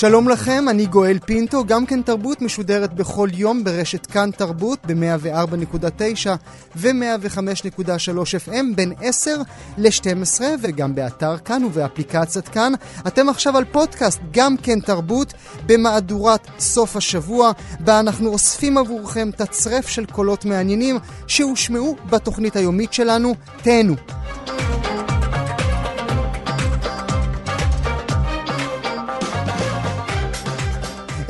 שלום 0.00 0.28
לכם, 0.28 0.64
אני 0.70 0.86
גואל 0.86 1.18
פינטו, 1.26 1.64
גם 1.64 1.86
כן 1.86 2.02
תרבות 2.02 2.42
משודרת 2.42 2.94
בכל 2.94 3.28
יום 3.32 3.64
ברשת 3.64 4.06
כאן 4.06 4.30
תרבות 4.30 4.78
ב-104.9 4.86 6.28
ו-105.3 6.76 8.48
FM 8.48 8.64
בין 8.74 8.92
10 9.00 9.36
ל-12 9.78 10.40
וגם 10.62 10.94
באתר 10.94 11.38
כאן 11.38 11.64
ובאפליקציית 11.64 12.48
כאן. 12.48 12.72
אתם 13.06 13.28
עכשיו 13.28 13.56
על 13.56 13.64
פודקאסט 13.64 14.20
גם 14.30 14.56
כן 14.56 14.80
תרבות 14.80 15.34
במהדורת 15.66 16.46
סוף 16.58 16.96
השבוע, 16.96 17.50
בה 17.80 18.00
אנחנו 18.00 18.28
אוספים 18.28 18.78
עבורכם 18.78 19.30
תצרף 19.36 19.88
של 19.88 20.06
קולות 20.06 20.44
מעניינים 20.44 20.98
שהושמעו 21.26 21.96
בתוכנית 22.10 22.56
היומית 22.56 22.92
שלנו. 22.92 23.34
תהנו. 23.62 23.94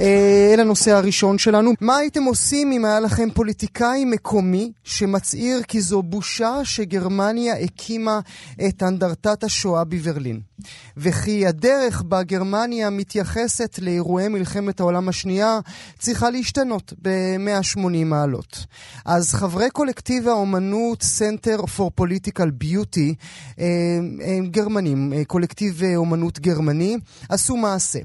אל 0.00 0.60
הנושא 0.60 0.90
הראשון 0.90 1.38
שלנו. 1.38 1.72
מה 1.80 1.96
הייתם 1.96 2.24
עושים 2.24 2.72
אם 2.72 2.84
היה 2.84 3.00
לכם 3.00 3.30
פוליטיקאי 3.30 4.04
מקומי 4.04 4.72
שמצהיר 4.84 5.62
כי 5.62 5.80
זו 5.80 6.02
בושה 6.02 6.64
שגרמניה 6.64 7.54
הקימה 7.56 8.20
את 8.68 8.82
אנדרטת 8.82 9.44
השואה 9.44 9.84
בברלין? 9.84 10.40
וכי 10.96 11.46
הדרך 11.46 12.02
בה 12.02 12.22
גרמניה 12.22 12.90
מתייחסת 12.90 13.78
לאירועי 13.82 14.28
מלחמת 14.28 14.80
העולם 14.80 15.08
השנייה 15.08 15.60
צריכה 15.98 16.30
להשתנות 16.30 16.92
ב-180 17.02 18.04
מעלות. 18.04 18.66
אז 19.04 19.34
חברי 19.34 19.70
קולקטיב 19.70 20.28
האומנות 20.28 21.02
Center 21.02 21.60
for 21.60 22.00
Political 22.00 22.64
Beauty, 22.64 23.14
אה, 23.58 23.66
הם 24.36 24.46
גרמנים, 24.46 25.12
אה, 25.12 25.24
קולקטיב 25.24 25.82
אומנות 25.96 26.38
גרמני, 26.38 26.96
עשו 27.28 27.56
מעשה. 27.56 27.98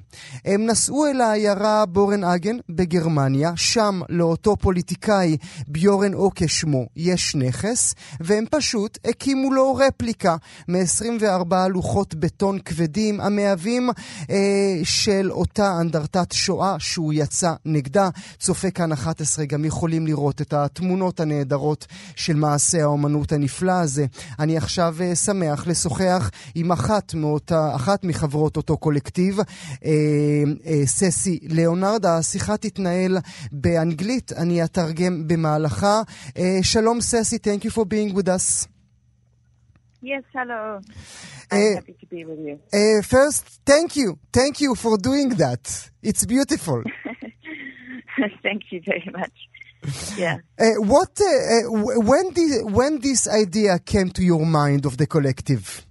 הם 0.46 0.66
נסעו 0.66 1.06
אל 1.06 1.22
העיירה 1.22 1.85
בורן 1.86 2.24
אגן 2.24 2.58
בגרמניה, 2.70 3.52
שם 3.56 4.02
לאותו 4.10 4.56
פוליטיקאי 4.56 5.38
ביורן 5.68 6.14
אוקה 6.14 6.48
שמו 6.48 6.86
יש 6.96 7.36
נכס, 7.36 7.96
והם 8.20 8.46
פשוט 8.52 8.98
הקימו 9.06 9.54
לו 9.54 9.76
רפליקה 9.76 10.36
מ-24 10.68 11.56
לוחות 11.70 12.16
בטון 12.16 12.60
כבדים 12.60 13.22
המהווים 13.22 13.90
אה, 14.30 14.36
של 14.84 15.32
אותה 15.32 15.82
אנדרטת 15.82 16.32
שואה 16.32 16.76
שהוא 16.80 17.14
יצא 17.14 17.54
נגדה. 17.66 18.10
צופה 18.40 18.72
כאן 18.72 18.92
11 18.92 19.46
גם 19.46 19.66
יכולים 19.66 20.08
לראות 20.08 20.42
את 20.42 20.54
התמונות 20.54 21.20
הנהדרות 21.20 21.86
של 22.16 22.36
מעשה 22.36 22.84
האומנות 22.84 23.32
הנפלא 23.32 23.72
הזה. 23.72 24.06
אני 24.40 24.58
עכשיו 24.58 24.96
אה, 25.02 25.16
שמח 25.16 25.68
לשוחח 25.68 26.32
עם 26.56 26.72
אחת, 26.72 27.14
מאותה, 27.14 27.76
אחת 27.76 28.04
מחברות 28.04 28.58
אותו 28.58 28.78
קולקטיב, 28.78 29.40
אה, 29.40 29.46
אה, 30.66 30.82
ססי 30.86 31.40
ליאון. 31.44 31.75
ליאונרד, 31.75 32.07
השיחה 32.07 32.57
תתנהל 32.57 33.19
באנגלית, 33.53 34.33
אני 34.33 34.65
אתרגם 34.65 35.29
במהלכה. 35.29 36.03
Uh, 36.29 36.41
שלום 36.63 37.01
ססי, 37.01 37.37
thank 37.37 37.65
you 37.65 37.71
for 37.71 37.85
being 37.85 38.15
with 38.15 38.29
us. 38.29 38.69
Yes, 40.03 40.25
hello. 40.33 40.81
I'm 41.53 41.73
uh, 41.73 41.75
happy 41.75 41.97
to 42.01 42.07
be 42.07 42.25
with 42.25 42.39
you. 42.39 42.59
Uh, 42.73 43.03
first, 43.03 43.45
thank 43.67 43.97
you. 43.97 44.19
Thank 44.33 44.61
you 44.61 44.75
for 44.75 44.97
doing 44.97 45.31
that. 45.45 45.91
It's 46.03 46.25
beautiful. 46.25 46.83
thank 48.43 48.63
you 48.71 48.81
very 48.85 49.09
much. 49.13 49.37
Yeah. 50.17 50.39
Uh, 50.59 50.81
what, 50.81 51.21
uh, 51.21 51.71
when, 52.11 52.33
the, 52.33 52.69
when 52.71 53.01
this 53.01 53.29
idea 53.29 53.79
came 53.79 54.11
to 54.11 54.23
your 54.23 54.47
mind 54.47 54.87
of 54.87 54.97
the 54.97 55.07
collective? 55.07 55.87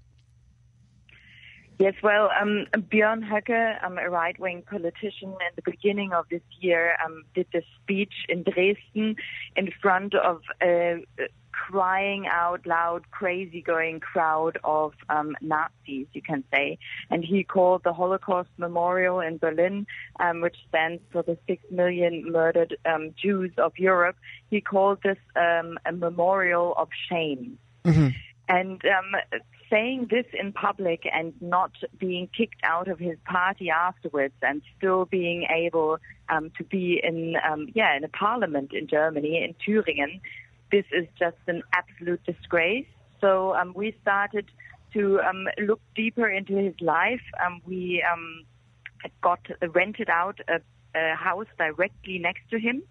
Yes, 1.78 1.94
well, 2.02 2.30
um, 2.40 2.66
Björn 2.72 3.28
Höcke, 3.28 3.84
um, 3.84 3.98
a 3.98 4.08
right-wing 4.08 4.62
politician, 4.62 5.30
in 5.30 5.52
the 5.56 5.62
beginning 5.64 6.12
of 6.12 6.24
this 6.30 6.42
year, 6.60 6.96
um, 7.04 7.24
did 7.34 7.48
a 7.52 7.62
speech 7.82 8.14
in 8.28 8.44
Dresden 8.44 9.16
in 9.56 9.72
front 9.82 10.14
of 10.14 10.42
a 10.62 11.04
crying 11.50 12.26
out 12.26 12.66
loud, 12.66 13.10
crazy-going 13.10 14.00
crowd 14.00 14.58
of 14.64 14.92
um, 15.08 15.36
Nazis, 15.40 16.06
you 16.12 16.22
can 16.22 16.44
say. 16.52 16.78
And 17.10 17.24
he 17.24 17.42
called 17.42 17.82
the 17.84 17.92
Holocaust 17.92 18.50
Memorial 18.56 19.20
in 19.20 19.38
Berlin, 19.38 19.86
um, 20.20 20.40
which 20.40 20.56
stands 20.68 21.02
for 21.10 21.22
the 21.22 21.38
six 21.46 21.62
million 21.70 22.30
murdered 22.30 22.76
um, 22.84 23.14
Jews 23.20 23.52
of 23.58 23.72
Europe. 23.78 24.16
He 24.50 24.60
called 24.60 24.98
this 25.02 25.18
um, 25.36 25.78
a 25.86 25.92
memorial 25.92 26.74
of 26.76 26.88
shame. 27.08 27.58
Mm-hmm. 27.84 28.08
And 28.48 28.82
um, 28.84 29.40
saying 29.70 30.08
this 30.10 30.26
in 30.32 30.52
public 30.52 31.08
and 31.12 31.32
not 31.40 31.72
being 31.98 32.28
kicked 32.36 32.62
out 32.62 32.88
of 32.88 32.98
his 32.98 33.16
party 33.24 33.70
afterwards 33.70 34.34
and 34.42 34.62
still 34.76 35.04
being 35.04 35.46
able 35.54 35.98
um, 36.28 36.50
to 36.58 36.64
be 36.64 37.00
in, 37.02 37.36
um, 37.48 37.68
yeah, 37.74 37.96
in 37.96 38.04
a 38.04 38.08
parliament 38.08 38.72
in 38.72 38.86
Germany, 38.86 39.42
in 39.42 39.54
Thüringen, 39.54 40.20
this 40.70 40.84
is 40.92 41.06
just 41.18 41.36
an 41.46 41.62
absolute 41.72 42.22
disgrace. 42.24 42.86
So 43.20 43.54
um, 43.54 43.72
we 43.74 43.96
started 44.02 44.50
to 44.92 45.20
um, 45.20 45.46
look 45.58 45.80
deeper 45.94 46.28
into 46.28 46.56
his 46.56 46.74
life. 46.80 47.22
Um, 47.44 47.60
we 47.66 48.04
um, 48.10 48.44
got 49.22 49.40
rented 49.74 50.08
out 50.08 50.40
a, 50.48 50.60
a 50.98 51.14
house 51.14 51.46
directly 51.58 52.18
next 52.18 52.48
to 52.50 52.58
him. 52.58 52.82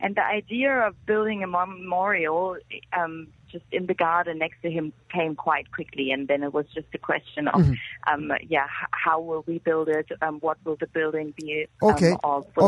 And 0.00 0.16
the 0.16 0.24
idea 0.24 0.72
of 0.86 0.94
building 1.06 1.42
a 1.42 1.46
memorial 1.46 2.56
um, 2.98 3.28
just 3.54 3.68
in 3.78 3.84
the 3.90 3.98
garden 4.06 4.34
next 4.44 4.58
to 4.64 4.68
him 4.76 4.86
came 5.16 5.34
quite 5.46 5.66
quickly, 5.76 6.06
and 6.14 6.22
then 6.30 6.40
it 6.46 6.52
was 6.58 6.66
just 6.78 6.90
a 7.00 7.02
question 7.10 7.44
of, 7.54 7.60
mm-hmm. 7.62 8.12
um, 8.12 8.24
yeah, 8.54 8.68
how 9.04 9.18
will 9.28 9.44
we 9.50 9.56
build 9.68 9.88
it? 10.00 10.08
Um, 10.24 10.36
what 10.46 10.58
will 10.64 10.78
the 10.84 10.90
building 10.98 11.28
be? 11.40 11.48
Um, 11.82 11.90
okay, 11.90 12.12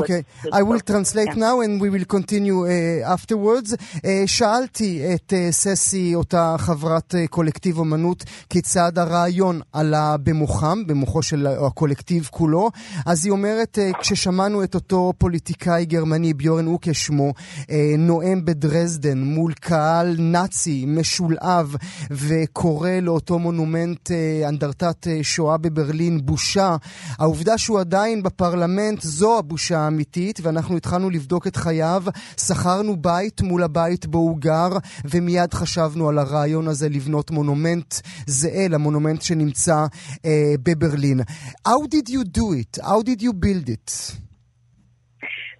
okay. 0.00 0.20
I 0.60 0.62
will 0.68 0.82
translate 0.92 1.32
yeah. 1.32 1.46
now, 1.46 1.54
and 1.64 1.72
we 1.84 1.88
will 1.94 2.08
continue 2.16 2.58
uh, 2.66 3.14
afterwards. 3.16 3.70
Uh, 3.72 4.26
שאלתי 4.26 5.14
את 5.14 5.32
uh, 5.32 5.36
ססי, 5.50 6.14
אותה 6.14 6.54
חברת 6.58 7.14
uh, 7.14 7.28
קולקטיב 7.28 7.78
אומנות, 7.78 8.24
כיצד 8.50 8.98
הרעיון 8.98 9.60
עלה 9.72 10.16
במוחם, 10.22 10.86
במוחו 10.86 11.22
של 11.22 11.46
הקולקטיב 11.46 12.28
כולו. 12.30 12.70
אז 13.06 13.24
היא 13.24 13.32
אומרת, 13.32 13.78
uh, 13.78 13.98
כששמענו 13.98 14.64
את 14.64 14.74
אותו 14.74 15.12
פוליטיקאי 15.18 15.84
גרמני, 15.84 16.34
ביורן 16.34 16.66
אוקה 16.66 16.94
שמו, 16.94 17.32
uh, 17.60 17.72
נואם 17.98 18.44
בדרזדן 18.44 19.18
מול 19.18 19.52
קהל 19.52 20.16
נאצי, 20.18 20.71
פוליטי 20.72 20.84
משולהב 20.88 21.66
וקורא 22.10 22.90
לאותו 22.90 23.38
מונומנט 23.38 24.10
אה, 24.10 24.48
אנדרטת 24.48 25.06
אה, 25.06 25.18
שואה 25.22 25.58
בברלין 25.58 26.18
בושה. 26.22 26.76
העובדה 27.18 27.58
שהוא 27.58 27.80
עדיין 27.80 28.22
בפרלמנט 28.22 29.00
זו 29.00 29.38
הבושה 29.38 29.78
האמיתית, 29.78 30.40
ואנחנו 30.42 30.76
התחלנו 30.76 31.10
לבדוק 31.10 31.46
את 31.46 31.56
חייו. 31.56 32.02
שכרנו 32.40 32.96
בית 32.96 33.40
מול 33.40 33.62
הבית 33.62 34.06
בו 34.06 34.18
הוא 34.18 34.38
גר, 34.38 34.70
ומיד 35.04 35.54
חשבנו 35.54 36.08
על 36.08 36.18
הרעיון 36.18 36.68
הזה 36.68 36.88
לבנות 36.88 37.30
מונומנט 37.30 37.94
זהה 38.26 38.68
למונומנט 38.68 39.22
שנמצא 39.22 39.86
אה, 40.24 40.54
בברלין. 40.62 41.20
How 41.68 41.86
did 41.94 42.08
you 42.08 42.24
do 42.38 42.46
it? 42.60 42.82
How 42.82 43.02
did 43.02 43.22
you 43.22 43.32
build 43.32 43.68
it? 43.68 43.90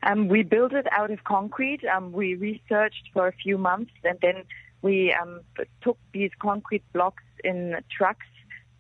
Um, 0.09 0.21
we 0.29 0.43
built 0.43 0.73
it 0.73 0.87
out 0.99 1.11
of 1.15 1.21
concrete. 1.25 1.83
Um, 1.95 2.05
we 2.21 2.29
researched 2.35 3.07
for 3.15 3.25
a 3.29 3.33
few 3.45 3.57
months 3.57 3.93
and 4.09 4.19
then 4.25 4.37
we 4.83 5.15
um, 5.15 5.41
took 5.81 5.99
these 6.13 6.31
concrete 6.41 6.85
blocks 6.93 7.23
in 7.45 7.77
trucks 7.97 8.27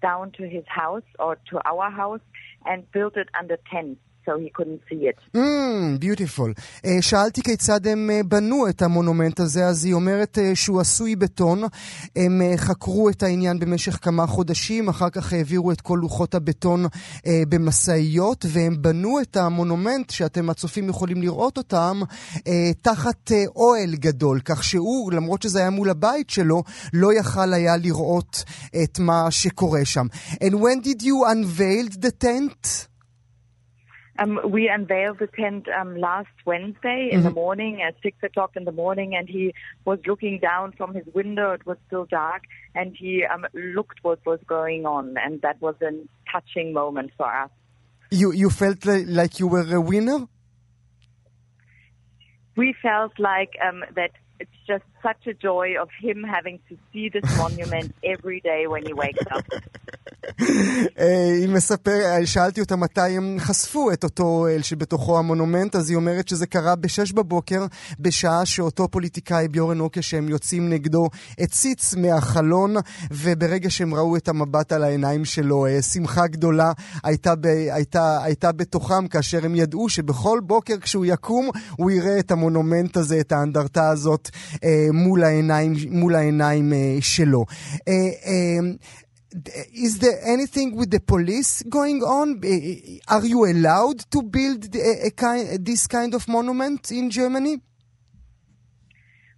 down 0.02 0.32
to 0.32 0.49
his 0.49 0.64
house 0.66 1.04
or 1.19 1.38
to 1.49 1.60
our 1.64 1.90
house 1.90 2.20
and 2.66 2.90
built 2.93 3.16
it 3.16 3.28
under 3.38 3.58
tents. 3.70 4.00
So 4.24 4.32
he 4.38 4.50
couldn't 4.56 4.80
see 4.88 5.06
it. 5.10 5.19
Mm, 5.36 5.98
beautiful. 6.00 6.50
Uh, 6.86 6.88
שאלתי 7.00 7.42
כיצד 7.42 7.86
הם 7.86 8.10
uh, 8.10 8.26
בנו 8.26 8.69
את 8.69 8.82
המונומנט 8.82 9.40
הזה, 9.40 9.66
אז 9.66 9.84
היא 9.84 9.94
אומרת 9.94 10.38
uh, 10.38 10.56
שהוא 10.56 10.80
עשוי 10.80 11.16
בטון. 11.16 11.62
הם 12.16 12.40
uh, 12.40 12.56
חקרו 12.56 13.08
את 13.08 13.22
העניין 13.22 13.58
במשך 13.58 13.98
כמה 14.02 14.26
חודשים, 14.26 14.88
אחר 14.88 15.10
כך 15.10 15.32
העבירו 15.32 15.72
את 15.72 15.80
כל 15.80 15.98
לוחות 16.02 16.34
הבטון 16.34 16.84
uh, 16.84 17.20
במשאיות, 17.48 18.44
והם 18.48 18.82
בנו 18.82 19.20
את 19.20 19.36
המונומנט, 19.36 20.10
שאתם 20.10 20.50
הצופים 20.50 20.88
יכולים 20.88 21.22
לראות 21.22 21.58
אותם, 21.58 22.00
uh, 22.36 22.40
תחת 22.82 23.30
uh, 23.30 23.34
אוהל 23.56 23.94
גדול, 23.94 24.40
כך 24.44 24.64
שהוא, 24.64 25.12
למרות 25.12 25.42
שזה 25.42 25.58
היה 25.58 25.70
מול 25.70 25.90
הבית 25.90 26.30
שלו, 26.30 26.62
לא 26.92 27.12
יכל 27.12 27.52
היה 27.52 27.76
לראות 27.76 28.44
את 28.82 28.98
מה 28.98 29.30
שקורה 29.30 29.84
שם. 29.84 30.06
And 30.40 30.54
when 30.54 30.80
did 30.84 31.02
you 31.02 31.24
unveil 31.32 32.04
the 32.04 32.24
tent? 32.24 32.91
Um, 34.18 34.40
we 34.44 34.68
unveiled 34.68 35.20
the 35.20 35.26
tent 35.26 35.68
um, 35.68 35.96
last 35.96 36.28
Wednesday 36.44 37.08
in 37.10 37.20
mm-hmm. 37.20 37.28
the 37.28 37.30
morning 37.30 37.82
at 37.82 37.94
six 38.02 38.18
o'clock 38.22 38.56
in 38.56 38.64
the 38.64 38.72
morning, 38.72 39.14
and 39.14 39.26
he 39.28 39.54
was 39.86 39.98
looking 40.06 40.38
down 40.38 40.72
from 40.72 40.94
his 40.94 41.06
window. 41.14 41.52
It 41.52 41.64
was 41.64 41.78
still 41.86 42.04
dark, 42.04 42.42
and 42.74 42.94
he 42.94 43.24
um, 43.24 43.46
looked 43.54 44.00
what 44.02 44.24
was 44.26 44.38
going 44.46 44.84
on, 44.84 45.14
and 45.16 45.40
that 45.40 45.60
was 45.62 45.76
a 45.80 45.92
touching 46.30 46.74
moment 46.74 47.12
for 47.16 47.26
us. 47.26 47.50
You 48.10 48.32
you 48.32 48.50
felt 48.50 48.84
like, 48.84 49.38
you 49.38 49.46
were 49.46 49.74
a 49.74 49.80
winner. 49.80 50.28
We 52.54 52.74
felt 52.82 53.18
like 53.18 53.54
um, 53.66 53.82
that 53.94 54.10
just 54.66 54.84
such 55.02 55.26
a 55.26 55.34
joy 55.34 55.68
of 55.82 55.88
him 56.00 56.18
having 56.36 56.58
to 56.68 56.74
see 56.92 57.08
this 57.08 57.26
monument 57.42 57.94
every 58.14 58.40
day 58.40 58.66
when 58.66 58.82
he 58.86 58.92
wakes 58.92 59.26
up. 59.36 59.44
היא 61.40 61.48
מספר, 61.48 62.24
שאלתי 62.24 62.60
אותה 62.60 62.76
מתי 62.76 63.00
הם 63.00 63.36
חשפו 63.38 63.92
את 63.92 64.04
אותו 64.04 64.22
אוהל 64.22 64.62
שבתוכו 64.62 65.18
המונומנט, 65.18 65.76
אז 65.76 65.90
היא 65.90 65.96
אומרת 65.96 66.28
שזה 66.28 66.46
קרה 66.46 66.76
בשש 66.76 67.12
בבוקר, 67.12 67.66
בשעה 68.00 68.46
שאותו 68.46 68.88
פוליטיקאי 68.88 69.48
ביורן 69.48 69.80
אוקה 69.80 70.02
שהם 70.02 70.28
יוצאים 70.28 70.68
נגדו 70.68 71.08
הציץ 71.38 71.94
מהחלון, 71.94 72.74
וברגע 73.10 73.70
שהם 73.70 73.94
ראו 73.94 74.16
את 74.16 74.28
המבט 74.28 74.72
על 74.72 74.84
העיניים 74.84 75.24
שלו, 75.24 75.66
שמחה 75.92 76.26
גדולה 76.26 76.72
הייתה, 77.04 77.34
ב, 77.34 77.46
הייתה, 77.46 78.22
הייתה 78.22 78.52
בתוכם, 78.52 79.08
כאשר 79.08 79.44
הם 79.44 79.54
ידעו 79.54 79.88
שבכל 79.88 80.40
בוקר 80.42 80.74
כשהוא 80.80 81.04
יקום, 81.06 81.50
הוא 81.78 81.90
יראה 81.90 82.18
את 82.18 82.30
המונומנט 82.30 82.96
הזה, 82.96 83.20
את 83.20 83.32
האנדרטה 83.32 83.88
הזאת, 83.88 84.30
מול 84.94 85.23
העיניים, 85.23 85.73
מול 85.89 86.15
העיניים 86.15 86.73
שלו. 86.99 87.45
is 89.73 89.99
there 89.99 90.19
anything 90.25 90.75
with 90.75 90.89
the 90.89 90.99
police 90.99 91.61
going 91.63 92.01
on? 92.01 92.41
Are 93.07 93.25
you 93.25 93.45
allowed 93.45 93.99
to 94.11 94.21
build 94.23 94.73
a, 94.75 95.07
a 95.07 95.11
kind, 95.11 95.65
this 95.65 95.85
kind 95.88 96.13
of 96.13 96.27
monument 96.27 96.91
in 96.91 97.09
Germany? 97.09 97.61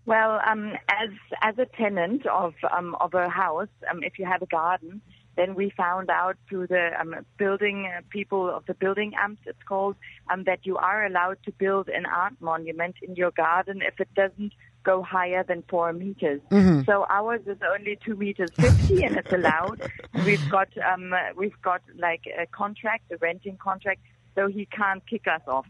Well, 0.05 0.39
um, 0.49 0.73
as 0.89 1.11
as 1.41 1.55
a 1.59 1.67
tenant 1.77 2.25
of 2.25 2.53
um, 2.75 2.95
of 2.99 3.13
a 3.13 3.29
house, 3.29 3.67
um, 3.91 3.99
if 4.01 4.17
you 4.17 4.25
have 4.25 4.41
a 4.41 4.47
garden, 4.47 5.01
then 5.35 5.53
we 5.53 5.71
found 5.77 6.09
out 6.09 6.35
through 6.47 6.67
the 6.67 6.89
um, 6.99 7.13
building 7.37 7.87
uh, 7.95 8.01
people 8.09 8.49
of 8.49 8.65
the 8.65 8.73
building 8.73 9.13
amt, 9.23 9.37
it's 9.45 9.61
called, 9.67 9.95
um, 10.31 10.45
that 10.45 10.65
you 10.65 10.77
are 10.77 11.05
allowed 11.05 11.37
to 11.45 11.51
build 11.51 11.89
an 11.89 12.05
art 12.07 12.33
monument 12.39 12.95
in 13.03 13.15
your 13.15 13.31
garden 13.31 13.81
if 13.81 13.99
it 13.99 14.11
doesn't 14.15 14.51
go 14.84 15.02
higher 15.02 15.42
than 15.42 15.64
four 15.68 15.92
meters. 15.92 16.40
Mm-hmm. 16.50 16.82
So 16.82 17.06
ours 17.08 17.40
is 17.46 17.58
only 17.72 17.98
two 18.04 18.16
meters 18.16 18.50
fifty, 18.56 19.02
and 19.04 19.16
it's 19.16 19.32
allowed. 19.32 19.82
we've 20.24 20.48
got 20.50 20.68
um, 20.78 21.12
we've 21.36 21.60
got 21.62 21.82
like 21.96 22.24
a 22.38 22.46
contract, 22.46 23.10
a 23.10 23.16
renting 23.16 23.56
contract, 23.56 24.00
so 24.34 24.46
he 24.46 24.66
can't 24.66 25.04
kick 25.06 25.26
us 25.26 25.42
off. 25.48 25.66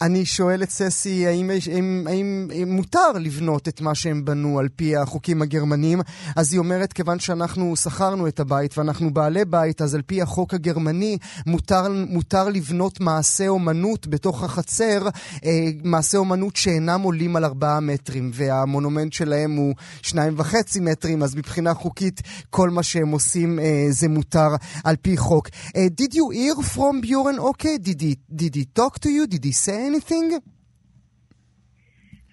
אני 0.00 0.26
שואל 0.26 0.62
את 0.62 0.70
ססי, 0.70 1.26
האם, 1.26 1.50
האם, 1.50 2.06
האם, 2.06 2.48
האם 2.50 2.72
מותר 2.72 3.12
לבנות 3.20 3.68
את 3.68 3.80
מה 3.80 3.94
שהם 3.94 4.24
בנו 4.24 4.58
על 4.58 4.68
פי 4.76 4.96
החוקים 4.96 5.42
הגרמנים? 5.42 6.00
אז 6.36 6.52
היא 6.52 6.58
אומרת, 6.58 6.92
כיוון 6.92 7.18
שאנחנו 7.18 7.76
שכרנו 7.76 8.28
את 8.28 8.40
הבית 8.40 8.78
ואנחנו 8.78 9.14
בעלי 9.14 9.44
בית, 9.44 9.82
אז 9.82 9.94
על 9.94 10.02
פי 10.02 10.22
החוק 10.22 10.54
הגרמני 10.54 11.18
מותר, 11.46 11.86
מותר 12.08 12.48
לבנות 12.48 13.00
מעשה 13.00 13.48
אומנות 13.48 14.06
בתוך 14.06 14.42
החצר, 14.42 15.08
אה, 15.44 15.68
מעשה 15.84 16.18
אומנות 16.18 16.56
שאינם 16.56 17.00
עולים 17.00 17.36
על 17.36 17.44
ארבעה 17.44 17.80
מטרים, 17.80 18.30
והמונומנט 18.34 19.12
שלהם 19.12 19.56
הוא 19.56 19.74
שניים 20.02 20.34
וחצי 20.36 20.80
מטרים, 20.80 21.22
אז 21.22 21.34
מבחינה 21.34 21.74
חוקית 21.74 22.22
כל 22.50 22.70
מה 22.70 22.82
שהם 22.82 23.10
עושים 23.10 23.58
אה, 23.58 23.86
זה 23.90 24.08
מותר 24.08 24.48
על 24.84 24.96
פי 25.02 25.16
חוק. 25.16 25.48
Uh, 25.48 25.88
did 26.00 26.14
you 26.14 26.30
hear 26.30 26.56
from 26.74 27.00
Bjorn 27.00 27.38
Okay? 27.38 27.76
Did 27.78 28.02
did 28.40 28.47
he 28.54 28.64
talk 28.64 28.98
to 29.00 29.10
you? 29.10 29.26
Did 29.26 29.44
he 29.44 29.52
say 29.52 29.86
anything? 29.86 30.40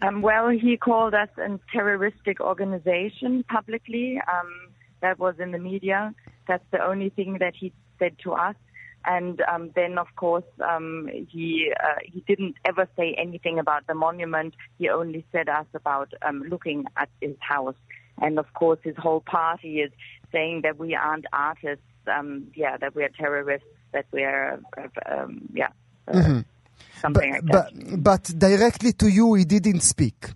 Um, 0.02 0.22
well, 0.22 0.50
he 0.50 0.78
called 0.78 1.14
us 1.14 1.30
a 1.38 1.60
terroristic 1.72 2.40
organization 2.40 3.44
publicly. 3.48 4.20
Um, 4.32 4.74
that 5.02 5.20
was 5.20 5.36
in 5.40 5.52
the 5.52 5.60
media. 5.60 6.14
That's 6.48 6.64
the 6.72 6.84
only 6.84 7.10
thing 7.10 7.38
that 7.40 7.54
he 7.56 7.74
said 8.00 8.18
to 8.24 8.34
us. 8.34 8.56
And 9.06 9.42
um, 9.42 9.72
then, 9.76 10.00
of 10.00 10.08
course, 10.16 10.44
um, 10.68 11.08
he 11.30 11.72
uh, 11.80 12.00
he 12.04 12.22
didn't 12.22 12.56
ever 12.66 12.88
say 12.98 13.14
anything 13.18 13.60
about 13.60 13.86
the 13.86 13.94
monument. 13.94 14.56
He 14.80 14.90
only 14.90 15.24
said 15.32 15.48
us 15.48 15.68
about 15.76 16.12
um, 16.24 16.44
looking 16.50 16.86
at 16.98 17.10
his 17.22 17.36
house. 17.40 17.76
And 18.20 18.40
of 18.40 18.52
course, 18.54 18.80
his 18.84 18.96
whole 18.98 19.22
party 19.22 19.82
is 19.82 19.92
saying 20.32 20.62
that 20.64 20.80
we 20.80 20.96
aren't 20.96 21.26
artists. 21.32 21.84
Um, 22.08 22.48
yeah, 22.56 22.78
that 22.78 22.96
we 22.96 23.04
are 23.04 23.10
terrorists. 23.10 23.68
That 23.92 24.06
we 24.12 24.24
are, 24.24 24.60
uh, 24.78 25.28
Mm-hmm. 26.08 26.40
Something 27.02 27.40
but, 27.46 27.54
like 27.54 27.74
that. 27.74 28.02
But, 28.02 28.04
but 28.04 28.40
directly 28.40 28.94
to 28.94 29.08
you, 29.08 29.34
he 29.36 29.46
didn't 29.46 29.82
speak. 29.82 30.30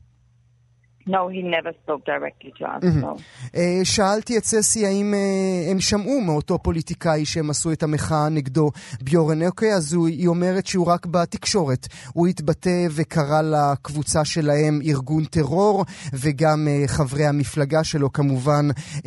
No, 1.16 1.22
he 1.36 1.42
never 1.42 1.72
spoke 1.82 2.04
directly 2.06 2.52
to 2.60 2.64
us, 2.74 2.84
mm-hmm. 2.84 3.02
no. 3.02 3.18
Uh, 3.56 3.84
שאלתי 3.84 4.38
את 4.38 4.44
ססי 4.44 4.86
האם 4.86 5.14
uh, 5.14 5.72
הם 5.72 5.80
שמעו 5.80 6.22
מאותו 6.22 6.60
פוליטיקאי 6.60 7.26
שהם 7.26 7.50
עשו 7.50 7.72
את 7.72 7.84
המחאה 7.84 8.30
נגדו 8.30 8.72
ביורן 9.02 9.46
אוקיי, 9.46 9.74
אז 9.74 9.94
הוא, 9.94 10.08
היא 10.08 10.28
אומרת 10.28 10.66
שהוא 10.66 10.88
רק 10.88 11.06
בתקשורת. 11.06 11.88
הוא 12.14 12.28
התבטא 12.28 12.88
וקרא 12.92 13.42
לקבוצה 13.42 14.26
שלהם 14.26 14.80
ארגון 14.86 15.26
טרור, 15.26 15.86
וגם 16.14 16.68
uh, 16.68 16.88
חברי 16.88 17.26
המפלגה 17.26 17.84
שלו 17.84 18.14
כמובן 18.14 18.68
uh, 18.98 19.02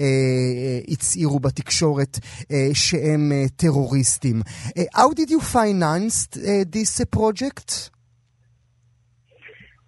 הצהירו 0.89 1.41
בתקשורת 1.41 2.19
uh, 2.23 2.47
שהם 2.73 3.33
uh, 3.33 3.51
טרוריסטים. 3.57 4.43
Uh, 4.67 4.81
how 4.95 5.09
did 5.09 5.31
you 5.31 5.41
finance 5.41 6.37
uh, 6.37 6.65
this 6.73 7.01
uh, 7.01 7.19
project? 7.19 7.92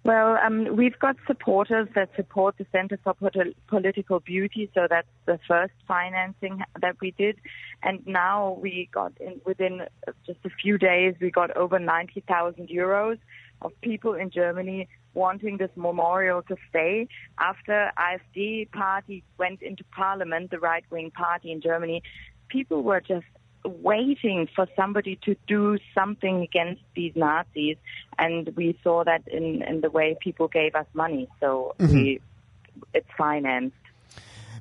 Well, 0.05 0.37
um, 0.37 0.75
we've 0.75 0.99
got 0.99 1.15
supporters 1.25 1.87
that 1.95 2.11
support 2.15 2.59
the 2.59 2.67
Center 2.71 2.99
for 3.03 3.15
Political 3.15 4.19
Beauty, 4.19 4.69
so 4.75 4.85
that's 4.87 5.07
the 5.25 5.39
first 5.47 5.73
financing 5.87 6.61
that 6.79 6.97
we 7.01 7.09
did. 7.09 7.37
And 7.81 8.05
now 8.05 8.59
we 8.61 8.87
got, 8.93 9.13
in, 9.19 9.41
within 9.47 9.81
just 10.27 10.37
a 10.45 10.51
few 10.61 10.77
days, 10.77 11.15
we 11.19 11.31
got 11.31 11.57
over 11.57 11.79
90,000 11.79 12.67
euros 12.67 13.17
of 13.63 13.71
people 13.81 14.13
in 14.13 14.29
Germany 14.29 14.87
wanting 15.15 15.57
this 15.57 15.71
memorial 15.75 16.43
to 16.43 16.55
stay. 16.69 17.07
After 17.39 17.91
AfD 17.97 18.69
party 18.71 19.23
went 19.39 19.63
into 19.63 19.83
parliament, 19.85 20.51
the 20.51 20.59
right-wing 20.59 21.09
party 21.17 21.51
in 21.51 21.61
Germany, 21.61 22.03
people 22.47 22.83
were 22.83 23.01
just 23.01 23.25
waiting 23.64 24.48
for 24.54 24.66
somebody 24.76 25.18
to 25.26 25.36
do 25.46 25.78
something 25.94 26.42
against 26.42 26.82
these 26.94 27.12
Nazis, 27.14 27.76
and 28.18 28.50
we 28.56 28.78
saw 28.82 29.04
that 29.04 29.22
in, 29.28 29.62
in 29.62 29.80
the 29.80 29.90
way 29.90 30.16
people 30.20 30.48
gave 30.48 30.74
us 30.74 30.86
money. 30.94 31.28
So 31.40 31.74
mm-hmm. 31.78 31.94
we, 31.94 32.20
it's 32.94 33.10
financed. 33.16 33.76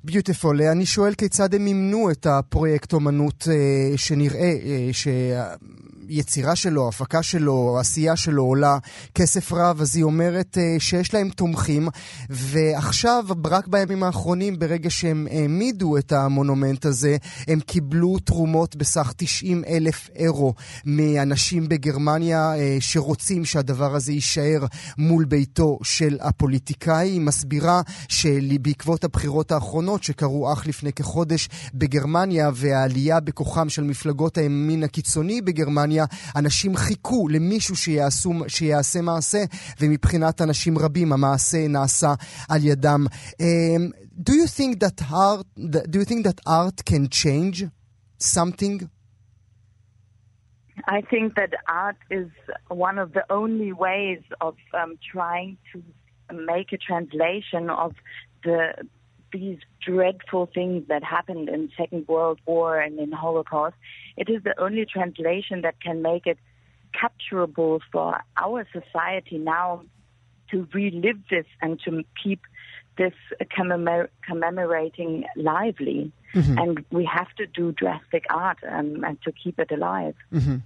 ביוטיפול. 0.03 0.61
אני 0.61 0.85
שואל 0.85 1.13
כיצד 1.13 1.53
הם 1.53 1.65
מימנו 1.65 2.11
את 2.11 2.25
הפרויקט 2.25 2.93
אומנות 2.93 3.47
אה, 3.51 3.97
שנראה, 3.97 4.53
אה, 4.65 4.89
ש... 4.91 5.07
היצירה 6.08 6.56
שלו, 6.56 6.84
ההפקה 6.84 7.22
שלו, 7.22 7.74
העשייה 7.76 8.16
שלו 8.16 8.44
עולה 8.44 8.78
כסף 9.14 9.52
רב, 9.52 9.80
אז 9.80 9.96
היא 9.96 10.04
אומרת 10.04 10.58
uh, 10.58 10.80
שיש 10.80 11.14
להם 11.14 11.28
תומכים, 11.28 11.88
ועכשיו, 12.30 13.24
רק 13.44 13.68
בימים 13.68 14.02
האחרונים, 14.02 14.58
ברגע 14.58 14.90
שהם 14.90 15.26
העמידו 15.30 15.96
את 15.98 16.12
המונומנט 16.12 16.86
הזה, 16.86 17.16
הם 17.48 17.60
קיבלו 17.60 18.18
תרומות 18.18 18.76
בסך 18.76 19.12
90 19.16 19.64
אלף 19.68 20.10
אירו 20.16 20.54
מאנשים 20.84 21.68
בגרמניה 21.68 22.54
uh, 22.54 22.58
שרוצים 22.80 23.44
שהדבר 23.44 23.94
הזה 23.94 24.12
יישאר 24.12 24.66
מול 24.98 25.24
ביתו 25.24 25.78
של 25.82 26.18
הפוליטיקאי. 26.20 27.08
היא 27.08 27.20
מסבירה 27.20 27.82
שבעקבות 28.08 29.04
הבחירות 29.04 29.52
האחרונות 29.52 30.02
שקרו 30.02 30.52
אך 30.52 30.66
לפני 30.66 30.92
כחודש 30.92 31.48
בגרמניה 31.74 32.50
והעלייה 32.54 33.20
בכוחם 33.20 33.68
של 33.68 33.84
מפלגות 33.84 34.38
הימין 34.38 34.82
הקיצוני 34.82 35.42
בגרמניה, 35.42 35.93
גרמניה, 35.93 36.05
אנשים 36.35 36.75
חיכו 36.75 37.27
למישהו 37.27 37.75
שיעשו, 37.75 38.33
שיעשה 38.47 39.01
מעשה, 39.01 39.37
ומבחינת 39.81 40.41
אנשים 40.41 40.77
רבים 40.77 41.13
המעשה 41.13 41.57
נעשה 41.69 42.13
על 42.49 42.59
ידם. 42.63 43.05
Um, 43.41 43.91
do 44.27 44.33
you 44.33 44.47
think 44.47 44.79
that 44.79 45.01
art, 45.11 45.45
do 45.91 45.99
you 45.99 46.05
think 46.05 46.25
that 46.25 46.39
art 46.45 46.83
can 46.85 47.07
change 47.09 47.57
something? 48.35 48.89
I 50.97 51.01
think 51.11 51.35
that 51.35 51.53
art 51.67 52.01
is 52.19 52.29
one 52.87 52.97
of 53.03 53.13
the 53.17 53.25
only 53.29 53.71
ways 53.73 54.23
of 54.41 54.55
um, 54.73 54.91
trying 55.13 55.57
to 55.71 55.77
make 56.51 56.69
a 56.77 56.77
translation 56.89 57.69
of 57.69 57.91
the 58.45 58.59
these 59.34 59.58
dreadful 59.84 60.48
things 60.54 60.84
that 60.88 61.02
happened 61.02 61.48
in 61.48 61.70
Second 61.76 62.06
World 62.06 62.38
War 62.46 62.80
and 62.80 62.98
in 63.00 63.10
Holocaust. 63.12 63.74
It 64.16 64.30
is 64.30 64.42
the 64.44 64.58
only 64.58 64.86
translation 64.86 65.62
that 65.62 65.80
can 65.80 66.00
make 66.02 66.26
it 66.26 66.38
capturable 66.98 67.80
for 67.90 68.20
our 68.36 68.66
society 68.72 69.38
now 69.38 69.82
to 70.52 70.68
relive 70.72 71.18
this 71.28 71.46
and 71.60 71.80
to 71.84 72.04
keep 72.22 72.42
this 72.96 73.14
commemor- 73.50 74.08
commemorating 74.24 75.24
lively. 75.34 76.12
Mm-hmm. 76.32 76.58
And 76.58 76.84
we 76.90 77.04
have 77.04 77.32
to 77.38 77.46
do 77.46 77.72
drastic 77.72 78.24
art 78.30 78.58
um, 78.68 79.02
and 79.04 79.20
to 79.22 79.32
keep 79.32 79.58
it 79.58 79.72
alive. 79.72 80.14
Mm-hmm. 80.32 80.56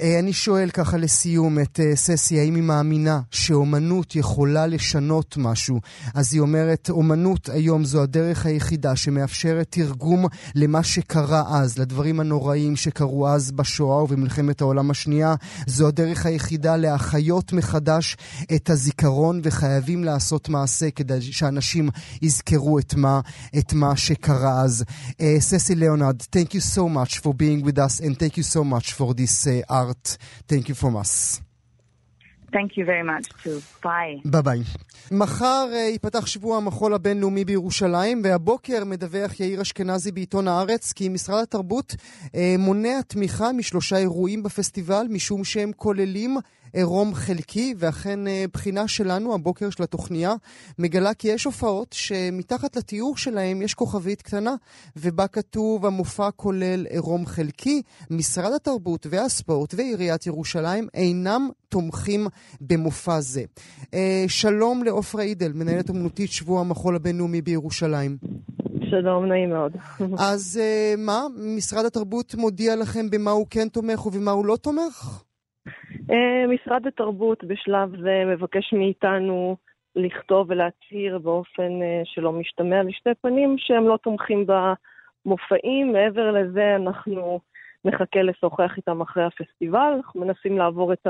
אני 0.00 0.32
שואל 0.32 0.70
ככה 0.70 0.96
לסיום 0.96 1.58
את 1.58 1.80
ססי, 1.94 2.40
האם 2.40 2.54
היא 2.54 2.62
מאמינה 2.62 3.20
שאומנות 3.30 4.16
יכולה 4.16 4.66
לשנות 4.66 5.36
משהו? 5.38 5.80
אז 6.14 6.34
היא 6.34 6.40
אומרת, 6.40 6.90
אומנות 6.90 7.48
היום 7.48 7.84
זו 7.84 8.02
הדרך 8.02 8.46
היחידה 8.46 8.96
שמאפשרת 8.96 9.66
תרגום 9.70 10.26
למה 10.54 10.82
שקרה 10.82 11.42
אז, 11.48 11.78
לדברים 11.78 12.20
הנוראים 12.20 12.76
שקרו 12.76 13.28
אז 13.28 13.50
בשואה 13.50 14.02
ובמלחמת 14.02 14.60
העולם 14.60 14.90
השנייה. 14.90 15.34
זו 15.66 15.88
הדרך 15.88 16.26
היחידה 16.26 16.76
להחיות 16.76 17.52
מחדש 17.52 18.16
את 18.54 18.70
הזיכרון, 18.70 19.40
וחייבים 19.42 20.04
לעשות 20.04 20.48
מעשה 20.48 20.90
כדי 20.90 21.22
שאנשים 21.22 21.88
יזכרו 22.22 22.78
את 22.78 22.94
מה, 22.94 23.20
את 23.58 23.72
מה 23.72 23.96
שקרה 23.96 24.60
אז. 24.60 24.84
ססי 25.38 25.74
ליאונרד, 25.74 26.20
thank 26.20 26.50
you 26.50 26.76
so 26.76 26.80
much 26.80 27.18
for 27.18 27.32
being 27.32 27.66
with 27.66 27.78
us 27.78 28.00
and 28.00 28.18
thank 28.18 28.36
you 28.36 28.54
so 28.54 28.64
art. 29.88 30.06
Thank 30.48 30.68
you 30.68 30.74
from 30.74 30.94
us. 30.96 31.40
Thank 32.56 32.76
you 32.76 32.84
very 32.84 33.02
much 33.02 33.26
too. 33.42 33.60
Bye. 33.82 34.20
ביי 34.24 34.42
ביי. 34.42 34.62
מחר 35.10 35.66
uh, 35.72 35.74
ייפתח 35.76 36.26
שבוע 36.26 36.56
המחול 36.56 36.94
הבינלאומי 36.94 37.44
בירושלים, 37.44 38.20
והבוקר 38.24 38.84
מדווח 38.84 39.40
יאיר 39.40 39.62
אשכנזי 39.62 40.12
בעיתון 40.12 40.48
הארץ 40.48 40.92
כי 40.92 41.08
משרד 41.08 41.42
התרבות 41.42 41.92
uh, 42.26 42.36
מונע 42.58 43.00
תמיכה 43.06 43.52
משלושה 43.52 43.96
אירועים 43.96 44.42
בפסטיבל, 44.42 45.06
משום 45.10 45.44
שהם 45.44 45.70
כוללים 45.76 46.36
עירום 46.74 47.14
חלקי, 47.14 47.74
ואכן 47.78 48.20
בחינה 48.52 48.88
שלנו, 48.88 49.34
הבוקר 49.34 49.70
של 49.70 49.82
התוכניה, 49.82 50.34
מגלה 50.78 51.14
כי 51.14 51.28
יש 51.28 51.44
הופעות 51.44 51.92
שמתחת 51.92 52.76
לתיאור 52.76 53.16
שלהם 53.16 53.62
יש 53.62 53.74
כוכבית 53.74 54.22
קטנה, 54.22 54.54
ובה 54.96 55.26
כתוב 55.26 55.86
המופע 55.86 56.30
כולל 56.30 56.86
עירום 56.90 57.26
חלקי. 57.26 57.82
משרד 58.10 58.52
התרבות 58.52 59.06
והספורט 59.10 59.74
ועיריית 59.76 60.26
ירושלים 60.26 60.88
אינם 60.94 61.48
תומכים 61.68 62.26
במופע 62.60 63.20
זה. 63.20 63.42
שלום 64.28 64.84
לעופרה 64.84 65.22
אידל, 65.22 65.52
מנהלת 65.52 65.90
אמנותית 65.90 66.30
שבוע 66.30 66.60
המחול 66.60 66.96
הבינלאומי 66.96 67.42
בירושלים. 67.42 68.16
שלום, 68.90 69.26
נעים 69.26 69.50
מאוד. 69.50 69.72
אז 70.18 70.60
מה, 70.98 71.26
משרד 71.56 71.84
התרבות 71.84 72.34
מודיע 72.34 72.76
לכם 72.76 73.10
במה 73.10 73.30
הוא 73.30 73.46
כן 73.50 73.68
תומך 73.68 74.06
ובמה 74.06 74.30
הוא 74.30 74.46
לא 74.46 74.56
תומך? 74.56 75.22
משרד 76.48 76.86
התרבות 76.86 77.44
בשלב 77.44 78.00
זה 78.00 78.22
מבקש 78.26 78.72
מאיתנו 78.72 79.56
לכתוב 79.96 80.50
ולהצהיר 80.50 81.18
באופן 81.18 81.72
שלא 82.04 82.32
משתמע 82.32 82.82
לשתי 82.82 83.10
פנים 83.20 83.56
שהם 83.58 83.88
לא 83.88 83.96
תומכים 84.02 84.46
במופעים. 84.46 85.92
מעבר 85.92 86.30
לזה 86.30 86.76
אנחנו 86.76 87.40
נחכה 87.84 88.22
לשוחח 88.22 88.76
איתם 88.76 89.00
אחרי 89.00 89.24
הפסטיבל, 89.24 89.92
אנחנו 89.96 90.20
מנסים 90.20 90.58
לעבור 90.58 90.92
את 90.92 91.06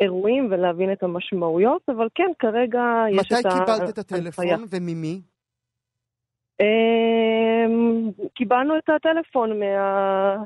האירועים 0.00 0.48
ולהבין 0.50 0.92
את 0.92 1.02
המשמעויות, 1.02 1.82
אבל 1.88 2.08
כן, 2.14 2.30
כרגע 2.38 3.04
יש 3.10 3.26
את 3.26 3.32
ה... 3.32 3.48
מתי 3.48 3.58
קיבלת 3.58 3.88
את 3.88 3.98
הטלפון 3.98 4.46
וממי? 4.70 5.20
קיבלנו 8.34 8.78
את 8.78 8.88
הטלפון 8.88 9.58
מה... 9.58 10.36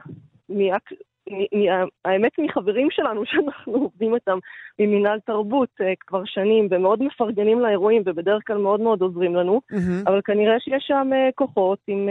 האמת 2.05 2.33
מחברים 2.39 2.89
שלנו 2.91 3.23
שאנחנו 3.31 3.73
עובדים 3.73 4.15
איתם 4.15 4.39
ממינהל 4.79 5.21
תרבות 5.21 5.69
כבר 6.07 6.23
שנים 6.25 6.69
ומאוד 6.71 7.03
מפרגנים 7.03 7.61
לאירועים 7.61 8.03
ובדרך 8.07 8.43
כלל 8.47 8.57
מאוד 8.57 8.81
מאוד 8.81 9.03
עוזרים 9.03 9.35
לנו, 9.35 9.61
mm-hmm. 9.73 10.07
אבל 10.07 10.21
כנראה 10.25 10.61
שיש 10.61 10.85
שם 10.87 11.11
כוחות 11.35 11.79
עם 11.87 12.09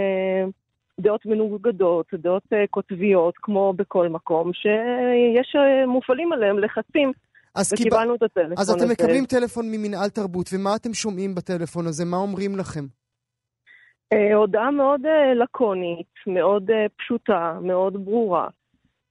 דעות 0.99 1.25
מנוגדות, 1.25 2.05
דעות 2.13 2.43
קוטביות 2.69 3.33
כמו 3.37 3.73
בכל 3.73 4.09
מקום, 4.09 4.53
שיש 4.53 5.55
מופעלים 5.87 6.33
עליהם 6.33 6.59
לחצים. 6.59 7.11
אז 7.55 7.73
וקיבלנו 7.73 8.17
קיב... 8.17 8.23
את 8.23 8.37
הטלפון 8.37 8.57
אז 8.57 8.69
אתם 8.69 8.91
מקבלים 8.91 9.25
טלפון 9.25 9.65
ממינהל 9.71 10.09
תרבות, 10.09 10.49
ומה 10.53 10.75
אתם 10.75 10.93
שומעים 10.93 11.35
בטלפון 11.35 11.87
הזה? 11.87 12.05
מה 12.05 12.17
אומרים 12.17 12.55
לכם? 12.57 12.85
הודעה 14.35 14.71
מאוד 14.71 15.01
לקונית, 15.35 16.13
מאוד 16.27 16.69
פשוטה, 16.97 17.59
מאוד 17.61 18.05
ברורה. 18.05 18.47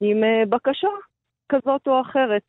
עם 0.01 0.49
בקשה 0.49 0.89
כזאת 1.53 1.87
או 1.87 2.01
אחרת. 2.01 2.43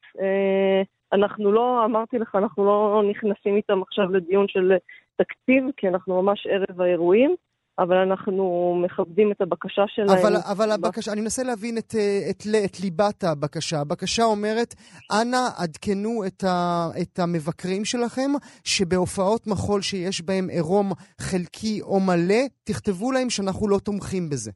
אנחנו 1.13 1.51
לא, 1.51 1.85
אמרתי 1.85 2.17
לך, 2.17 2.35
אנחנו 2.35 2.65
לא 2.65 3.03
נכנסים 3.09 3.55
איתם 3.55 3.81
עכשיו 3.81 4.11
לדיון 4.11 4.45
של 4.47 4.73
תקציב, 5.15 5.63
כי 5.77 5.87
אנחנו 5.87 6.21
ממש 6.21 6.47
ערב 6.49 6.81
האירועים, 6.81 7.35
אבל 7.79 7.95
אנחנו 7.97 8.75
מכבדים 8.85 9.31
את 9.31 9.41
הבקשה 9.41 9.81
שלהם. 9.87 10.09
אבל, 10.09 10.33
אבל 10.51 10.71
הבקשה, 10.71 11.11
אני 11.11 11.21
מנסה 11.21 11.43
להבין 11.43 11.77
את, 11.77 11.95
את, 12.29 12.41
את, 12.41 12.47
את 12.65 12.79
ליבת 12.79 13.23
הבקשה. 13.23 13.79
הבקשה 13.79 14.23
אומרת, 14.23 14.75
אנא 15.21 15.47
עדכנו 15.57 16.23
את, 16.27 16.43
ה, 16.43 16.87
את 17.01 17.19
המבקרים 17.19 17.85
שלכם, 17.85 18.31
שבהופעות 18.63 19.47
מחול 19.47 19.81
שיש 19.81 20.21
בהם 20.21 20.49
עירום 20.49 20.91
חלקי 21.21 21.81
או 21.81 21.99
מלא, 21.99 22.43
תכתבו 22.63 23.11
להם 23.11 23.29
שאנחנו 23.29 23.67
לא 23.67 23.79
תומכים 23.79 24.29
בזה. 24.29 24.51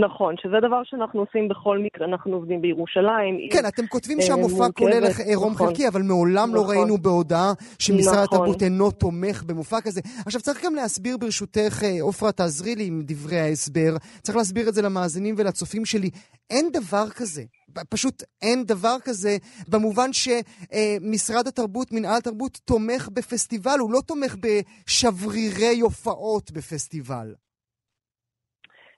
נכון, 0.00 0.34
שזה 0.42 0.56
דבר 0.62 0.82
שאנחנו 0.84 1.20
עושים 1.20 1.48
בכל 1.48 1.78
מקרה, 1.78 2.06
אנחנו 2.06 2.34
עובדים 2.34 2.60
בירושלים. 2.62 3.38
כן, 3.50 3.66
אתם 3.68 3.86
כותבים 3.86 4.20
שהמופע 4.20 4.66
כולל 4.74 5.04
עירום 5.26 5.52
נכון, 5.52 5.66
חלקי, 5.66 5.88
אבל 5.88 6.02
מעולם 6.02 6.50
נכון, 6.50 6.54
לא 6.54 6.70
ראינו 6.70 6.98
בהודעה 6.98 7.52
שמשרד 7.78 8.12
נכון. 8.12 8.24
התרבות 8.24 8.62
אינו 8.62 8.90
תומך 8.90 9.42
במופע 9.42 9.80
כזה. 9.80 10.00
עכשיו, 10.26 10.40
צריך 10.40 10.64
גם 10.64 10.74
להסביר 10.74 11.16
ברשותך, 11.16 11.82
עופרה, 12.00 12.32
תעזרי 12.32 12.74
לי 12.74 12.84
עם 12.84 13.02
דברי 13.04 13.40
ההסבר, 13.40 13.96
צריך 14.22 14.36
להסביר 14.36 14.68
את 14.68 14.74
זה 14.74 14.82
למאזינים 14.82 15.34
ולצופים 15.38 15.84
שלי. 15.84 16.10
אין 16.50 16.70
דבר 16.72 17.08
כזה. 17.10 17.42
פשוט 17.88 18.22
אין 18.42 18.64
דבר 18.64 18.96
כזה, 19.04 19.36
במובן 19.68 20.10
שמשרד 20.12 21.46
התרבות, 21.46 21.92
מנהל 21.92 22.16
התרבות, 22.16 22.60
תומך 22.64 23.08
בפסטיבל, 23.12 23.78
הוא 23.78 23.92
לא 23.92 24.00
תומך 24.06 24.36
בשברירי 24.40 25.80
הופעות 25.80 26.50
בפסטיבל. 26.50 27.34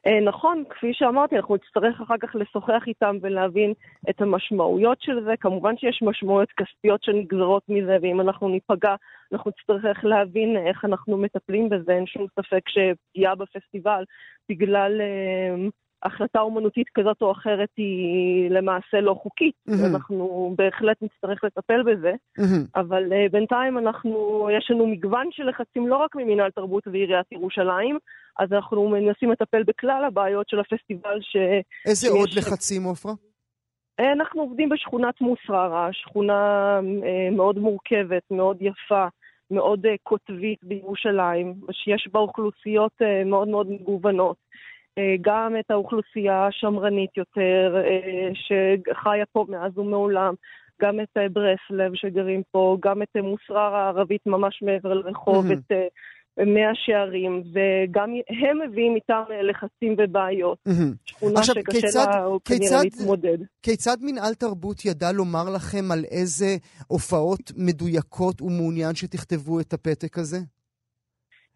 נכון, 0.07 0.65
כפי 0.71 0.91
שאמרתי, 0.95 1.37
אנחנו 1.37 1.55
נצטרך 1.55 2.01
אחר 2.01 2.15
כך 2.21 2.35
לשוחח 2.35 2.83
איתם 2.87 3.17
ולהבין 3.23 3.73
את 4.11 4.21
המשמעויות 4.21 5.01
של 5.01 5.25
זה. 5.25 5.35
כמובן 5.41 5.77
שיש 5.77 6.03
משמעויות 6.03 6.49
כספיות 6.53 7.03
שנגזרות 7.03 7.63
מזה, 7.69 7.97
ואם 8.03 8.21
אנחנו 8.21 8.49
ניפגע, 8.49 8.95
אנחנו 9.33 9.51
נצטרך 9.51 10.05
להבין 10.05 10.57
איך 10.57 10.85
אנחנו 10.85 11.17
מטפלים 11.17 11.69
בזה. 11.69 11.93
אין 11.93 12.07
שום 12.07 12.27
ספק 12.41 12.63
שפגיעה 12.69 13.35
בפסטיבל 13.35 14.05
בגלל 14.49 15.01
אה, 15.01 15.69
החלטה 16.03 16.41
אומנותית 16.41 16.87
כזאת 16.95 17.23
או 17.23 17.33
אחרת 17.33 17.69
היא 17.77 18.51
למעשה 18.51 19.01
לא 19.01 19.15
חוקית. 19.23 19.55
Mm-hmm. 19.69 19.87
אנחנו 19.87 20.55
בהחלט 20.59 20.97
נצטרך 21.03 21.45
לטפל 21.45 21.83
בזה, 21.83 22.13
mm-hmm. 22.13 22.67
אבל 22.77 23.05
uh, 23.05 23.33
בינתיים 23.33 23.79
אנחנו, 23.79 24.49
יש 24.59 24.71
לנו 24.71 24.87
מגוון 24.87 25.27
של 25.31 25.49
לחצים 25.49 25.89
לא 25.89 25.97
רק 25.97 26.17
ממינהל 26.17 26.51
תרבות 26.51 26.87
ועיריית 26.87 27.33
ירושלים, 27.33 27.99
אז 28.39 28.53
אנחנו 28.53 28.89
מנסים 28.89 29.31
לטפל 29.31 29.63
בכלל 29.63 30.05
הבעיות 30.07 30.49
של 30.49 30.61
הפסטיבל 30.61 31.19
ש... 31.21 31.37
איזה. 31.87 32.09
עוד 32.09 32.29
לחצים, 32.37 32.83
עופרה? 32.85 33.13
אנחנו 33.99 34.41
עובדים 34.41 34.69
בשכונת 34.69 35.21
מוסררה, 35.21 35.89
שכונה 35.93 36.81
uh, 36.81 37.35
מאוד 37.37 37.59
מורכבת, 37.59 38.23
מאוד 38.31 38.57
יפה. 38.61 39.07
מאוד 39.51 39.87
uh, 39.87 39.89
קוטבית 40.03 40.59
בירושלים, 40.63 41.55
שיש 41.73 42.09
בה 42.13 42.21
אוכלוסיות 42.21 42.93
מאוד 43.27 43.49
מאוד 43.49 43.71
מגוונות. 43.71 44.37
גם 45.21 45.57
את 45.61 45.71
האוכלוסייה 45.71 46.47
השמרנית 46.47 47.17
יותר, 47.17 47.77
שחיה 48.35 49.25
פה 49.33 49.45
מאז 49.49 49.79
ומעולם, 49.79 50.35
גם 50.83 51.01
את 51.01 51.17
ברסלב 51.33 51.95
שגרים 51.95 52.43
פה, 52.51 52.77
גם 52.81 53.03
את 53.03 53.17
מוסרר 53.17 53.75
הערבית 53.75 54.27
ממש 54.27 54.63
מעבר 54.63 54.95
לרחוב, 54.95 55.47
mm-hmm. 55.47 55.53
את 55.53 55.73
מאה 56.47 56.75
שערים, 56.75 57.43
וגם 57.53 58.11
הם 58.29 58.59
מביאים 58.69 58.95
איתם 58.95 59.23
לחצים 59.51 59.97
ובעיות. 59.99 60.59
Mm-hmm. 60.69 60.95
שכונה 61.05 61.41
עכשיו, 61.41 61.55
שקשה 61.55 61.81
כיצד, 61.81 62.07
לה 62.07 62.37
כנראה 62.45 62.83
להתמודד. 62.83 63.39
כיצד 63.63 63.97
מנהל 64.01 64.35
תרבות 64.35 64.85
ידע 64.85 65.13
לומר 65.13 65.51
לכם 65.51 65.93
על 65.93 66.05
איזה 66.11 66.57
הופעות 66.87 67.53
מדויקות 67.57 68.41
הוא 68.41 68.51
מעוניין 68.53 68.95
שתכתבו 68.95 69.61
את 69.61 69.73
הפתק 69.73 70.19
הזה? 70.19 70.39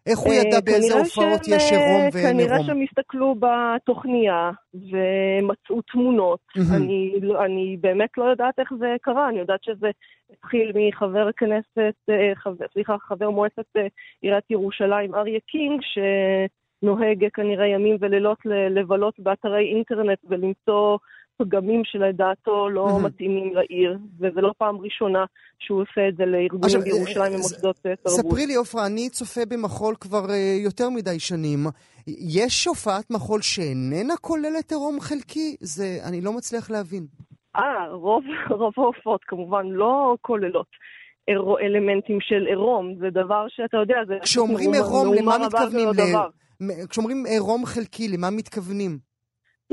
איך 0.05 0.19
הוא 0.19 0.33
ידע 0.33 0.59
באיזה 0.65 0.99
הופעות 0.99 1.41
יש 1.47 1.71
עירום 1.71 2.09
ועין 2.13 2.39
עירום? 2.39 2.49
כנראה 2.49 2.63
שהם 2.63 2.81
הסתכלו 2.81 3.35
בתוכניה 3.39 4.51
ומצאו 4.73 5.81
תמונות. 5.81 6.39
אני, 6.75 7.13
לא, 7.21 7.45
אני 7.45 7.77
באמת 7.81 8.09
לא 8.17 8.23
יודעת 8.23 8.59
איך 8.59 8.73
זה 8.79 8.95
קרה, 9.01 9.29
אני 9.29 9.39
יודעת 9.39 9.63
שזה 9.63 9.87
התחיל 10.33 10.71
מחבר 10.75 11.27
הכנסת, 11.27 12.09
חבר, 12.35 12.65
סליחה, 12.73 12.95
חבר 12.99 13.29
מועצת 13.29 13.75
עיריית 14.21 14.51
ירושלים, 14.51 15.15
אריה 15.15 15.39
קינג, 15.47 15.81
שנוהג 15.81 17.25
כנראה 17.33 17.67
ימים 17.67 17.97
ולילות 17.99 18.37
לבלות 18.45 19.19
באתרי 19.19 19.65
אינטרנט 19.75 20.19
ולמצוא 20.29 20.97
פגמים 21.37 21.81
שלדעתו 21.85 22.69
לא 22.69 22.87
mm-hmm. 22.87 23.05
מתאימים 23.05 23.53
לעיר, 23.53 23.97
וזו 24.19 24.41
לא 24.41 24.51
פעם 24.57 24.77
ראשונה 24.77 25.25
שהוא 25.59 25.81
עושה 25.81 26.07
את 26.09 26.17
זה 26.17 26.25
לארגונים 26.25 26.79
בירושלים 26.83 27.33
ומוסדות 27.33 27.79
אה, 27.85 27.95
תרבות. 27.95 28.19
ספרי 28.19 28.45
לי, 28.45 28.55
עופרה, 28.55 28.85
אני 28.85 29.09
צופה 29.09 29.41
במחול 29.49 29.95
כבר 29.95 30.25
uh, 30.25 30.63
יותר 30.63 30.89
מדי 30.89 31.19
שנים. 31.19 31.59
יש 32.07 32.65
הופעת 32.65 33.11
מחול 33.11 33.41
שאיננה 33.41 34.13
כוללת 34.21 34.71
עירום 34.71 34.99
חלקי? 34.99 35.55
זה, 35.59 35.97
אני 36.09 36.21
לא 36.21 36.33
מצליח 36.33 36.71
להבין. 36.71 37.05
אה, 37.55 37.87
רוב, 37.91 38.23
רוב 38.59 38.73
ההופעות 38.77 39.21
כמובן 39.23 39.67
לא 39.67 40.15
כוללות. 40.21 40.67
אלמנטים 41.61 42.17
של 42.21 42.45
עירום, 42.47 42.95
זה 42.99 43.09
דבר 43.09 43.45
שאתה 43.49 43.77
יודע, 43.77 43.95
זה... 44.07 44.13
כשאומרים 44.23 44.73
עירום, 44.73 45.13
למה 45.13 45.37
מתכוונים? 45.45 45.89
כשאומרים 46.89 47.25
עירום 47.25 47.65
חלקי, 47.65 48.07
למה 48.07 48.29
מתכוונים? 48.29 49.12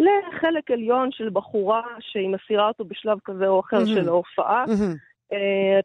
לחלק 0.00 0.70
עליון 0.70 1.08
של 1.12 1.30
בחורה 1.32 1.82
שהיא 2.00 2.28
מסירה 2.28 2.68
אותו 2.68 2.84
בשלב 2.84 3.18
כזה 3.24 3.48
או 3.48 3.60
אחר 3.60 3.82
mm-hmm. 3.82 3.94
של 3.94 4.08
ההופעה. 4.08 4.64
Mm-hmm. 4.64 5.10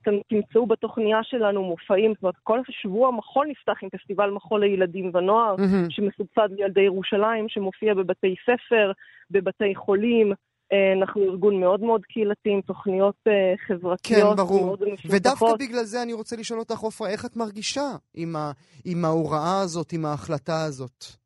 אתם 0.01 0.11
תמצאו 0.29 0.65
בתוכניה 0.65 1.19
שלנו 1.23 1.63
מופעים, 1.63 2.13
זאת 2.13 2.23
אומרת, 2.23 2.35
כל 2.43 2.59
שבוע 2.69 3.11
מחול 3.11 3.47
נפתח 3.47 3.83
עם 3.83 3.89
פסטיבל 3.89 4.29
מחול 4.29 4.61
לילדים 4.61 5.11
ונוער, 5.13 5.55
mm-hmm. 5.55 5.89
שמסובסד 5.89 6.49
לילדי 6.57 6.81
ירושלים, 6.81 7.49
שמופיע 7.49 7.93
בבתי 7.93 8.35
ספר, 8.45 8.91
בבתי 9.31 9.75
חולים. 9.75 10.33
אה, 10.73 10.93
אנחנו 10.99 11.23
ארגון 11.23 11.59
מאוד 11.59 11.81
מאוד 11.81 12.01
קהילתי 12.05 12.49
עם 12.49 12.61
תוכניות 12.61 13.15
אה, 13.27 13.53
חברתיות 13.67 14.29
כן, 14.29 14.43
ברור. 14.43 14.77
ודווקא 15.09 15.55
בגלל 15.59 15.83
זה 15.83 16.01
אני 16.01 16.13
רוצה 16.13 16.35
לשאול 16.35 16.59
אותך, 16.59 16.79
עופרה, 16.79 17.09
איך 17.09 17.25
את 17.25 17.35
מרגישה 17.37 17.91
עם, 18.13 18.35
ה, 18.35 18.51
עם 18.85 19.05
ההוראה 19.05 19.61
הזאת, 19.61 19.93
עם 19.93 20.05
ההחלטה 20.05 20.63
הזאת? 20.63 21.24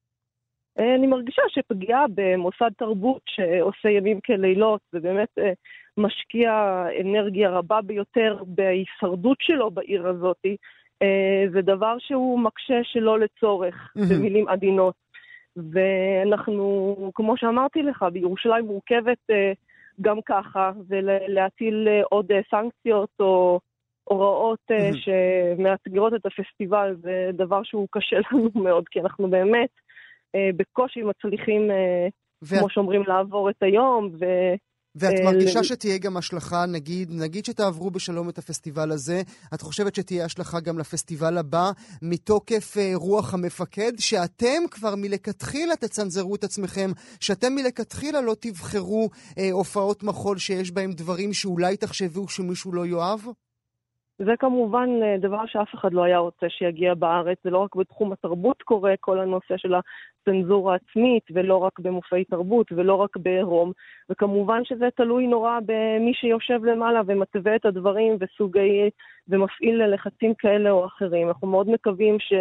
אה, 0.79 0.95
אני 0.95 1.07
מרגישה 1.07 1.41
שפגיעה 1.47 2.05
במוסד 2.15 2.69
תרבות 2.77 3.21
שעושה 3.25 3.89
ימים 3.89 4.19
כלילות 4.21 4.81
ובאמת 4.93 5.29
אה, 5.39 5.51
משקיע 5.97 6.83
אנרגיה 7.01 7.49
רבה 7.49 7.81
ביותר 7.81 8.43
בהישרדות 8.47 9.37
שלו 9.41 9.71
בעיר 9.71 10.07
הזאת, 10.07 10.45
אה, 11.01 11.45
זה 11.51 11.61
דבר 11.61 11.95
שהוא 11.99 12.39
מקשה 12.39 12.79
שלא 12.83 13.19
לצורך, 13.19 13.93
במילים 14.09 14.47
עדינות. 14.47 14.95
ואנחנו, 15.73 16.95
כמו 17.15 17.37
שאמרתי 17.37 17.83
לך, 17.83 18.05
בירושלים 18.13 18.65
מורכבת 18.65 19.17
גם 20.01 20.19
ככה, 20.25 20.71
ולהטיל 20.87 21.87
עוד 22.09 22.31
סנקציות 22.51 23.09
או 23.19 23.59
הוראות 24.03 24.71
שמאתגרות 24.93 26.13
את 26.13 26.25
הפסטיבל 26.25 26.95
זה 27.01 27.29
דבר 27.33 27.63
שהוא 27.63 27.87
קשה 27.91 28.15
לנו 28.31 28.49
מאוד, 28.55 28.89
כי 28.89 28.99
אנחנו 28.99 29.29
באמת 29.29 29.69
בקושי 30.57 31.01
מצליחים, 31.01 31.71
אה, 31.71 32.07
ואת... 32.41 32.59
כמו 32.59 32.69
שאומרים, 32.69 33.03
לעבור 33.07 33.49
את 33.49 33.63
היום. 33.63 34.09
ו... 34.19 34.25
ואת 34.95 35.19
אה, 35.19 35.25
מרגישה 35.25 35.63
שתהיה 35.63 35.97
גם 35.97 36.17
השלכה, 36.17 36.65
נגיד, 36.73 37.09
נגיד 37.23 37.45
שתעברו 37.45 37.91
בשלום 37.91 38.29
את 38.29 38.37
הפסטיבל 38.37 38.91
הזה, 38.91 39.21
את 39.53 39.61
חושבת 39.61 39.95
שתהיה 39.95 40.25
השלכה 40.25 40.59
גם 40.59 40.79
לפסטיבל 40.79 41.37
הבא, 41.37 41.71
מתוקף 42.01 42.77
אה, 42.77 42.91
רוח 42.95 43.33
המפקד, 43.33 43.91
שאתם 43.97 44.61
כבר 44.71 44.93
מלכתחילה 44.97 45.75
תצנזרו 45.75 46.35
את 46.35 46.43
עצמכם, 46.43 46.89
שאתם 47.19 47.55
מלכתחילה 47.55 48.21
לא 48.21 48.35
תבחרו 48.41 49.09
אה, 49.37 49.51
הופעות 49.51 50.03
מחול 50.03 50.37
שיש 50.37 50.71
בהם 50.71 50.91
דברים 50.91 51.33
שאולי 51.33 51.77
תחשבו 51.77 52.27
שמישהו 52.27 52.73
לא 52.73 52.85
יאהב? 52.85 53.19
זה 54.25 54.31
כמובן 54.39 54.89
אה, 55.03 55.17
דבר 55.17 55.45
שאף 55.45 55.75
אחד 55.75 55.93
לא 55.93 56.03
היה 56.03 56.17
רוצה 56.17 56.45
שיגיע 56.49 56.93
בארץ, 56.93 57.37
זה 57.43 57.49
לא 57.49 57.57
רק 57.57 57.75
בתחום 57.75 58.11
התרבות 58.11 58.61
קורה, 58.61 58.93
כל 58.99 59.19
הנושא 59.19 59.57
של 59.57 59.73
הצנזורה 60.21 60.73
העצמית, 60.73 61.23
ולא 61.33 61.57
רק 61.57 61.79
במופעי 61.79 62.23
תרבות, 62.23 62.71
ולא 62.71 62.95
רק 62.95 63.17
בעירום, 63.17 63.71
וכמובן 64.09 64.61
שזה 64.65 64.87
תלוי 64.95 65.27
נורא 65.27 65.59
במי 65.65 66.13
שיושב 66.13 66.65
למעלה 66.65 67.01
ומתווה 67.07 67.55
את 67.55 67.65
הדברים 67.65 68.17
וסוגי, 68.19 68.89
ומפעיל 69.27 69.85
לחצים 69.85 70.33
כאלה 70.33 70.71
או 70.71 70.85
אחרים. 70.85 71.27
אנחנו 71.27 71.47
מאוד 71.47 71.69
מקווים 71.69 72.19
ש... 72.19 72.33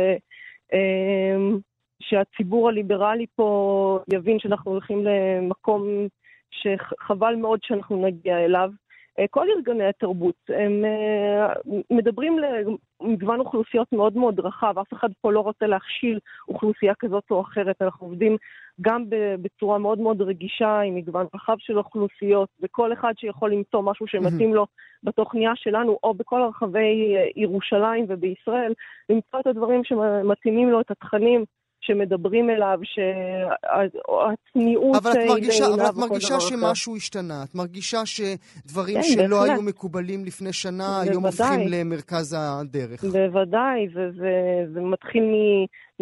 אמ, 0.72 1.58
שהציבור 2.00 2.68
הליברלי 2.68 3.26
פה 3.34 4.00
יבין 4.12 4.38
שאנחנו 4.38 4.70
הולכים 4.70 5.04
למקום 5.04 6.06
שחבל 6.50 7.36
מאוד 7.36 7.60
שאנחנו 7.62 8.06
נגיע 8.06 8.44
אליו. 8.44 8.70
אה, 9.18 9.24
כל 9.30 9.46
ארגוני 9.56 9.84
התרבות, 9.84 10.34
הם 10.48 10.84
אה, 10.84 11.52
מדברים 11.90 12.38
למגוון 12.38 13.40
אוכלוסיות 13.40 13.92
מאוד 13.92 14.16
מאוד 14.16 14.40
רחב, 14.40 14.78
אף 14.78 14.92
אחד 14.92 15.08
פה 15.20 15.32
לא 15.32 15.40
רוצה 15.40 15.66
להכשיל 15.66 16.18
אוכלוסייה 16.48 16.94
כזאת 16.98 17.24
או 17.30 17.40
אחרת, 17.40 17.82
אנחנו 17.82 18.06
עובדים 18.06 18.36
גם 18.80 19.04
בצורה 19.42 19.78
מאוד 19.78 19.98
מאוד 19.98 20.22
רגישה 20.22 20.80
עם 20.80 20.94
מגוון 20.94 21.26
רחב 21.34 21.56
של 21.58 21.78
אוכלוסיות, 21.78 22.48
וכל 22.62 22.92
אחד 22.92 23.12
שיכול 23.16 23.52
למצוא 23.52 23.82
משהו 23.82 24.06
שמתאים 24.06 24.54
לו 24.54 24.66
בתוכניה 25.02 25.52
שלנו, 25.54 25.98
או 26.02 26.14
בכל 26.14 26.42
רחבי 26.48 27.16
אה, 27.16 27.24
ירושלים 27.36 28.04
ובישראל, 28.08 28.72
למצוא 29.08 29.40
את 29.40 29.46
הדברים 29.46 29.84
שמתאימים 29.84 30.70
לו, 30.70 30.80
את 30.80 30.90
התכנים. 30.90 31.44
שמדברים 31.88 32.50
אליו, 32.50 32.78
שהצניעות... 32.82 34.96
אבל 34.96 35.12
את 35.12 35.16
מרגישה, 35.28 35.66
אבל 35.66 35.84
את 35.84 35.96
מרגישה 35.96 36.40
שמשהו 36.40 36.96
השתנה, 36.96 37.42
את 37.44 37.54
מרגישה 37.54 38.06
שדברים 38.06 38.96
כן, 38.96 39.02
שלא 39.02 39.36
בהחלט. 39.36 39.50
היו 39.50 39.62
מקובלים 39.62 40.24
לפני 40.24 40.52
שנה, 40.52 40.84
בוודאי. 40.84 41.10
היום 41.10 41.26
הופכים 41.26 41.68
למרכז 41.68 42.36
הדרך. 42.38 43.04
בוודאי, 43.04 43.88
וזה 43.94 44.80
מתחיל 44.80 45.22
מ... 45.22 45.34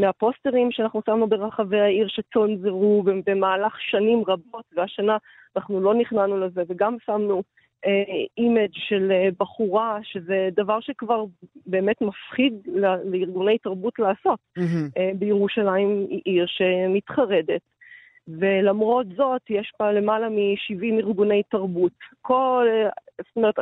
מהפוסטרים 0.00 0.68
שאנחנו 0.72 1.00
שמנו 1.06 1.28
ברחבי 1.28 1.80
העיר 1.80 2.08
שצונזרו 2.08 3.02
במהלך 3.26 3.72
שנים 3.90 4.22
רבות, 4.26 4.64
והשנה 4.76 5.16
אנחנו 5.56 5.80
לא 5.80 5.94
נכנענו 5.94 6.40
לזה, 6.40 6.62
וגם 6.68 6.96
שמנו 7.06 7.42
image 8.38 8.72
של 8.72 9.12
אה, 9.12 9.28
בחורה, 9.40 9.98
שזה 10.02 10.48
דבר 10.56 10.80
שכבר 10.80 11.24
באמת 11.66 12.00
מפחיד 12.00 12.52
לארגוני 12.66 13.58
תרבות 13.58 13.98
לעשות. 13.98 14.38
Mm-hmm. 14.58 15.00
בירושלים 15.18 16.06
היא 16.10 16.22
עיר 16.24 16.46
שמתחרדת. 16.46 17.60
ולמרות 18.28 19.06
זאת, 19.16 19.42
יש 19.50 19.72
בה 19.80 19.92
למעלה 19.92 20.28
מ-70 20.28 20.98
ארגוני 20.98 21.42
תרבות. 21.42 21.92
כל, 22.22 22.66
אה, 22.70 22.88
זאת 23.18 23.36
אומרת, 23.36 23.54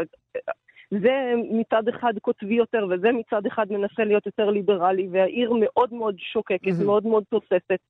זה 0.90 1.32
מצד 1.50 1.88
אחד 1.88 2.12
קוטבי 2.22 2.54
יותר, 2.54 2.86
וזה 2.90 3.12
מצד 3.12 3.46
אחד 3.46 3.72
מנסה 3.72 4.04
להיות 4.04 4.26
יותר 4.26 4.50
ליברלי, 4.50 5.08
והעיר 5.10 5.52
מאוד 5.60 5.94
מאוד 5.94 6.16
שוקקת, 6.18 6.66
mm-hmm. 6.66 6.84
מאוד 6.84 7.06
מאוד 7.06 7.24
תוססת. 7.30 7.80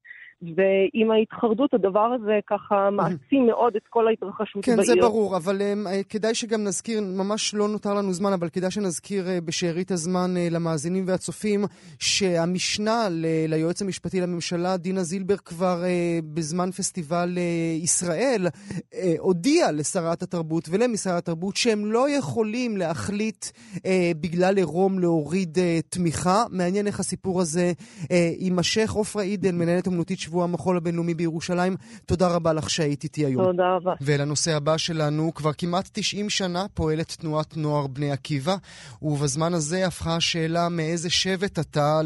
ועם 0.42 1.10
ההתחרדות 1.10 1.74
הדבר 1.74 2.08
הזה 2.20 2.38
ככה 2.50 2.90
מעצים 2.92 3.46
מאוד 3.46 3.76
את 3.76 3.82
כל 3.90 4.08
ההתרחשות 4.08 4.64
כן, 4.64 4.76
בעיר. 4.76 4.88
כן, 4.88 4.94
זה 4.94 5.00
ברור, 5.00 5.36
אבל 5.36 5.60
um, 5.60 6.04
כדאי 6.08 6.34
שגם 6.34 6.64
נזכיר, 6.64 7.00
ממש 7.00 7.54
לא 7.54 7.68
נותר 7.68 7.94
לנו 7.94 8.12
זמן, 8.12 8.32
אבל 8.32 8.48
כדאי 8.48 8.70
שנזכיר 8.70 9.26
uh, 9.26 9.44
בשארית 9.44 9.90
הזמן 9.90 10.34
uh, 10.36 10.54
למאזינים 10.54 11.04
והצופים, 11.06 11.64
שהמשנה 11.98 13.08
ל- 13.10 13.26
ליועץ 13.48 13.82
המשפטי 13.82 14.20
לממשלה, 14.20 14.76
דינה 14.76 15.02
זילבר, 15.02 15.36
כבר 15.36 15.82
uh, 15.82 16.24
בזמן 16.34 16.70
פסטיבל 16.70 17.34
uh, 17.34 17.84
ישראל, 17.84 18.46
uh, 18.46 18.94
הודיעה 19.18 19.72
לשרת 19.72 20.22
התרבות 20.22 20.68
ולמשרד 20.70 21.14
התרבות 21.16 21.56
שהם 21.56 21.86
לא 21.86 22.10
יכולים 22.10 22.76
להחליט 22.76 23.44
uh, 23.44 23.80
בגלל 24.20 24.56
עירום 24.56 24.98
להוריד 24.98 25.58
uh, 25.58 25.60
תמיכה. 25.88 26.44
מעניין 26.50 26.86
איך 26.86 27.00
הסיפור 27.00 27.40
הזה 27.40 27.72
uh, 28.02 28.06
יימשך. 28.38 28.92
עופרה 28.94 29.22
עידן, 29.22 29.58
מנהלת 29.58 29.88
אמנותית 29.88 30.18
שבוע 30.24 30.44
המחול 30.44 30.76
הבינלאומי 30.76 31.14
בירושלים. 31.14 31.76
תודה 32.06 32.28
רבה 32.28 32.52
לך 32.52 32.70
שהיית 32.70 33.04
איתי 33.04 33.26
היום. 33.26 33.44
תודה 33.44 33.76
רבה. 33.76 33.92
ולנושא 34.00 34.56
הבא 34.56 34.76
שלנו, 34.76 35.34
כבר 35.34 35.52
כמעט 35.52 35.88
90 35.92 36.30
שנה 36.30 36.66
פועלת 36.74 37.16
תנועת 37.20 37.56
נוער 37.56 37.86
בני 37.86 38.10
עקיבא, 38.10 38.56
ובזמן 39.02 39.54
הזה 39.54 39.86
הפכה 39.86 40.16
השאלה 40.16 40.68
מאיזה 40.68 41.10
שבט 41.10 41.58
אתה 41.58 42.00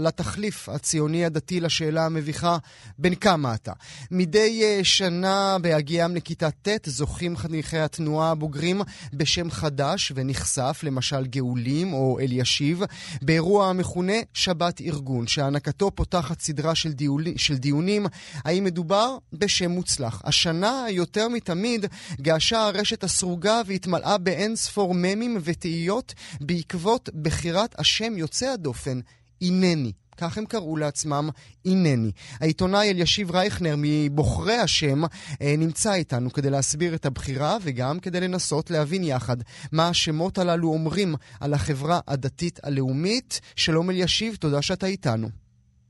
לתחליף 0.00 0.68
הציוני 0.68 1.24
הדתי 1.24 1.60
לשאלה 1.60 2.06
המביכה 2.06 2.56
בין 2.98 3.14
כמה 3.14 3.54
אתה. 3.54 3.72
מדי 4.10 4.62
אה, 4.62 4.80
שנה 4.82 5.56
בהגיעם 5.62 6.16
לכיתה 6.16 6.50
ט' 6.50 6.68
זוכים 6.86 7.36
חניכי 7.36 7.78
התנועה 7.78 8.30
הבוגרים 8.30 8.80
בשם 9.12 9.50
חדש 9.50 10.12
ונחשף, 10.14 10.80
למשל 10.82 11.26
גאולים 11.26 11.92
או 11.92 12.18
אלישיב, 12.20 12.82
באירוע 13.22 13.66
המכונה 13.66 14.12
שבת 14.34 14.80
ארגון, 14.80 15.26
שהענקתו 15.26 15.90
פותחת 15.90 16.40
סדרה 16.40 16.74
של, 16.74 16.92
דיול... 16.92 17.24
של 17.36 17.56
דיונים 17.62 18.06
האם 18.44 18.64
מדובר 18.64 19.16
בשם 19.32 19.70
מוצלח. 19.70 20.22
השנה, 20.24 20.84
יותר 20.88 21.28
מתמיד, 21.28 21.86
געשה 22.20 22.66
הרשת 22.66 23.04
הסרוגה 23.04 23.60
והתמלאה 23.66 24.18
באין 24.18 24.56
ספור 24.56 24.92
ממים 24.96 25.38
ותהיות 25.44 26.14
בעקבות 26.40 27.08
בחירת 27.22 27.80
השם 27.80 28.18
יוצא 28.18 28.46
הדופן, 28.46 29.00
הנני. 29.42 29.92
כך 30.16 30.38
הם 30.38 30.46
קראו 30.46 30.76
לעצמם, 30.76 31.28
הנני. 31.64 32.12
העיתונאי 32.40 32.90
אלישיב 32.90 33.30
רייכנר 33.30 33.74
מבוחרי 33.78 34.56
השם 34.56 35.02
נמצא 35.40 35.92
איתנו 35.94 36.32
כדי 36.32 36.50
להסביר 36.50 36.94
את 36.94 37.06
הבחירה 37.06 37.56
וגם 37.62 38.00
כדי 38.00 38.20
לנסות 38.20 38.70
להבין 38.70 39.04
יחד 39.04 39.36
מה 39.72 39.88
השמות 39.88 40.38
הללו 40.38 40.68
אומרים 40.68 41.14
על 41.40 41.54
החברה 41.54 42.00
הדתית 42.08 42.60
הלאומית. 42.62 43.40
שלום 43.56 43.90
אלישיב, 43.90 44.34
תודה 44.34 44.62
שאתה 44.62 44.86
איתנו. 44.86 45.28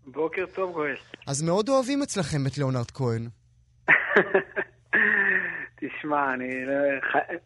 בוקר 0.07 0.45
טוב, 0.55 0.73
גואל. 0.73 0.97
אז 1.27 1.43
מאוד 1.43 1.69
אוהבים 1.69 2.03
אצלכם 2.03 2.47
את 2.47 2.59
ליאונרד 2.59 2.91
כהן. 2.91 3.29
תשמע, 5.83 6.35
אני 6.35 6.67
לא... 6.67 6.75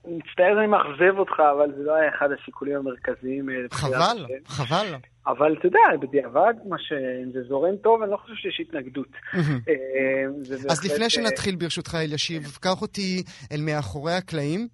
מצטער 0.04 0.54
שאני 0.54 0.66
מאכזב 0.66 1.18
אותך, 1.18 1.40
אבל 1.56 1.72
זה 1.76 1.82
לא 1.82 1.94
היה 1.94 2.08
אחד 2.08 2.28
השיקולים 2.32 2.76
המרכזיים. 2.76 3.50
אה, 3.50 3.54
חבל, 3.70 4.26
חבל. 4.46 4.94
אבל 5.26 5.56
אתה 5.58 5.66
יודע, 5.66 5.78
בדיעבד. 6.00 6.54
אם 7.24 7.32
זה 7.32 7.42
זורם 7.48 7.76
טוב, 7.76 8.02
אני 8.02 8.10
לא 8.10 8.16
חושב 8.16 8.34
שיש 8.34 8.60
התנגדות. 8.60 9.08
אה, 9.34 9.42
אז 10.70 10.84
לפני 10.84 11.10
שנתחיל, 11.10 11.56
ברשותך, 11.56 11.94
אלישיב, 11.94 12.58
קח 12.60 12.82
אותי 12.82 13.22
אל 13.52 13.60
מאחורי 13.60 14.12
הקלעים, 14.12 14.68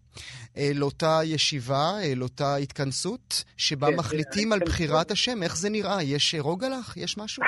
לאותה 0.75 1.21
ישיבה, 1.25 1.91
לאותה 2.17 2.57
התכנסות, 2.57 3.45
שבה 3.57 3.87
כן, 3.87 3.97
מחליטים 3.97 4.53
על 4.53 4.59
בחירת 4.59 5.11
השם. 5.11 5.43
איך 5.43 5.57
זה 5.57 5.71
נראה? 5.71 6.03
יש 6.03 6.35
רוגע 6.39 6.69
לך? 6.69 6.97
יש 6.97 7.19
משהו? 7.19 7.43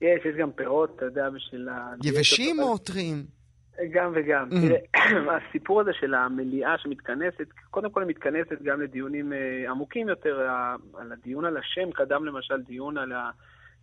יש, 0.00 0.24
יש 0.24 0.36
גם 0.36 0.52
פירות, 0.52 0.92
אתה 0.96 1.04
יודע, 1.04 1.30
בשביל 1.30 1.68
ה... 1.68 1.92
יבשים 2.04 2.58
או 2.58 2.78
טריים? 2.78 3.24
גם 3.92 4.12
וגם. 4.14 4.48
תראה, 4.50 4.78
הסיפור 5.36 5.80
הזה 5.80 5.90
של 6.00 6.14
המליאה 6.14 6.78
שמתכנסת, 6.78 7.46
קודם 7.70 7.90
כל 7.90 8.02
היא 8.02 8.08
מתכנסת 8.08 8.62
גם 8.62 8.80
לדיונים 8.80 9.32
uh, 9.32 9.70
עמוקים 9.70 10.08
יותר. 10.08 10.48
על 10.94 11.12
הדיון 11.12 11.44
על 11.44 11.56
השם 11.56 11.90
קדם 11.92 12.24
למשל 12.24 12.62
דיון 12.62 12.98
על 12.98 13.12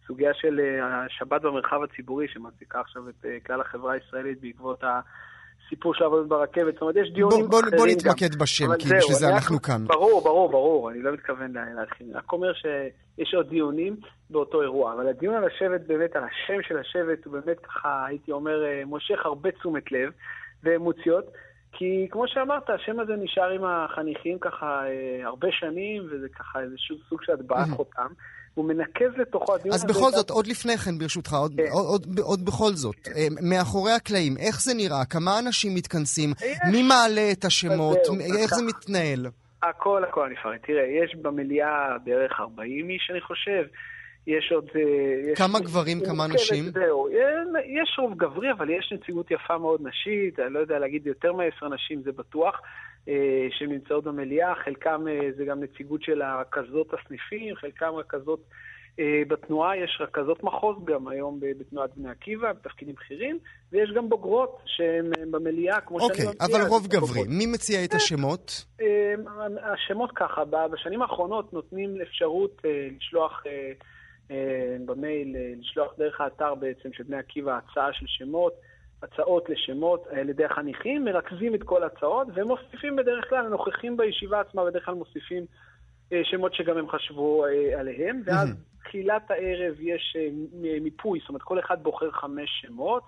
הסוגיה 0.04 0.34
של 0.34 0.60
uh, 0.60 0.84
השבת 0.84 1.42
במרחב 1.42 1.84
הציבורי, 1.84 2.28
שמעסיקה 2.28 2.80
עכשיו 2.80 3.10
את 3.10 3.26
uh, 3.26 3.46
כלל 3.46 3.62
החברה 3.62 3.94
הישראלית 3.94 4.42
בעקבות. 4.42 4.84
סיפור 5.70 5.94
של 5.94 6.04
עבודות 6.04 6.28
ברכבת, 6.28 6.74
זאת 6.74 6.82
אומרת, 6.82 6.96
יש 6.96 7.12
דיונים 7.12 7.48
בוא, 7.48 7.60
אחרים 7.60 7.78
בוא 7.78 7.88
נתמקד 7.88 8.34
גם. 8.34 8.40
בשם, 8.40 8.76
כי 8.80 8.88
זהו, 8.88 8.98
בשביל 8.98 9.16
זה 9.16 9.30
אנחנו 9.30 9.62
כאן. 9.62 9.86
ברור, 9.88 10.24
ברור, 10.24 10.50
ברור, 10.50 10.92
אני 10.92 11.02
לא 11.02 11.12
מתכוון 11.12 11.54
להתחיל. 11.76 12.08
אני 12.08 12.16
רק 12.16 12.34
אומר 12.34 12.52
שיש 12.54 13.34
עוד 13.34 13.50
דיונים 13.50 13.96
באותו 14.30 14.62
אירוע, 14.62 14.94
אבל 14.94 15.08
הדיון 15.08 15.36
על 15.36 15.44
השבט, 15.44 15.82
באמת, 15.88 16.16
על 16.16 16.24
השם 16.24 16.62
של 16.68 16.78
השבט, 16.78 17.26
הוא 17.26 17.34
באמת 17.34 17.60
ככה, 17.60 18.06
הייתי 18.06 18.32
אומר, 18.32 18.66
אה, 18.66 18.86
מושך 18.86 19.26
הרבה 19.26 19.52
תשומת 19.52 19.92
לב 19.92 20.12
ואמוציות. 20.64 21.26
כי 21.78 22.08
כמו 22.12 22.28
שאמרת, 22.28 22.70
השם 22.70 23.00
הזה 23.00 23.16
נשאר 23.16 23.50
עם 23.50 23.64
החניכים 23.66 24.40
ככה 24.40 24.84
אה, 24.88 25.28
הרבה 25.28 25.48
שנים, 25.52 26.04
וזה 26.12 26.28
ככה 26.30 26.62
איזשהו 26.62 26.96
סוג 27.10 27.24
של 27.24 27.32
הטבעת 27.32 27.70
חותם. 27.76 28.08
הוא 28.54 28.66
מנקז 28.66 29.18
לתוכו 29.18 29.56
הדיון 29.56 29.76
הזה. 29.76 29.86
אז 29.86 29.96
בכל 29.96 30.12
זאת, 30.12 30.30
עוד 30.30 30.48
לפני 30.48 30.78
כן, 30.78 30.98
ברשותך, 30.98 31.34
עוד, 31.34 31.54
כן. 31.58 31.64
עוד, 31.72 31.86
עוד, 31.86 32.20
עוד 32.20 32.46
בכל 32.46 32.72
זאת, 32.74 32.96
כן. 33.04 33.12
אה, 33.16 33.28
מאחורי 33.42 33.92
הקלעים, 33.92 34.38
איך 34.38 34.62
זה 34.62 34.74
נראה? 34.74 35.06
כמה 35.06 35.40
אנשים 35.40 35.76
מתכנסים? 35.76 36.30
יש. 36.30 36.58
מי 36.72 36.84
מעלה 36.84 37.32
את 37.32 37.46
השמות? 37.46 37.98
איך 38.42 38.56
זה 38.56 38.64
מתנהל? 38.66 39.28
הכל, 39.64 40.04
הכל 40.04 40.26
אני 40.26 40.36
אפרט. 40.40 40.62
תראה, 40.68 40.84
יש 41.04 41.16
במליאה 41.22 41.98
בערך 42.04 42.40
40 42.40 42.90
איש, 42.90 43.10
אני 43.12 43.22
חושב. 43.22 43.64
יש 44.28 44.52
עוד... 44.52 44.70
אה, 44.76 45.32
יש 45.32 45.38
כמה 45.38 45.60
גברים, 45.60 46.00
כמה 46.06 46.28
נשים? 46.28 46.64
זהו, 46.64 47.10
יש 47.66 48.00
רוב 48.00 48.18
גברי, 48.18 48.52
אבל 48.52 48.70
יש 48.70 48.94
נציגות 48.94 49.32
יפה 49.32 49.58
מאוד 49.58 49.82
נשית, 49.84 50.40
אני 50.40 50.54
לא 50.54 50.60
יודע 50.60 50.80
להגיד 50.80 51.08
יותר 51.08 51.34
מעשר 51.34 51.70
נשים, 51.70 52.02
זה 52.04 52.12
בטוח. 52.12 52.62
אה, 53.08 53.48
שנמצאות 53.52 54.04
במליאה, 54.04 54.54
חלקם 54.66 55.08
אה, 55.08 55.30
זה 55.38 55.46
גם 55.46 55.64
נציגות 55.64 56.04
של 56.04 56.22
הרכזות 56.22 56.94
הסניפים, 56.94 57.56
חלקם 57.56 57.92
רכזות 57.96 58.44
אה, 59.00 59.22
בתנועה, 59.28 59.78
יש 59.78 60.02
רכזות 60.02 60.44
מחוז 60.44 60.86
גם 60.86 61.08
היום 61.08 61.40
בתנועת 61.60 61.90
בני 61.98 62.10
עקיבא, 62.10 62.54
בתפקידים 62.54 62.96
בכירים, 62.96 63.40
ויש 63.72 63.90
גם 63.96 64.10
בוגרות 64.10 64.62
שהן 64.66 65.32
במליאה, 65.32 65.82
כמו 65.82 65.98
okay, 65.98 66.02
שאני 66.02 66.28
מציע. 66.30 66.30
אוקיי, 66.30 66.58
אבל 66.62 66.70
רוב 66.70 66.88
גברי. 66.88 67.08
בוגרות. 67.08 67.28
מי 67.30 67.46
מציע 67.46 67.84
את 67.84 67.94
השמות? 67.94 68.66
השמות 69.74 70.12
ככה, 70.16 70.44
בשנים 70.46 71.02
האחרונות 71.02 71.54
נותנים 71.54 72.02
אפשרות 72.02 72.62
לשלוח 72.98 73.44
במייל, 74.86 75.36
לשלוח 75.60 75.94
דרך 75.98 76.22
האתר 76.22 76.56
בעצם 76.56 76.90
של 76.94 77.04
בני 77.04 77.18
עקיבא 77.18 77.58
הצעה 77.58 77.94
של 77.94 78.06
שמות. 78.08 78.54
הצעות 79.04 79.50
לשמות 79.50 80.08
על 80.08 80.30
ידי 80.30 80.46
החניכים, 80.46 81.06
מרכזים 81.06 81.56
את 81.56 81.64
כל 81.64 81.84
ההצעות 81.84 82.28
ומוסיפים 82.34 82.96
בדרך 82.96 83.30
כלל, 83.30 83.46
הנוכחים 83.46 83.98
בישיבה 83.98 84.40
עצמה 84.40 84.66
בדרך 84.66 84.86
כלל 84.86 84.94
מוסיפים 84.96 85.46
אה, 86.14 86.22
שמות 86.24 86.54
שגם 86.54 86.78
הם 86.78 86.90
חשבו 86.90 87.46
אה, 87.46 87.80
עליהם, 87.80 88.22
ואז 88.26 88.50
תחילת 88.84 89.32
הערב 89.32 89.76
יש 89.80 90.16
אה, 90.20 90.28
מיפוי, 90.82 91.20
זאת 91.20 91.30
אומרת 91.30 91.42
כל 91.42 91.60
אחד 91.60 91.84
בוחר 91.84 92.12
חמש 92.12 92.50
שמות, 92.62 93.04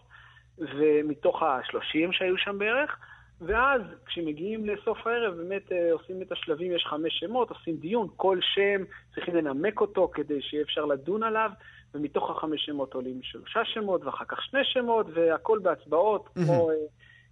ומתוך 0.58 1.44
השלושים 1.44 2.12
שהיו 2.12 2.38
שם 2.38 2.60
בערך, 2.60 2.98
ואז 3.42 3.82
כשמגיעים 4.06 4.66
לסוף 4.66 5.08
הערב 5.08 5.34
באמת 5.38 5.72
עושים 5.92 6.22
את 6.22 6.32
השלבים, 6.32 6.72
יש 6.72 6.86
חמש 6.90 7.20
שמות, 7.20 7.50
עושים 7.50 7.76
דיון, 7.76 8.08
כל 8.16 8.40
שם 8.42 8.84
צריכים 9.16 9.36
לנמק 9.36 9.82
אותו 9.82 10.12
כדי 10.14 10.42
שיהיה 10.42 10.64
אפשר 10.64 10.86
לדון 10.86 11.24
עליו. 11.24 11.52
ומתוך 11.96 12.30
החמש 12.30 12.66
שמות 12.66 12.94
עולים 12.94 13.20
שלושה 13.24 13.60
שמות, 13.66 14.06
ואחר 14.06 14.26
כך 14.28 14.38
שני 14.42 14.60
שמות, 14.64 15.06
והכל 15.14 15.60
בהצבעות. 15.64 16.30
כמו, 16.36 16.70
אה, 16.70 16.76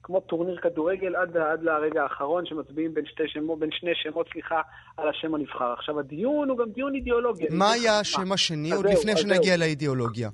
כמו 0.04 0.20
טורניר 0.20 0.60
כדורגל, 0.62 1.16
עד, 1.16 1.38
עד 1.38 1.64
לרגע 1.64 2.04
האחרון 2.04 2.46
שמצביעים 2.46 2.94
בין, 2.94 3.06
שתי 3.06 3.24
שמות, 3.28 3.60
בין 3.60 3.70
שני 3.72 3.92
שמות, 3.96 4.28
סליחה, 4.32 4.62
על 4.98 5.10
השם 5.10 5.36
הנבחר. 5.36 5.74
עכשיו, 5.74 6.00
הדיון 6.00 6.50
הוא 6.50 6.58
גם 6.58 6.70
דיון 6.70 6.96
אידיאולוגי. 6.96 7.46
מה 7.52 7.72
היה 7.72 8.00
השם 8.00 8.32
השני, 8.32 8.72
עוד 8.72 8.86
לפני 8.86 9.18
שנגיע 9.18 9.58
לאידיאולוגיה? 9.58 10.30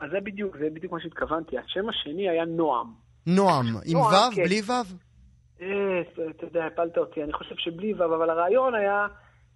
אז 0.00 0.10
זה 0.10 0.20
בדיוק, 0.20 0.56
זה 0.58 0.68
בדיוק 0.72 0.92
מה 0.92 1.00
שהתכוונתי. 1.00 1.58
השם 1.58 1.88
השני 1.88 2.28
היה 2.28 2.44
נועם. 2.44 2.86
נועם, 3.26 3.66
עם 3.86 3.98
ו', 3.98 4.34
כן. 4.34 4.44
בלי 4.44 4.60
ו'? 4.66 4.72
אה, 5.62 6.00
אתה 6.30 6.46
יודע, 6.46 6.66
הפלת 6.66 6.98
אותי. 6.98 7.22
אני 7.24 7.32
חושב 7.32 7.54
שבלי 7.58 7.94
ו', 7.94 8.04
אבל 8.04 8.30
הרעיון 8.30 8.74
היה... 8.74 9.06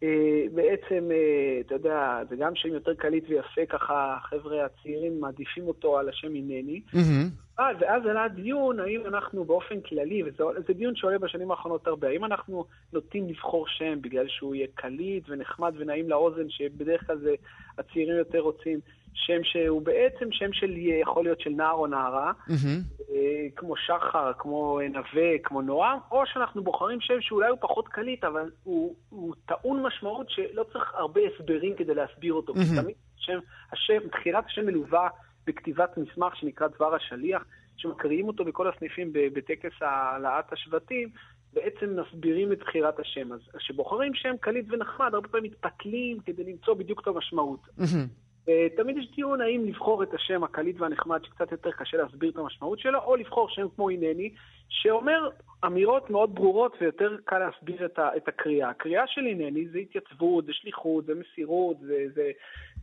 אה, 0.02 0.44
בעצם, 0.54 1.08
אה, 1.12 1.60
אתה 1.60 1.74
יודע, 1.74 2.20
זה 2.30 2.36
גם 2.36 2.54
שם 2.54 2.68
יותר 2.68 2.94
קליט 2.94 3.24
ויפה, 3.28 3.66
ככה 3.68 4.16
החבר'ה 4.16 4.64
הצעירים 4.64 5.20
מעדיפים 5.20 5.68
אותו 5.68 5.98
על 5.98 6.08
השם 6.08 6.28
הנני. 6.28 6.80
Mm-hmm. 6.94 7.58
ואז 7.80 8.06
עלה 8.06 8.28
דיון, 8.28 8.80
האם 8.80 9.06
אנחנו 9.06 9.44
באופן 9.44 9.80
כללי, 9.80 10.22
וזה 10.22 10.72
דיון 10.74 10.96
שעולה 10.96 11.18
בשנים 11.18 11.50
האחרונות 11.50 11.86
הרבה, 11.86 12.08
האם 12.08 12.24
אנחנו 12.24 12.64
נוטים 12.92 13.28
לבחור 13.28 13.68
שם 13.68 13.98
בגלל 14.00 14.28
שהוא 14.28 14.54
יהיה 14.54 14.66
קליט 14.74 15.24
ונחמד 15.28 15.72
ונעים 15.78 16.08
לאוזן, 16.08 16.50
שבדרך 16.50 17.06
כלל 17.06 17.18
זה 17.18 17.34
הצעירים 17.78 18.16
יותר 18.16 18.38
רוצים, 18.38 18.80
שם 19.26 19.44
שהוא 19.44 19.82
בעצם 19.82 20.32
שם 20.32 20.52
של, 20.52 20.76
יכול 20.76 21.24
להיות 21.24 21.40
של 21.40 21.50
נער 21.50 21.72
או 21.72 21.86
נערה, 21.86 22.32
mm-hmm. 22.48 23.12
כמו 23.56 23.76
שחר, 23.76 24.32
כמו 24.38 24.80
נווה, 24.90 25.38
כמו 25.42 25.62
נועם, 25.62 25.98
או 26.10 26.22
שאנחנו 26.26 26.64
בוחרים 26.64 27.00
שם 27.00 27.20
שאולי 27.20 27.48
הוא 27.48 27.58
פחות 27.60 27.88
קליט, 27.88 28.24
אבל 28.24 28.50
הוא, 28.64 28.94
הוא 29.08 29.34
טעון 29.46 29.82
משמעות 29.82 30.30
שלא 30.30 30.64
צריך 30.72 30.94
הרבה 30.94 31.20
הסברים 31.34 31.74
כדי 31.76 31.94
להסביר 31.94 32.34
אותו. 32.34 32.52
Mm-hmm. 32.52 32.82
תמיד 32.82 32.96
השם, 33.18 33.38
השם, 33.72 34.08
בחירת 34.08 34.44
השם 34.46 34.66
מלווה 34.66 35.08
בכתיבת 35.46 35.98
מסמך 35.98 36.36
שנקרא 36.36 36.66
דבר 36.66 36.94
השליח, 36.94 37.44
שמקריאים 37.76 38.28
אותו 38.28 38.44
בכל 38.44 38.68
הסניפים 38.68 39.10
בטקס 39.12 39.72
העלאת 39.80 40.52
השבטים, 40.52 41.08
בעצם 41.52 41.96
מסבירים 42.00 42.52
את 42.52 42.58
בחירת 42.58 43.00
השם. 43.00 43.32
אז 43.32 43.40
כשבוחרים 43.58 44.14
שם 44.14 44.34
קליט 44.40 44.66
ונחמד, 44.68 45.14
הרבה 45.14 45.28
פעמים 45.28 45.50
מתפתלים 45.50 46.20
כדי 46.20 46.44
למצוא 46.44 46.74
בדיוק 46.74 47.00
את 47.00 47.06
המשמעות. 47.06 47.60
Mm-hmm. 47.78 48.27
תמיד 48.76 48.96
יש 48.96 49.10
דיון 49.16 49.40
האם 49.40 49.64
לבחור 49.64 50.02
את 50.02 50.14
השם 50.14 50.44
הקליט 50.44 50.80
והנחמד 50.80 51.24
שקצת 51.24 51.52
יותר 51.52 51.70
קשה 51.70 51.96
להסביר 51.96 52.30
את 52.30 52.36
המשמעות 52.36 52.78
שלו, 52.78 52.98
או 52.98 53.16
לבחור 53.16 53.48
שם 53.48 53.66
כמו 53.76 53.90
הנני, 53.90 54.30
שאומר 54.68 55.28
אמירות 55.66 56.10
מאוד 56.10 56.34
ברורות 56.34 56.76
ויותר 56.80 57.16
קל 57.24 57.38
להסביר 57.38 57.86
את, 57.86 57.98
ה, 57.98 58.16
את 58.16 58.28
הקריאה. 58.28 58.70
הקריאה 58.70 59.06
של 59.06 59.20
הנני 59.20 59.68
זה 59.68 59.78
התייצבות, 59.78 60.46
זה 60.46 60.52
שליחות, 60.52 61.06
זה 61.06 61.12
מסירות, 61.14 61.76
זה, 61.80 62.04
זה, 62.14 62.30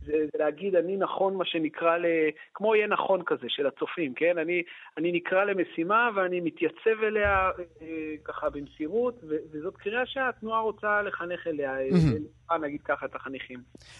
זה, 0.04 0.12
זה 0.32 0.38
להגיד 0.38 0.74
אני 0.74 0.96
נכון 0.96 1.34
מה 1.34 1.44
שנקרא, 1.44 1.96
ל, 1.96 2.06
כמו 2.54 2.74
יהיה 2.74 2.86
נכון 2.86 3.22
כזה 3.26 3.46
של 3.48 3.66
הצופים, 3.66 4.14
כן? 4.14 4.38
אני, 4.38 4.62
אני 4.98 5.12
נקרא 5.12 5.44
למשימה 5.44 6.10
ואני 6.14 6.40
מתייצב 6.40 7.02
אליה 7.02 7.50
אה, 7.82 8.14
ככה 8.24 8.50
במסירות, 8.50 9.14
ו, 9.28 9.34
וזאת 9.52 9.76
קריאה 9.76 10.06
שהתנועה 10.06 10.60
רוצה 10.60 11.02
לחנך 11.02 11.46
אליה, 11.46 11.76
mm-hmm. 11.78 12.45
נגיד 12.62 12.80
ככה 12.84 13.06
את 13.06 13.14
החניכים. 13.14 13.58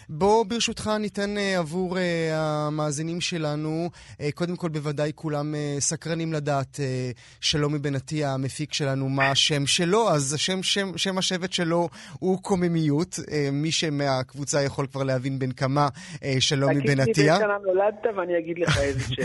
בוא 0.09 0.45
ברשותך 0.45 0.91
ניתן 1.01 1.39
אה, 1.39 1.59
עבור 1.59 1.99
אה, 1.99 2.31
המאזינים 2.37 3.21
שלנו, 3.21 3.91
אה, 4.21 4.33
קודם 4.35 4.57
כל 4.57 4.69
בוודאי 4.69 5.13
כולם 5.15 5.55
אה, 5.55 5.77
סקרנים 5.81 6.33
לדעת 6.33 6.81
אה, 6.81 7.11
שלומי 7.41 7.79
בן 7.79 7.95
עטיה, 7.95 8.35
המפיק 8.35 8.73
שלנו, 8.73 9.09
מה 9.09 9.31
השם 9.31 9.67
שלו, 9.67 10.11
אז 10.11 10.33
השם, 10.33 10.63
שם, 10.63 10.99
שם 10.99 11.19
השבט 11.19 11.53
שלו 11.53 11.89
הוא 12.19 12.43
קוממיות. 12.43 13.19
אה, 13.31 13.49
מי 13.53 13.73
שמהקבוצה 13.73 14.63
יכול 14.63 14.87
כבר 14.87 15.03
להבין 15.03 15.39
בין 15.39 15.53
כמה 15.53 15.89
אה, 16.25 16.35
שלומי 16.41 16.81
בן 16.81 17.01
עטיה. 17.01 17.05
תגיד 17.05 17.17
לי 17.19 17.25
באיזה 17.25 17.45
שנה 17.45 17.59
נולדת 17.67 18.17
ואני 18.17 18.39
אגיד 18.39 18.59
לך 18.59 18.79
איזה 18.79 19.01
שם. 19.15 19.23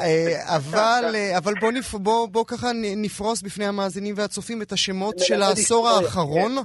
אה, 0.00 0.56
אבל, 0.56 1.16
אבל 1.36 1.54
בוא, 1.60 1.72
נפ, 1.72 1.94
בוא, 1.94 2.28
בוא 2.28 2.44
ככה 2.46 2.70
נפרוס 2.74 3.42
בפני 3.42 3.66
המאזינים 3.66 4.14
והצופים 4.18 4.62
את 4.62 4.72
השמות 4.72 5.18
של 5.18 5.42
העשור 5.42 5.88
האחרון. 5.88 6.56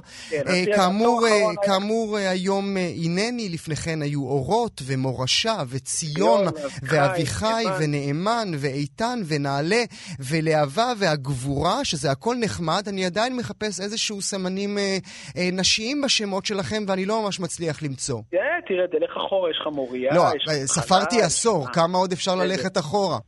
כאמור, 0.74 1.26
כאמור 1.62 1.93
כאמור, 1.94 2.16
היום 2.16 2.76
הנני, 2.76 3.48
לפני 3.52 3.76
כן 3.76 4.02
היו 4.02 4.20
אורות 4.20 4.80
ומורשה 4.86 5.56
וציון 5.70 6.44
ואביחי 6.90 7.64
ונאמן 7.80 8.48
ואיתן 8.62 9.18
ונעלה 9.28 9.82
ולהבה 10.30 10.92
והגבורה, 10.98 11.84
שזה 11.84 12.10
הכל 12.10 12.34
נחמד. 12.40 12.82
אני 12.88 13.06
עדיין 13.06 13.36
מחפש 13.36 13.80
איזשהו 13.80 14.20
סמנים 14.20 14.78
אה, 14.78 14.96
אה, 15.36 15.48
נשיים 15.52 16.02
בשמות 16.04 16.46
שלכם 16.46 16.82
ואני 16.88 17.04
לא 17.06 17.22
ממש 17.22 17.40
מצליח 17.40 17.82
למצוא. 17.82 18.20
תראה, 18.30 18.42
תראה, 18.68 18.86
תלך 18.88 19.16
אחורה, 19.16 19.50
יש 19.50 19.58
לך 19.60 19.66
מוריה. 19.66 20.14
לא, 20.14 20.24
ספרתי 20.66 21.22
עשור, 21.22 21.66
כמה 21.72 21.98
עוד 21.98 22.12
אפשר 22.12 22.34
ללכת 22.34 22.78
אחורה? 22.78 23.18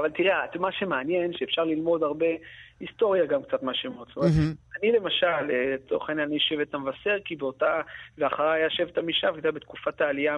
אבל 0.00 0.10
תראה, 0.10 0.36
מה 0.60 0.68
שמעניין, 0.72 1.32
שאפשר 1.32 1.64
ללמוד 1.64 2.02
הרבה 2.02 2.26
היסטוריה 2.80 3.26
גם 3.26 3.42
קצת 3.42 3.62
מהשמות. 3.62 4.08
זאת 4.08 4.16
אומרת, 4.16 4.32
אני 4.82 4.92
למשל, 4.92 5.26
לצורך 5.48 6.08
העניין, 6.08 6.28
אני 6.28 6.40
שבט 6.40 6.74
המבשר, 6.74 7.16
כי 7.24 7.36
באותה, 7.36 7.80
ואחריי 8.18 8.60
היה 8.60 8.70
שבט 8.70 8.94
זה 8.94 9.40
היה 9.42 9.52
בתקופת 9.52 10.00
העלייה 10.00 10.36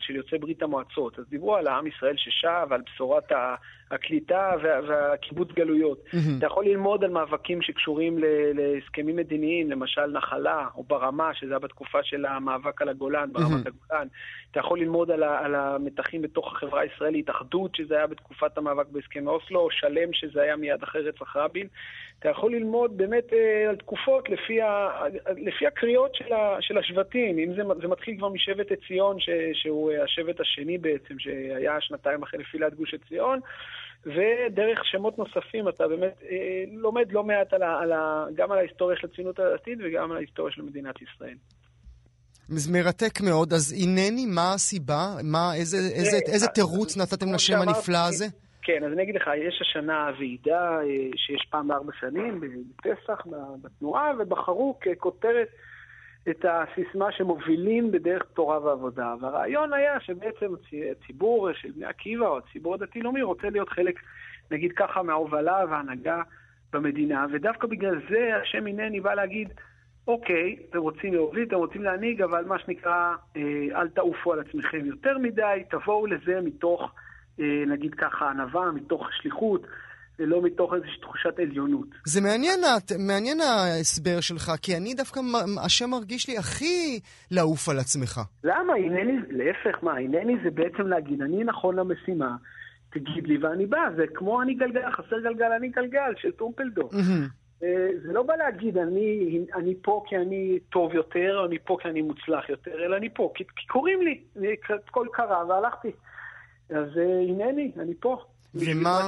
של 0.00 0.16
יוצאי 0.16 0.38
ברית 0.38 0.62
המועצות. 0.62 1.18
אז 1.18 1.24
דיברו 1.28 1.56
על 1.56 1.66
העם 1.66 1.86
ישראל 1.86 2.14
ששב, 2.16 2.66
על 2.70 2.80
בשורת 2.86 3.32
הקליטה 3.90 4.52
והקיבוץ 4.62 5.48
גלויות. 5.52 6.04
אתה 6.38 6.46
יכול 6.46 6.64
ללמוד 6.64 7.04
על 7.04 7.10
מאבקים 7.10 7.62
שקשורים 7.62 8.18
להסכמים 8.54 9.16
מדיניים, 9.16 9.70
למשל 9.70 10.06
נחלה 10.06 10.66
או 10.76 10.84
ברמה, 10.84 11.34
שזה 11.34 11.50
היה 11.50 11.58
בתקופה 11.58 11.98
של 12.02 12.26
המאבק 12.26 12.82
על 12.82 12.88
הגולן, 12.88 13.32
ברמת 13.32 13.66
הגולן. 13.66 14.06
אתה 14.50 14.60
יכול 14.60 14.78
ללמוד 14.78 15.10
על, 15.10 15.22
על 15.22 15.54
המתחים 15.54 16.22
בתוך 16.22 16.52
החברה 16.52 16.80
הישראלית, 16.80 17.30
אחדות, 17.30 17.74
שזה 17.74 17.96
היה 17.96 18.06
בתקופת 18.06 18.58
המאבק 18.58 18.86
בהסכמי 18.88 19.26
אוסלו, 19.26 19.60
או 19.60 19.70
שלם, 19.70 20.12
שזה 20.12 20.42
היה 20.42 20.56
מיד 20.56 20.82
אחרי 20.82 21.02
רצח 21.02 21.36
רבין. 21.36 21.66
אתה 22.18 22.28
יכול 22.28 22.52
ללמוד 22.52 22.96
באמת 22.96 23.32
אה, 23.32 23.68
על 23.68 23.76
תקופות 23.86 24.28
לפי, 24.28 24.62
ה, 24.62 24.88
לפי 25.36 25.66
הקריאות 25.66 26.14
של, 26.14 26.32
ה, 26.32 26.56
של 26.60 26.78
השבטים. 26.78 27.38
אם 27.38 27.54
זה, 27.56 27.62
זה 27.82 27.88
מתחיל 27.88 28.18
כבר 28.18 28.28
משבט 28.28 28.72
עציון, 28.72 29.20
ש, 29.20 29.28
שהוא 29.52 29.92
השבט 30.04 30.40
השני 30.40 30.78
בעצם, 30.78 31.18
שהיה 31.18 31.80
שנתיים 31.80 32.22
אחרי 32.22 32.40
נפילת 32.40 32.74
גוש 32.74 32.94
עציון, 32.94 33.40
ודרך 34.06 34.84
שמות 34.84 35.18
נוספים 35.18 35.68
אתה 35.68 35.88
באמת 35.88 36.14
אה, 36.30 36.64
לומד 36.72 37.12
לא 37.12 37.24
מעט 37.24 37.52
על 37.52 37.62
ה, 37.62 37.78
על 37.80 37.92
ה, 37.92 38.24
גם 38.34 38.52
על 38.52 38.58
ההיסטוריה 38.58 38.96
של 39.00 39.06
הציונות 39.12 39.38
הדתית 39.38 39.78
וגם 39.84 40.10
על 40.10 40.16
ההיסטוריה 40.16 40.52
של 40.54 40.62
מדינת 40.62 40.94
ישראל. 41.02 41.36
מרתק 42.70 43.20
מאוד. 43.20 43.52
אז 43.52 43.74
הנני, 43.82 44.26
מה 44.26 44.54
הסיבה? 44.54 45.14
מה, 45.24 45.54
איזה, 45.54 45.76
איזה, 45.76 46.18
איזה 46.26 46.46
תירוץ 46.46 46.96
נתתם 46.96 47.32
לשם 47.34 47.60
הנפלא 47.60 47.98
הזה? 48.08 48.26
כן, 48.66 48.84
אז 48.84 48.92
אני 48.92 49.02
אגיד 49.02 49.14
לך, 49.14 49.30
יש 49.36 49.58
השנה 49.60 50.10
ועידה 50.18 50.78
שיש 51.16 51.46
פעם 51.50 51.68
בארבע 51.68 51.92
שנים, 52.00 52.40
בפסח, 52.40 53.26
בתנועה, 53.62 54.12
ובחרו 54.18 54.78
ככותרת 54.80 55.48
את 56.30 56.44
הסיסמה 56.48 57.12
שמובילים 57.12 57.92
בדרך 57.92 58.22
תורה 58.34 58.64
ועבודה. 58.64 59.14
והרעיון 59.20 59.72
היה 59.72 60.00
שבעצם 60.00 60.54
הציבור 60.90 61.52
של 61.52 61.70
בני 61.70 61.86
עקיבא, 61.86 62.26
או 62.26 62.38
הציבור 62.38 62.74
הדתי-לאומי, 62.74 63.22
רוצה 63.22 63.50
להיות 63.50 63.68
חלק, 63.68 64.00
נגיד 64.50 64.72
ככה, 64.72 65.02
מההובלה 65.02 65.64
וההנהגה 65.70 66.22
במדינה, 66.72 67.26
ודווקא 67.32 67.66
בגלל 67.66 68.00
זה 68.10 68.36
השם 68.42 68.66
הנני 68.66 69.00
בא 69.00 69.14
להגיד, 69.14 69.48
אוקיי, 70.08 70.56
אתם 70.70 70.78
רוצים 70.78 71.14
להוביל, 71.14 71.44
אתם 71.48 71.56
רוצים 71.56 71.82
להנהיג, 71.82 72.22
אבל 72.22 72.44
מה 72.44 72.58
שנקרא, 72.58 73.14
אל 73.74 73.88
תעופו 73.88 74.32
על 74.32 74.40
עצמכם 74.40 74.86
יותר 74.86 75.18
מדי, 75.18 75.62
תבואו 75.70 76.06
לזה 76.06 76.40
מתוך, 76.40 76.92
נגיד 77.66 77.94
ככה, 77.94 78.30
ענווה, 78.30 78.70
מתוך 78.72 79.08
שליחות. 79.12 79.66
ולא 80.18 80.42
מתוך 80.42 80.74
איזושהי 80.74 81.00
תחושת 81.00 81.38
עליונות. 81.38 81.86
זה 82.04 82.20
מעניין, 82.20 82.60
מעניין 82.98 83.40
ההסבר 83.40 84.20
שלך, 84.20 84.52
כי 84.62 84.76
אני 84.76 84.94
דווקא, 84.94 85.20
השם 85.64 85.90
מרגיש 85.90 86.28
לי 86.28 86.38
הכי 86.38 87.00
לעוף 87.30 87.68
על 87.68 87.78
עצמך. 87.78 88.20
למה? 88.44 88.74
הנני, 88.74 89.18
להפך, 89.30 89.84
מה, 89.84 89.92
הנני 89.92 90.36
זה 90.44 90.50
בעצם 90.50 90.82
להגיד, 90.82 91.22
אני 91.22 91.44
נכון 91.44 91.76
למשימה, 91.76 92.36
תגיד 92.92 93.26
לי 93.26 93.38
ואני 93.38 93.66
בא, 93.66 93.78
זה 93.96 94.04
כמו 94.14 94.42
אני 94.42 94.54
גלגל, 94.54 94.90
חסר 94.90 95.20
גלגל, 95.20 95.52
אני 95.58 95.68
גלגל, 95.68 96.12
של 96.16 96.32
טרומפלדור. 96.32 96.90
זה 98.02 98.12
לא 98.12 98.22
בא 98.22 98.36
להגיד, 98.36 98.78
אני, 98.78 99.38
אני 99.54 99.74
פה 99.82 100.04
כי 100.08 100.16
אני 100.16 100.58
טוב 100.72 100.94
יותר, 100.94 101.44
אני 101.46 101.58
פה 101.64 101.76
כי 101.82 101.88
אני 101.88 102.02
מוצלח 102.02 102.48
יותר, 102.48 102.84
אלא 102.84 102.96
אני 102.96 103.08
פה 103.14 103.32
כי, 103.34 103.44
כי 103.56 103.66
קוראים 103.66 104.02
לי, 104.02 104.20
כל 104.90 105.06
קרה 105.12 105.46
והלכתי. 105.48 105.90
אז 106.70 106.88
הנני, 106.96 107.72
אני 107.76 107.94
פה. 108.00 108.16
ומה, 108.54 108.98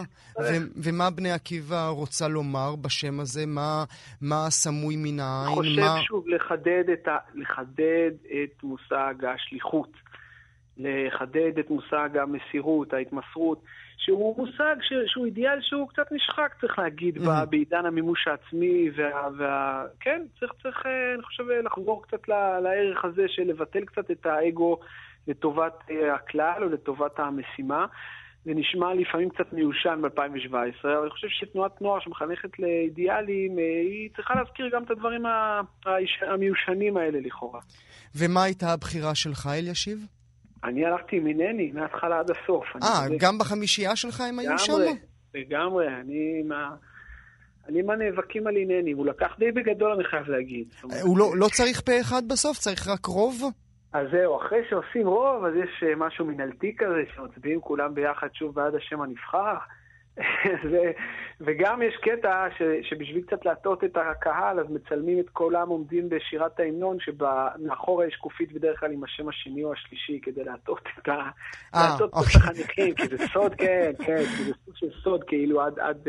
ו- 0.40 0.82
ומה 0.84 1.10
בני 1.10 1.30
עקיבא 1.30 1.88
רוצה 1.88 2.28
לומר 2.28 2.76
בשם 2.76 3.20
הזה? 3.20 3.46
מה, 3.46 3.84
מה 4.20 4.46
סמוי 4.50 4.96
מן 4.96 5.20
העין? 5.20 5.54
חושב 5.54 5.80
מה... 5.80 6.02
שוב 6.02 6.28
לחדד 6.28 6.84
את, 6.92 7.08
ה, 7.08 7.16
לחדד 7.34 8.10
את 8.26 8.62
מושג 8.62 9.14
השליחות, 9.34 9.92
לחדד 10.76 11.58
את 11.58 11.70
מושג 11.70 12.08
המסירות, 12.16 12.92
ההתמסרות, 12.92 13.62
שהוא 13.98 14.36
מושג 14.36 14.76
ש, 14.80 14.92
שהוא 15.06 15.26
אידיאל 15.26 15.58
שהוא 15.62 15.88
קצת 15.88 16.12
נשחק, 16.12 16.54
צריך 16.60 16.78
להגיד, 16.78 17.16
mm-hmm. 17.16 17.44
בעידן 17.50 17.86
המימוש 17.86 18.28
העצמי, 18.28 18.90
וה, 18.96 19.28
וה... 19.38 19.84
כן, 20.00 20.22
צריך, 20.40 20.52
צריך, 20.62 20.86
אני 21.14 21.22
חושב, 21.22 21.44
לחזור 21.64 22.02
קצת 22.02 22.28
לערך 22.62 23.04
הזה 23.04 23.22
של 23.28 23.42
לבטל 23.42 23.84
קצת 23.84 24.10
את 24.10 24.26
האגו 24.26 24.80
לטובת 25.28 25.74
הכלל 26.14 26.62
או 26.62 26.68
לטובת 26.68 27.18
המשימה. 27.18 27.86
זה 28.44 28.54
נשמע 28.54 28.94
לפעמים 28.94 29.28
קצת 29.30 29.52
מיושן 29.52 30.00
ב-2017, 30.02 30.54
אבל 30.82 31.02
אני 31.02 31.10
חושב 31.10 31.28
שתנועת 31.30 31.82
נוער 31.82 32.00
שמחנכת 32.00 32.58
לאידיאלים, 32.58 33.56
היא 33.56 34.10
צריכה 34.16 34.34
להזכיר 34.34 34.70
גם 34.72 34.82
את 34.84 34.90
הדברים 34.90 35.22
המיושנים 36.28 36.96
האלה 36.96 37.18
לכאורה. 37.20 37.60
ומה 38.16 38.42
הייתה 38.44 38.72
הבחירה 38.72 39.14
שלך, 39.14 39.48
אלישיב? 39.52 40.06
אני 40.64 40.86
הלכתי 40.86 41.16
עם 41.16 41.26
הנני, 41.26 41.72
מההתחלה 41.74 42.18
עד 42.18 42.30
הסוף. 42.30 42.64
אה, 42.82 43.06
גם 43.20 43.38
בחמישייה 43.38 43.96
שלך 43.96 44.20
הם 44.20 44.38
היו 44.38 44.58
שם? 44.58 44.72
לגמרי, 44.72 44.92
לגמרי. 45.34 45.86
אני 46.00 46.42
מה... 46.42 46.70
אני 47.68 47.82
מהנאבקים 47.82 48.46
על 48.46 48.56
הנני, 48.56 48.92
הוא 48.92 49.06
לקח 49.06 49.36
די 49.38 49.52
בגדול, 49.52 49.92
אני 49.92 50.04
חייב 50.04 50.28
להגיד. 50.28 50.68
הוא 51.02 51.18
לא, 51.18 51.36
לא 51.36 51.48
צריך 51.48 51.80
פה 51.80 52.00
אחד 52.00 52.22
בסוף? 52.28 52.58
צריך 52.58 52.88
רק 52.88 53.06
רוב? 53.06 53.42
אז 53.92 54.06
זהו, 54.12 54.36
אחרי 54.36 54.60
שעושים 54.68 55.06
רוב, 55.06 55.44
אז 55.44 55.52
יש 55.54 55.84
משהו 55.96 56.24
מנהלתי 56.24 56.76
כזה, 56.76 57.02
שמצביעים 57.14 57.60
כולם 57.60 57.94
ביחד 57.94 58.28
שוב 58.34 58.54
בעד 58.54 58.74
השם 58.74 59.00
הנבחר. 59.00 59.54
ו, 60.70 60.76
וגם 61.40 61.82
יש 61.82 61.96
קטע 61.96 62.46
ש, 62.58 62.62
שבשביל 62.88 63.22
קצת 63.26 63.44
להטות 63.44 63.84
את 63.84 63.96
הקהל, 63.96 64.60
אז 64.60 64.66
מצלמים 64.70 65.20
את 65.20 65.28
כולם 65.28 65.68
עומדים 65.68 66.08
בשירת 66.08 66.60
ההמנון, 66.60 66.96
שמאחורה 67.00 68.06
יש 68.06 68.14
שקופית 68.14 68.52
בדרך 68.52 68.80
כלל 68.80 68.92
עם 68.92 69.04
השם 69.04 69.28
השני 69.28 69.64
או 69.64 69.72
השלישי, 69.72 70.20
כדי 70.22 70.44
להטות 70.44 70.82
את, 70.98 71.08
ה, 71.08 71.30
להטות 71.74 72.10
את 72.10 72.16
החניכים, 72.16 72.94
כי 72.94 73.08
זה 73.08 73.26
סוד, 73.32 73.54
כן, 73.54 73.92
כן, 73.98 74.22
כי 74.36 74.44
זה 74.44 74.52
סוג 74.64 74.76
של 74.76 74.90
סוד, 75.02 75.24
כאילו 75.24 75.62
עד... 75.62 75.78
עד 75.78 76.08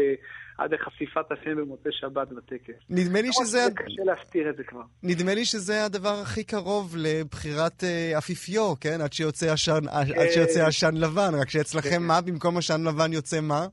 עד 0.60 0.74
לחשיפת 0.74 1.32
השם 1.32 1.56
במוצאי 1.56 1.92
שבת 1.92 2.28
בטקס. 2.28 2.74
נדמה 2.90 3.22
לי 3.22 3.30
שזה... 3.32 3.60
זה 3.66 3.72
קשה 3.76 4.04
להסתיר 4.06 4.50
את 4.50 4.58
זה 4.58 4.64
כבר. 4.64 4.82
נדמה 5.04 5.34
לי 5.34 5.46
שזה 5.46 5.86
הדבר 5.86 6.16
הכי 6.22 6.44
קרוב 6.44 6.96
לבחירת 6.98 7.84
אפיפיור, 8.18 8.76
כן? 8.82 9.02
עד 9.02 9.14
שיוצא 9.14 9.54
עשן, 9.54 9.88
עד 9.92 10.30
שיוצא 10.34 10.68
עשן 10.68 10.96
לבן, 10.96 11.32
רק 11.42 11.50
שאצלכם 11.50 12.04
מה? 12.04 12.22
במקום 12.22 12.58
עשן 12.58 12.84
לבן 12.88 13.14
יוצא 13.14 13.42
מה? 13.42 13.66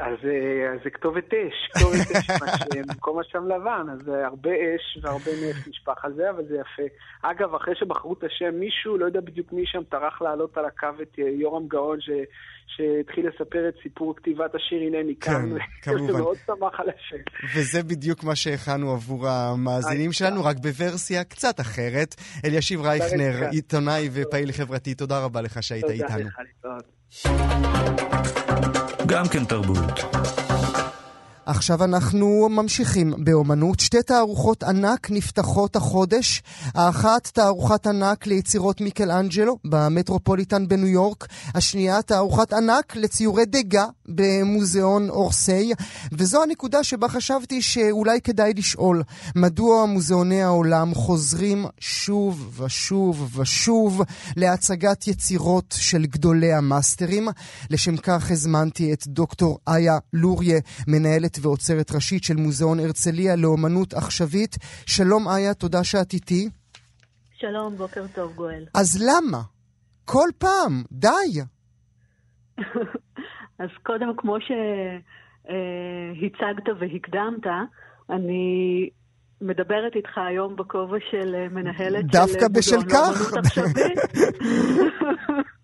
אז 0.00 0.18
זה 0.84 0.90
כתובת 0.90 1.34
אש, 1.34 1.70
כתובת 1.72 2.16
אש, 2.16 2.30
במקום 2.88 3.18
השם 3.18 3.48
לבן, 3.48 3.86
אז 3.92 4.08
הרבה 4.08 4.50
אש 4.50 4.98
והרבה 5.02 5.30
נפט 5.42 5.68
נשפך 5.68 6.04
על 6.04 6.12
זה, 6.14 6.30
אבל 6.30 6.44
זה 6.44 6.54
יפה. 6.54 6.82
אגב, 7.22 7.54
אחרי 7.54 7.74
שבחרו 7.74 8.12
את 8.12 8.24
השם, 8.24 8.54
מישהו, 8.54 8.98
לא 8.98 9.06
יודע 9.06 9.20
בדיוק 9.20 9.52
מי 9.52 9.66
שם, 9.66 9.82
טרח 9.82 10.22
לעלות 10.22 10.58
על 10.58 10.64
הקו 10.64 11.02
את 11.02 11.18
יורם 11.18 11.68
גאון, 11.68 12.00
ש... 12.00 12.10
שהתחיל 12.76 13.26
לספר 13.28 13.68
את 13.68 13.74
סיפור 13.82 14.16
כתיבת 14.16 14.54
השיר 14.54 14.78
הנני 14.86 15.14
כאן, 15.20 15.50
כמובן. 15.82 16.12
מאוד 16.12 16.36
שמח 16.46 16.80
על 16.80 16.86
השם. 16.88 17.22
וזה 17.54 17.82
בדיוק 17.82 18.24
מה 18.24 18.36
שהכנו 18.36 18.92
עבור 18.92 19.28
המאזינים 19.28 20.12
שלנו, 20.12 20.44
רק 20.44 20.56
בוורסיה 20.56 21.24
קצת 21.24 21.60
אחרת. 21.60 22.14
אלישיב 22.44 22.80
רייכנר, 22.80 23.48
עיתונאי 23.50 24.08
ופעיל 24.12 24.52
חברתי, 24.52 24.94
תודה 24.94 25.24
רבה 25.24 25.40
לך 25.40 25.62
שהיית 25.62 25.90
איתנו. 25.90 26.08
תודה 26.08 26.24
לך, 26.24 26.38
להתראות. 26.64 27.00
גם 29.06 29.24
כן 29.32 29.44
תרבות. 29.44 30.39
עכשיו 31.50 31.84
אנחנו 31.84 32.48
ממשיכים 32.50 33.14
באומנות. 33.18 33.80
שתי 33.80 34.02
תערוכות 34.02 34.62
ענק 34.62 35.10
נפתחות 35.10 35.76
החודש. 35.76 36.42
האחת 36.74 37.26
תערוכת 37.26 37.86
ענק 37.86 38.26
ליצירות 38.26 38.80
מיקלאנג'לו 38.80 39.58
במטרופוליטן 39.64 40.68
בניו 40.68 40.86
יורק. 40.86 41.26
השנייה 41.54 42.02
תערוכת 42.02 42.52
ענק 42.52 42.96
לציורי 42.96 43.44
דגה 43.44 43.86
במוזיאון 44.08 45.08
אורסיי. 45.08 45.72
וזו 46.12 46.42
הנקודה 46.42 46.84
שבה 46.84 47.08
חשבתי 47.08 47.62
שאולי 47.62 48.20
כדאי 48.20 48.52
לשאול 48.56 49.02
מדוע 49.36 49.86
מוזיאוני 49.86 50.42
העולם 50.42 50.94
חוזרים 50.94 51.66
שוב 51.80 52.60
ושוב 52.60 53.38
ושוב 53.38 54.02
להצגת 54.36 55.08
יצירות 55.08 55.74
של 55.78 56.06
גדולי 56.06 56.52
המאסטרים. 56.52 57.28
לשם 57.70 57.96
כך 57.96 58.30
הזמנתי 58.30 58.92
את 58.92 59.06
דוקטור 59.06 59.58
איה 59.68 59.98
לוריה, 60.12 60.60
מנהלת 60.86 61.39
ועוצרת 61.42 61.92
ראשית 61.94 62.24
של 62.24 62.36
מוזיאון 62.36 62.80
הרצליה 62.80 63.36
לאומנות 63.36 63.94
עכשווית. 63.94 64.56
שלום 64.86 65.28
איה, 65.28 65.54
תודה 65.54 65.84
שאת 65.84 66.12
איתי. 66.12 66.48
שלום, 67.38 67.76
בוקר 67.76 68.04
טוב, 68.14 68.34
גואל. 68.34 68.64
אז 68.74 69.02
למה? 69.02 69.42
כל 70.04 70.28
פעם, 70.38 70.82
די. 70.92 71.40
אז 73.62 73.68
קודם, 73.82 74.08
כמו 74.16 74.36
שהצגת 75.46 76.68
והקדמת, 76.80 77.46
אני 78.10 78.88
מדברת 79.40 79.96
איתך 79.96 80.18
היום 80.18 80.56
בכובע 80.56 80.98
של 81.10 81.48
מנהלת 81.50 82.04
דווקא 82.04 82.46
של 82.46 82.52
בשל 82.52 82.82
כך. 82.90 83.32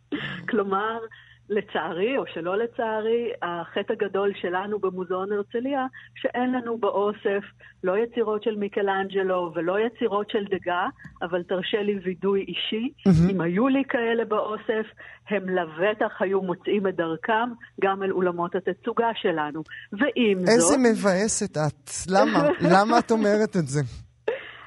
כלומר, 0.50 0.98
לצערי, 1.50 2.18
או 2.18 2.24
שלא 2.35 2.56
לצערי, 2.56 3.30
החטא 3.42 3.92
הגדול 3.92 4.32
שלנו 4.40 4.78
במוזיאון 4.78 5.32
הרצליה, 5.32 5.87
שאין 6.14 6.52
לנו 6.52 6.78
באוסף 6.78 7.44
לא 7.85 7.98
יצירות 7.98 8.42
של 8.42 8.56
מיקלאנג'לו 8.56 9.52
ולא 9.54 9.76
יצירות 9.80 10.30
של 10.30 10.44
דגה, 10.44 10.87
אבל 11.22 11.42
תרשה 11.42 11.82
לי 11.82 11.98
וידוי 12.04 12.40
אישי. 12.40 12.88
Mm-hmm. 13.09 13.30
אם 13.30 13.40
היו 13.40 13.68
לי 13.68 13.82
כאלה 13.88 14.24
באוסף, 14.24 14.87
הם 15.30 15.48
לבטח 15.48 16.12
היו 16.20 16.42
מוצאים 16.42 16.87
את 16.87 16.96
דרכם 16.96 17.48
גם 17.80 18.02
אל 18.02 18.11
אולמות 18.11 18.54
התצוגה 18.54 19.11
שלנו. 19.14 19.62
ועם 19.92 20.38
איזה 20.38 20.61
זאת... 20.61 20.78
איזה 20.78 20.90
מבאסת 20.90 21.56
את. 21.56 21.90
למה? 22.11 22.48
למה 22.74 22.98
את 22.98 23.11
אומרת 23.11 23.56
את 23.56 23.66
זה? 23.66 23.80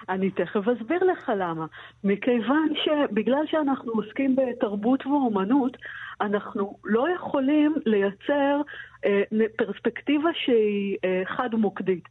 אני 0.09 0.31
תכף 0.31 0.67
אסביר 0.67 1.03
לך 1.03 1.31
למה. 1.37 1.65
מכיוון 2.03 2.69
שבגלל 2.83 3.43
שאנחנו 3.45 3.91
עוסקים 3.91 4.35
בתרבות 4.35 5.05
ואומנות, 5.05 5.77
אנחנו 6.21 6.77
לא 6.83 7.07
יכולים 7.15 7.75
לייצר 7.85 8.61
אה, 9.05 9.21
פרספקטיבה 9.57 10.29
שהיא 10.33 10.97
אה, 11.05 11.21
חד-מוקדית. 11.25 12.03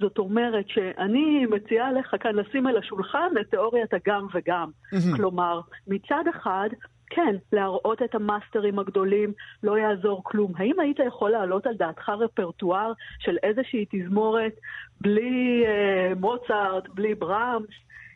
זאת 0.00 0.18
אומרת 0.18 0.68
שאני 0.68 1.46
מציעה 1.46 1.92
לך 1.92 2.16
כאן 2.20 2.34
לשים 2.34 2.66
על 2.66 2.76
השולחן 2.76 3.28
את 3.40 3.50
תיאוריית 3.50 3.94
הגם 3.94 4.26
וגם. 4.34 4.70
Mm-hmm. 4.70 5.16
כלומר, 5.16 5.60
מצד 5.86 6.24
אחד, 6.36 6.68
כן, 7.10 7.36
להראות 7.52 8.02
את 8.02 8.14
המאסטרים 8.14 8.78
הגדולים, 8.78 9.32
לא 9.62 9.78
יעזור 9.78 10.24
כלום. 10.24 10.52
האם 10.56 10.80
היית 10.80 10.98
יכול 11.06 11.30
להעלות 11.30 11.66
על 11.66 11.74
דעתך 11.74 12.08
רפרטואר 12.08 12.92
של 13.18 13.36
איזושהי 13.42 13.84
תזמורת 13.90 14.52
בלי 15.00 15.64
אה, 15.66 16.12
מוצרט, 16.20 16.88
בלי 16.94 17.14
ברמס? 17.14 17.68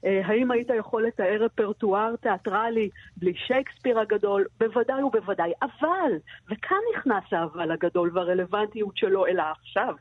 אה, 0.04 0.20
האם 0.24 0.50
היית 0.50 0.68
יכול 0.78 1.06
לתאר 1.06 1.36
רפרטואר 1.40 2.16
תיאטרלי 2.16 2.90
בלי 3.16 3.34
שייקספיר 3.34 3.98
הגדול? 3.98 4.44
בוודאי 4.60 5.02
ובוודאי. 5.02 5.52
אבל, 5.62 6.12
וכאן 6.50 6.78
נכנס 6.96 7.24
האבל 7.32 7.70
הגדול 7.70 8.10
והרלוונטיות 8.14 8.96
שלו 8.96 9.26
אל 9.26 9.40
העכשיו. 9.40 9.94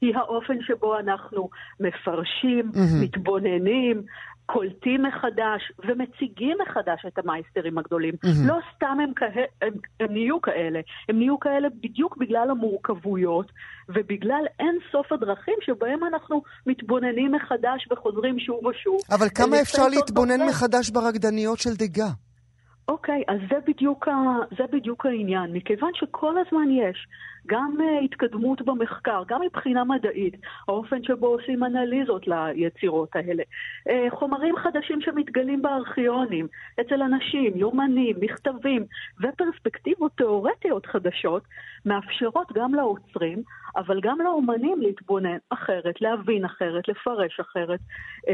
היא 0.00 0.16
האופן 0.16 0.54
שבו 0.60 0.98
אנחנו 0.98 1.48
מפרשים, 1.80 2.70
mm-hmm. 2.74 3.04
מתבוננים, 3.04 4.02
קולטים 4.46 5.02
מחדש 5.02 5.72
ומציגים 5.84 6.56
מחדש 6.62 7.04
את 7.06 7.18
המייסטרים 7.18 7.78
הגדולים. 7.78 8.14
Mm-hmm. 8.14 8.46
לא 8.46 8.58
סתם 8.76 8.96
הם, 9.02 9.12
כה... 9.16 9.26
הם, 9.62 9.72
הם 10.00 10.12
נהיו 10.12 10.40
כאלה, 10.40 10.80
הם 11.08 11.18
נהיו 11.18 11.40
כאלה 11.40 11.68
בדיוק 11.82 12.16
בגלל 12.16 12.50
המורכבויות 12.50 13.52
ובגלל 13.88 14.44
אין 14.58 14.78
סוף 14.92 15.12
הדרכים 15.12 15.54
שבהם 15.60 16.04
אנחנו 16.04 16.42
מתבוננים 16.66 17.32
מחדש 17.32 17.88
וחוזרים 17.92 18.38
שוב 18.38 18.66
ושוב. 18.66 18.98
אבל 19.10 19.26
כמה 19.34 19.60
אפשר 19.60 19.88
להתבונן 19.88 20.36
דבר. 20.36 20.46
מחדש 20.46 20.90
ברקדניות 20.90 21.58
של 21.58 21.74
דגה? 21.74 22.08
אוקיי, 22.88 23.22
אז 23.28 23.38
זה 23.50 23.56
בדיוק, 23.66 24.08
ה... 24.08 24.12
זה 24.58 24.64
בדיוק 24.72 25.06
העניין. 25.06 25.52
מכיוון 25.52 25.90
שכל 25.94 26.34
הזמן 26.38 26.70
יש 26.70 27.06
גם 27.46 27.76
uh, 27.78 28.04
התקדמות 28.04 28.62
במחקר, 28.62 29.22
גם 29.28 29.40
מבחינה 29.40 29.84
מדעית, 29.84 30.34
האופן 30.68 31.02
שבו 31.02 31.26
עושים 31.26 31.64
אנליזות 31.64 32.26
ליצירות 32.26 33.16
האלה, 33.16 33.42
uh, 33.88 34.14
חומרים 34.14 34.56
חדשים 34.56 35.00
שמתגלים 35.00 35.62
בארכיונים, 35.62 36.46
אצל 36.80 37.02
אנשים, 37.02 37.52
יומנים, 37.56 38.16
מכתבים 38.20 38.84
ופרספקטיבות 39.20 40.12
תיאורטיות 40.16 40.86
חדשות, 40.86 41.42
מאפשרות 41.84 42.52
גם 42.54 42.74
לאוצרים, 42.74 43.42
אבל 43.76 44.00
גם 44.00 44.18
לאומנים 44.20 44.80
להתבונן 44.80 45.36
אחרת, 45.50 46.00
להבין 46.00 46.44
אחרת, 46.44 46.88
לפרש 46.88 47.40
אחרת 47.40 47.80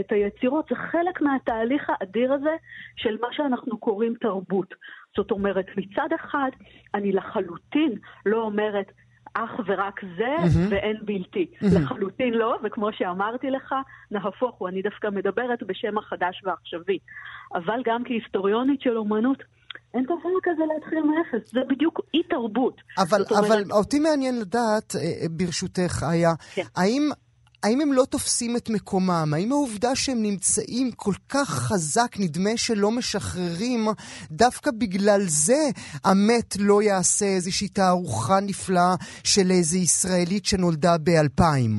את 0.01 0.13
היצירות. 0.13 0.65
זה 0.71 0.77
חלק 0.77 1.21
מהתהליך 1.21 1.91
האדיר 1.91 2.33
הזה 2.33 2.57
של 2.97 3.17
מה 3.21 3.29
שאנחנו 3.33 3.79
קוראים 3.79 4.15
תרבות. 4.21 4.75
זאת 5.17 5.31
אומרת, 5.31 5.67
מצד 5.77 6.09
אחד, 6.21 6.51
אני 6.95 7.13
לחלוטין 7.13 7.95
לא 8.27 8.37
אומרת, 8.37 8.93
אך 9.35 9.51
ורק 9.67 10.01
זה 10.19 10.37
mm-hmm. 10.37 10.71
ואין 10.71 10.97
בלתי. 11.03 11.47
Mm-hmm. 11.55 11.79
לחלוטין 11.81 12.35
לא, 12.35 12.59
וכמו 12.65 12.89
שאמרתי 12.93 13.51
לך, 13.51 13.75
נהפוך 14.11 14.57
הוא, 14.59 14.69
אני 14.69 14.83
דווקא 14.83 15.09
מדברת 15.13 15.63
בשם 15.67 15.99
החדש 15.99 16.43
והעכשווי. 16.45 16.99
אבל 17.55 17.83
גם 17.85 18.05
כהיסטוריונית 18.05 18.81
של 18.81 18.97
אומנות, 18.97 19.43
אין 19.95 20.05
דבר 20.05 20.39
כזה 20.43 20.63
להתחיל 20.75 20.99
מאפס, 21.03 21.53
זה 21.53 21.61
בדיוק 21.69 22.01
אי 22.15 22.23
תרבות. 22.23 22.81
אבל, 22.99 23.25
אבל 23.31 23.47
אומרת... 23.47 23.71
אותי 23.71 23.99
מעניין 23.99 24.41
לדעת, 24.41 24.95
אה, 24.95 25.01
אה, 25.01 25.29
ברשותך, 25.31 26.03
איה, 26.13 26.31
כן. 26.55 26.63
האם 26.77 27.11
האם 27.65 27.81
הם 27.81 27.93
לא 27.93 28.03
תופסים 28.11 28.57
את 28.57 28.71
מקומם? 28.71 29.29
האם 29.35 29.53
העובדה 29.53 29.95
שהם 29.95 30.23
נמצאים 30.23 30.91
כל 30.97 31.17
כך 31.29 31.49
חזק, 31.49 32.11
נדמה 32.21 32.57
שלא 32.57 32.91
משחררים, 32.91 33.81
דווקא 34.31 34.71
בגלל 34.81 35.21
זה 35.21 35.63
המת 36.05 36.51
לא 36.61 36.83
יעשה 36.83 37.27
איזושהי 37.27 37.69
תערוכה 37.69 38.39
נפלאה 38.49 38.95
של 39.25 39.51
איזו 39.51 39.79
ישראלית 39.79 40.45
שנולדה 40.45 40.95
באלפיים? 41.05 41.73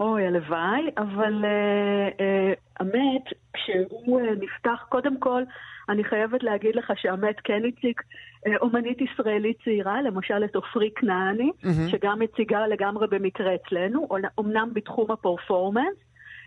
אוי, 0.00 0.26
הלוואי, 0.26 0.82
אבל 0.98 1.34
uh, 1.44 2.16
uh, 2.16 2.60
המת, 2.80 3.24
כשהוא 3.54 4.20
uh, 4.20 4.24
נפתח, 4.44 4.84
קודם 4.88 5.20
כל, 5.20 5.42
אני 5.88 6.04
חייבת 6.04 6.42
להגיד 6.42 6.76
לך 6.76 6.92
שהמת 6.96 7.36
כן 7.44 7.62
הציג 7.68 7.96
אה, 7.98 8.29
אומנית 8.60 8.98
ישראלית 9.00 9.56
צעירה, 9.64 10.02
למשל 10.02 10.44
את 10.44 10.56
עופרי 10.56 10.90
כנעני, 10.96 11.50
mm-hmm. 11.50 11.90
שגם 11.90 12.22
הציגה 12.22 12.66
לגמרי 12.66 13.06
במקרה 13.10 13.54
אצלנו, 13.54 14.08
אמנם 14.40 14.70
בתחום 14.74 15.10
הפרפורמנס. 15.10 15.96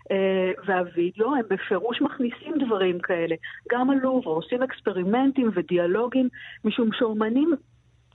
Uh, 0.04 0.60
והווידאו, 0.66 1.34
הם 1.34 1.42
בפירוש 1.50 2.02
מכניסים 2.02 2.54
דברים 2.66 2.98
כאלה. 2.98 3.34
גם 3.72 3.90
הלובר 3.90 4.30
עושים 4.30 4.62
אקספרימנטים 4.62 5.50
ודיאלוגים, 5.54 6.28
משום 6.64 6.88
שאומנים 6.92 7.54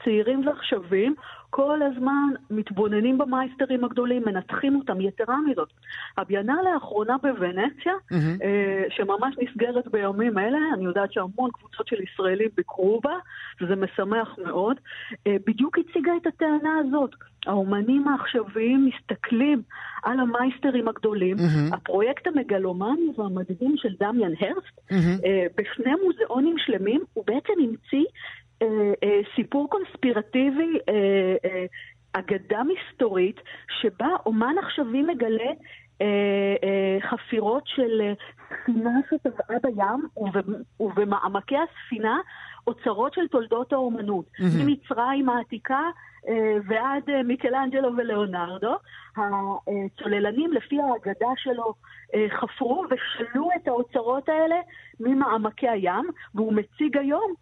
צעירים 0.03 0.47
ועכשווים 0.47 1.15
כל 1.49 1.81
הזמן 1.81 2.29
מתבוננים 2.49 3.17
במייסטרים 3.17 3.83
הגדולים, 3.83 4.23
מנתחים 4.25 4.75
אותם. 4.75 5.01
יתרה 5.01 5.35
מזאת, 5.51 5.69
הביאנלה 6.17 6.73
האחרונה 6.73 7.17
בוונציה, 7.17 7.93
mm-hmm. 7.93 8.43
שממש 8.89 9.35
נסגרת 9.41 9.87
בימים 9.87 10.37
אלה, 10.37 10.57
אני 10.73 10.85
יודעת 10.85 11.13
שהמון 11.13 11.51
קבוצות 11.51 11.87
של 11.87 11.95
ישראלים 12.01 12.49
ביקרו 12.57 13.01
בה, 13.03 13.13
וזה 13.61 13.75
משמח 13.75 14.35
מאוד, 14.43 14.77
אה, 15.27 15.35
בדיוק 15.47 15.77
הציגה 15.79 16.11
את 16.21 16.27
הטענה 16.27 16.77
הזאת. 16.79 17.15
האומנים 17.45 18.07
העכשוויים 18.07 18.89
מסתכלים 18.89 19.61
על 20.03 20.19
המייסטרים 20.19 20.87
הגדולים. 20.87 21.37
Mm-hmm. 21.37 21.75
הפרויקט 21.75 22.27
המגלומני 22.27 23.11
והמדהים 23.17 23.75
של 23.77 23.95
דמיאן 23.99 24.31
הרסט, 24.39 24.91
mm-hmm. 24.91 25.25
בשני 25.57 25.91
מוזיאונים 26.03 26.55
שלמים, 26.57 27.01
הוא 27.13 27.23
בעצם 27.27 27.53
המציא 27.59 28.05
סיפור 29.35 29.69
קונספירטיבי, 29.69 30.79
אה, 30.89 31.65
אגדה 32.13 32.61
מסתורית, 32.63 33.41
שבה 33.81 34.07
אומן 34.25 34.55
עכשווי 34.63 35.01
מגלה 35.01 35.51
חפירות 37.09 37.63
של 37.65 38.13
ספינה 38.47 38.89
שטבעה 39.09 39.59
בים, 39.63 40.27
ובמעמקי 40.79 41.55
הספינה 41.57 42.17
אוצרות 42.67 43.13
של 43.13 43.27
תולדות 43.27 43.73
האומנות. 43.73 44.25
Mm-hmm. 44.25 44.63
ממצרים 44.65 45.29
העתיקה 45.29 45.81
ועד 46.67 47.03
מיקלאנג'לו 47.25 47.89
ולאונרדו. 47.97 48.75
הצוללנים, 49.17 50.53
לפי 50.53 50.77
האגדה 50.81 51.27
שלו, 51.37 51.73
חפרו 52.29 52.85
ושלו 52.85 53.49
את 53.55 53.67
האוצרות 53.67 54.29
האלה 54.29 54.55
ממעמקי 54.99 55.69
הים, 55.69 56.05
והוא 56.35 56.53
מציג 56.53 56.97
היום 56.97 57.33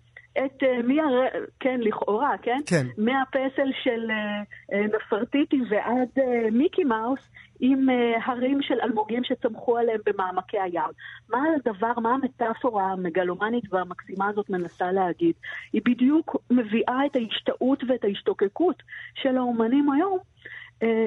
את 0.45 0.63
אה, 0.63 0.81
מי 0.83 1.01
הר... 1.01 1.41
כן, 1.59 1.79
לכאורה, 1.81 2.37
כן? 2.41 2.59
כן. 2.65 2.87
מהפסל 2.97 3.71
של 3.83 4.11
אה, 4.11 4.43
אה, 4.73 4.85
נפרטיטי 4.87 5.61
ועד 5.69 6.09
מיקי 6.51 6.83
מאוס, 6.83 7.19
עם 7.59 7.87
הרים 8.25 8.61
של 8.61 8.73
אלמוגים 8.83 9.23
שצמחו 9.23 9.77
עליהם 9.77 9.99
במעמקי 10.05 10.59
הים. 10.59 10.91
מה 11.29 11.39
הדבר, 11.55 11.99
מה 12.01 12.13
המטאפורה 12.13 12.83
המגלומנית 12.91 13.73
והמקסימה 13.73 14.29
הזאת 14.29 14.49
מנסה 14.49 14.91
להגיד? 14.91 15.33
היא 15.73 15.81
בדיוק 15.85 16.35
מביאה 16.51 17.05
את 17.05 17.15
ההשתאות 17.15 17.83
ואת 17.87 18.03
ההשתוקקות 18.03 18.83
של 19.15 19.37
האומנים 19.37 19.91
היום 19.91 20.19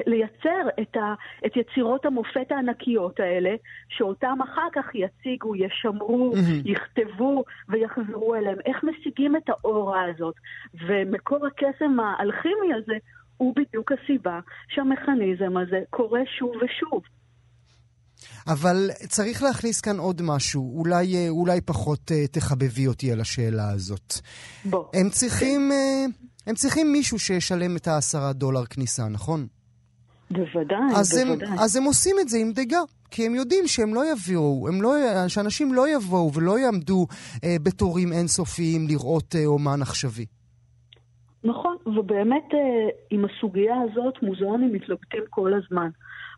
לייצר 0.07 0.67
את, 0.81 0.97
ה, 0.97 1.13
את 1.45 1.51
יצירות 1.55 2.05
המופת 2.05 2.51
הענקיות 2.51 3.19
האלה, 3.19 3.55
שאותם 3.89 4.37
אחר 4.43 4.67
כך 4.73 4.85
יציגו, 4.95 5.55
ישמרו, 5.55 6.33
mm-hmm. 6.33 6.71
יכתבו 6.71 7.43
ויחזרו 7.69 8.35
אליהם. 8.35 8.57
איך 8.65 8.83
משיגים 8.83 9.35
את 9.35 9.49
האורה 9.49 10.03
הזאת? 10.09 10.35
ומקור 10.87 11.47
הקסם 11.47 11.99
האלכימי 11.99 12.73
הזה 12.77 12.97
הוא 13.37 13.55
בדיוק 13.55 13.91
הסיבה 13.91 14.39
שהמכניזם 14.69 15.57
הזה 15.57 15.79
קורה 15.89 16.21
שוב 16.39 16.51
ושוב. 16.55 17.01
אבל 18.47 18.89
צריך 19.07 19.43
להכניס 19.43 19.81
כאן 19.81 19.99
עוד 19.99 20.21
משהו, 20.21 20.77
אולי, 20.79 21.15
אה, 21.15 21.29
אולי 21.29 21.61
פחות 21.61 22.11
uh, 22.11 22.27
תחבבי 22.31 22.87
אותי 22.87 23.11
על 23.11 23.21
השאלה 23.21 23.69
הזאת. 23.69 24.13
בוא. 24.65 24.85
הם 24.93 25.09
צריכים, 25.09 25.71
uh, 25.71 26.11
הם 26.47 26.55
צריכים 26.55 26.91
מישהו 26.91 27.19
שישלם 27.19 27.77
את 27.77 27.87
העשרה 27.87 28.33
דולר 28.33 28.65
כניסה, 28.65 29.07
נכון? 29.07 29.47
בוודאי, 30.31 30.79
אז 30.95 31.23
בוודאי. 31.27 31.47
הם, 31.47 31.59
אז 31.59 31.75
הם 31.75 31.83
עושים 31.83 32.15
את 32.21 32.29
זה 32.29 32.37
עם 32.37 32.51
דגה, 32.51 32.79
כי 33.11 33.25
הם 33.25 33.35
יודעים 33.35 33.67
שהם 33.67 33.93
לא 33.93 34.01
יביאו, 34.11 34.67
הם 34.67 34.81
לא, 34.81 34.89
שאנשים 35.27 35.73
לא 35.73 35.89
יבואו 35.95 36.33
ולא 36.33 36.59
יעמדו 36.59 37.07
אה, 37.43 37.55
בתורים 37.63 38.13
אינסופיים 38.13 38.87
לראות 38.87 39.35
אה, 39.35 39.45
אומן 39.45 39.81
עכשווי. 39.81 40.25
נכון, 41.43 41.77
ובאמת 41.85 42.53
אה, 42.53 42.89
עם 43.09 43.25
הסוגיה 43.25 43.75
הזאת 43.81 44.13
מוזיאונים 44.21 44.73
מתלבטים 44.73 45.23
כל 45.29 45.53
הזמן. 45.53 45.89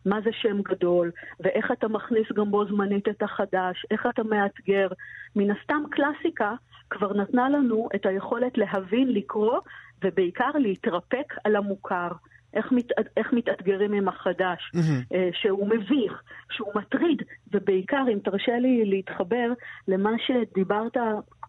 מה 0.06 0.20
זה 0.24 0.30
שם 0.32 0.62
גדול, 0.62 1.10
ואיך 1.40 1.72
אתה 1.72 1.88
מכניס 1.88 2.26
גם 2.36 2.50
בו 2.50 2.66
זמנית 2.66 3.08
את 3.08 3.22
החדש, 3.22 3.86
איך 3.90 4.06
אתה 4.14 4.22
מאתגר. 4.22 4.88
מן 5.36 5.50
הסתם 5.50 5.82
קלאסיקה 5.90 6.54
כבר 6.90 7.12
נתנה 7.12 7.48
לנו 7.48 7.88
את 7.94 8.06
היכולת 8.06 8.58
להבין, 8.58 9.08
לקרוא, 9.08 9.58
ובעיקר 10.04 10.50
להתרפק 10.54 11.34
על 11.44 11.56
המוכר. 11.56 12.08
איך, 12.54 12.72
מת, 12.72 12.90
איך 13.16 13.32
מתאתגרים 13.32 13.92
עם 13.92 14.08
החדש, 14.08 14.72
mm-hmm. 14.74 15.16
שהוא 15.32 15.68
מביך, 15.68 16.22
שהוא 16.50 16.72
מטריד, 16.74 17.22
ובעיקר, 17.52 18.04
אם 18.12 18.18
תרשה 18.18 18.58
לי 18.58 18.84
להתחבר 18.84 19.52
למה 19.88 20.10
שדיברת 20.26 20.96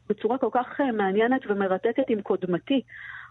בצורה 0.10 0.38
כל 0.38 0.50
כך 0.54 0.82
אה, 0.82 0.92
מעניינת 0.92 1.42
ומרתקת 1.48 2.10
עם 2.10 2.22
קודמתי. 2.22 2.82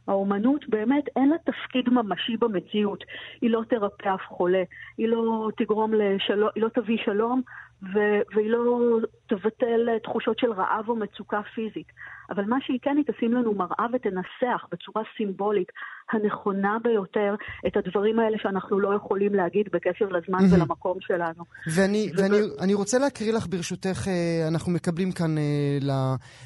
האומנות 0.09 0.69
באמת 0.69 1.05
אין 1.17 1.29
לה 1.29 1.37
תפקיד 1.39 1.89
ממשי 1.89 2.37
במציאות. 2.37 3.05
היא 3.41 3.51
לא 3.51 3.63
תרפא 3.69 4.15
אף 4.15 4.21
חולה, 4.29 4.63
היא 4.99 5.09
לא 5.09 5.49
תגרום 5.57 5.95
לשלום, 5.95 6.49
היא 6.55 6.63
לא 6.63 6.69
תביא 6.69 6.99
שלום 7.05 7.43
ו- 7.83 8.21
והיא 8.35 8.51
לא 8.51 8.99
תבטל 9.27 9.99
תחושות 10.03 10.39
של 10.39 10.53
רעב 10.53 10.89
או 10.89 10.97
מצוקה 10.97 11.43
פיזית. 11.55 11.87
אבל 12.31 12.45
מה 12.45 12.57
שהיא 12.61 12.79
כן, 12.83 12.97
היא 12.97 13.05
תשים 13.05 13.33
לנו 13.33 13.55
מראה 13.55 13.87
ותנסח 13.93 14.67
בצורה 14.73 15.03
סימבולית 15.17 15.69
הנכונה 16.13 16.77
ביותר 16.83 17.35
את 17.67 17.77
הדברים 17.77 18.19
האלה 18.19 18.37
שאנחנו 18.43 18.81
לא 18.81 18.97
יכולים 18.97 19.35
להגיד 19.35 19.67
בקשר 19.73 20.05
לזמן. 20.05 20.45
ולמקום 20.51 20.99
שלנו. 21.01 21.45
ואני, 21.75 22.11
ו... 22.17 22.23
ואני 22.23 22.37
אני 22.61 22.75
רוצה 22.75 22.99
להקריא 22.99 23.33
לך 23.33 23.47
ברשותך, 23.47 24.09
אה, 24.09 24.49
אנחנו 24.49 24.73
מקבלים 24.73 25.13
כאן 25.13 25.35
לא, 25.81 25.95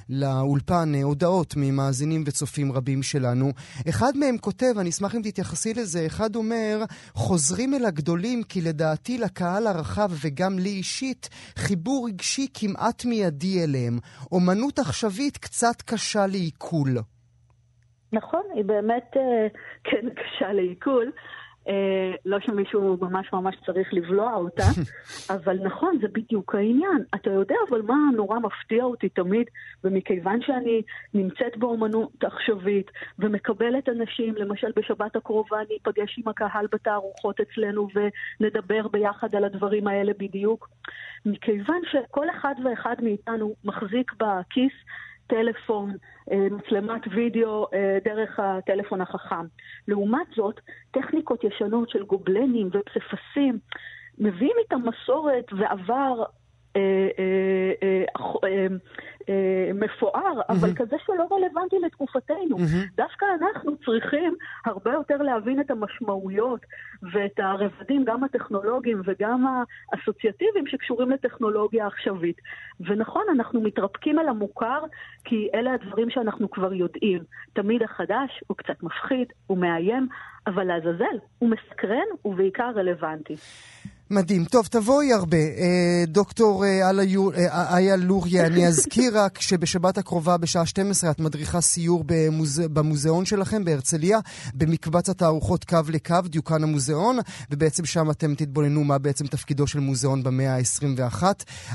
לאולפן 0.08 0.92
אה, 0.94 1.02
הודעות 1.02 1.54
ממאזינים 1.56 2.22
וצופים 2.26 2.72
רבים 2.72 3.02
שלנו. 3.02 3.52
אחד 3.88 4.12
מהם 4.16 4.38
כותב, 4.38 4.74
אני 4.78 4.90
אשמח 4.90 5.14
אם 5.14 5.20
תתייחסי 5.24 5.74
לזה, 5.74 6.06
אחד 6.06 6.36
אומר, 6.36 6.84
חוזרים 7.14 7.74
אל 7.74 7.84
הגדולים 7.84 8.42
כי 8.42 8.60
לדעתי 8.60 9.18
לקהל 9.18 9.66
הרחב 9.66 10.08
וגם 10.24 10.58
לי 10.58 10.70
אישית, 10.70 11.28
חיבור 11.56 12.08
רגשי 12.08 12.46
כמעט 12.54 13.04
מיידי 13.04 13.64
אליהם. 13.64 13.98
אומנות 14.32 14.78
עכשווית 14.78 15.36
קצת 15.36 15.82
קשה 15.82 16.26
לעיכול. 16.26 16.98
נכון, 18.12 18.42
היא 18.54 18.64
באמת 18.64 19.16
אה, 19.16 19.46
כן 19.84 20.08
קשה 20.18 20.52
לעיכול. 20.52 21.12
אה, 21.68 22.12
לא 22.24 22.40
שמישהו 22.40 22.96
ממש 23.00 23.32
ממש 23.32 23.56
צריך 23.66 23.94
לבלוע 23.94 24.34
אותה, 24.34 24.62
אבל 25.36 25.58
נכון, 25.62 25.98
זה 26.00 26.08
בדיוק 26.08 26.54
העניין. 26.54 27.04
אתה 27.14 27.30
יודע 27.30 27.54
אבל 27.70 27.82
מה 27.82 27.96
נורא 28.16 28.38
מפתיע 28.38 28.84
אותי 28.84 29.08
תמיד, 29.08 29.46
ומכיוון 29.84 30.42
שאני 30.42 30.82
נמצאת 31.14 31.56
באומנות 31.56 32.24
עכשווית 32.24 32.90
ומקבלת 33.18 33.88
אנשים, 33.88 34.34
למשל 34.36 34.72
בשבת 34.76 35.16
הקרובה 35.16 35.56
אני 35.60 35.78
אפגש 35.82 36.18
עם 36.18 36.28
הקהל 36.28 36.66
בתערוכות 36.72 37.40
אצלנו 37.40 37.88
ונדבר 37.94 38.88
ביחד 38.88 39.34
על 39.34 39.44
הדברים 39.44 39.86
האלה 39.86 40.12
בדיוק, 40.18 40.68
מכיוון 41.26 41.80
שכל 41.90 42.30
אחד 42.30 42.54
ואחד 42.64 42.96
מאיתנו 43.02 43.54
מחזיק 43.64 44.12
בכיס 44.12 44.72
טלפון, 45.28 45.96
אה, 46.32 46.46
מצלמת 46.50 47.02
וידאו 47.14 47.66
אה, 47.74 47.98
דרך 48.04 48.40
הטלפון 48.40 49.00
החכם. 49.00 49.46
לעומת 49.88 50.26
זאת, 50.36 50.60
טכניקות 50.90 51.44
ישנות 51.44 51.90
של 51.90 52.02
גובלנים 52.02 52.68
ופסיפסים 52.72 53.58
מביאים 54.18 54.56
איתם 54.58 54.80
מסורת 54.88 55.44
ועבר 55.52 56.24
מפואר, 59.74 60.40
אבל 60.48 60.74
כזה 60.76 60.96
שלא 61.06 61.26
רלוונטי 61.32 61.76
לתקופתנו. 61.86 62.56
דווקא 62.96 63.26
אנחנו 63.40 63.76
צריכים 63.76 64.34
הרבה 64.66 64.92
יותר 64.92 65.16
להבין 65.16 65.60
את 65.60 65.70
המשמעויות 65.70 66.60
ואת 67.12 67.38
הרבדים, 67.38 68.04
גם 68.04 68.24
הטכנולוגיים 68.24 69.00
וגם 69.04 69.46
האסוציאטיביים 69.92 70.66
שקשורים 70.66 71.10
לטכנולוגיה 71.10 71.86
עכשווית. 71.86 72.40
ונכון, 72.80 73.22
אנחנו 73.34 73.60
מתרפקים 73.60 74.18
על 74.18 74.28
המוכר, 74.28 74.80
כי 75.24 75.48
אלה 75.54 75.74
הדברים 75.74 76.10
שאנחנו 76.10 76.50
כבר 76.50 76.72
יודעים. 76.72 77.22
תמיד 77.52 77.82
החדש 77.82 78.44
הוא 78.46 78.56
קצת 78.56 78.82
מפחיד, 78.82 79.32
הוא 79.46 79.58
מאיים, 79.58 80.08
אבל 80.46 80.64
לעזאזל, 80.64 81.18
הוא 81.38 81.50
מסקרן 81.50 82.06
ובעיקר 82.24 82.70
רלוונטי. 82.76 83.36
מדהים. 84.10 84.44
טוב, 84.44 84.66
תבואי 84.66 85.12
הרבה. 85.12 85.36
אה, 85.36 86.04
דוקטור 86.06 86.64
אה, 86.64 86.90
אה, 86.90 87.76
איה 87.76 87.96
לוריה, 87.96 88.46
אני 88.46 88.66
אזכיר 88.66 89.18
רק 89.18 89.40
שבשבת 89.40 89.98
הקרובה 89.98 90.36
בשעה 90.36 90.66
12 90.66 91.10
את 91.10 91.20
מדריכה 91.20 91.60
סיור 91.60 92.04
במוזה, 92.06 92.68
במוזיאון 92.68 93.24
שלכם 93.24 93.64
בהרצליה, 93.64 94.18
במקבץ 94.54 95.08
התערוכות 95.08 95.64
קו 95.64 95.78
לקו, 95.88 96.16
דיוקן 96.24 96.62
המוזיאון, 96.62 97.18
ובעצם 97.50 97.84
שם 97.84 98.10
אתם 98.10 98.34
תתבוננו 98.34 98.84
מה 98.84 98.98
בעצם 98.98 99.26
תפקידו 99.26 99.66
של 99.66 99.80
מוזיאון 99.80 100.22
במאה 100.22 100.56
ה-21. 100.56 101.22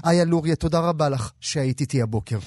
איה 0.05 0.25
לוריה, 0.25 0.55
תודה 0.55 0.79
רבה 0.79 1.09
לך 1.09 1.31
שהיית 1.39 1.81
איתי 1.81 2.01
הבוקר. 2.01 2.39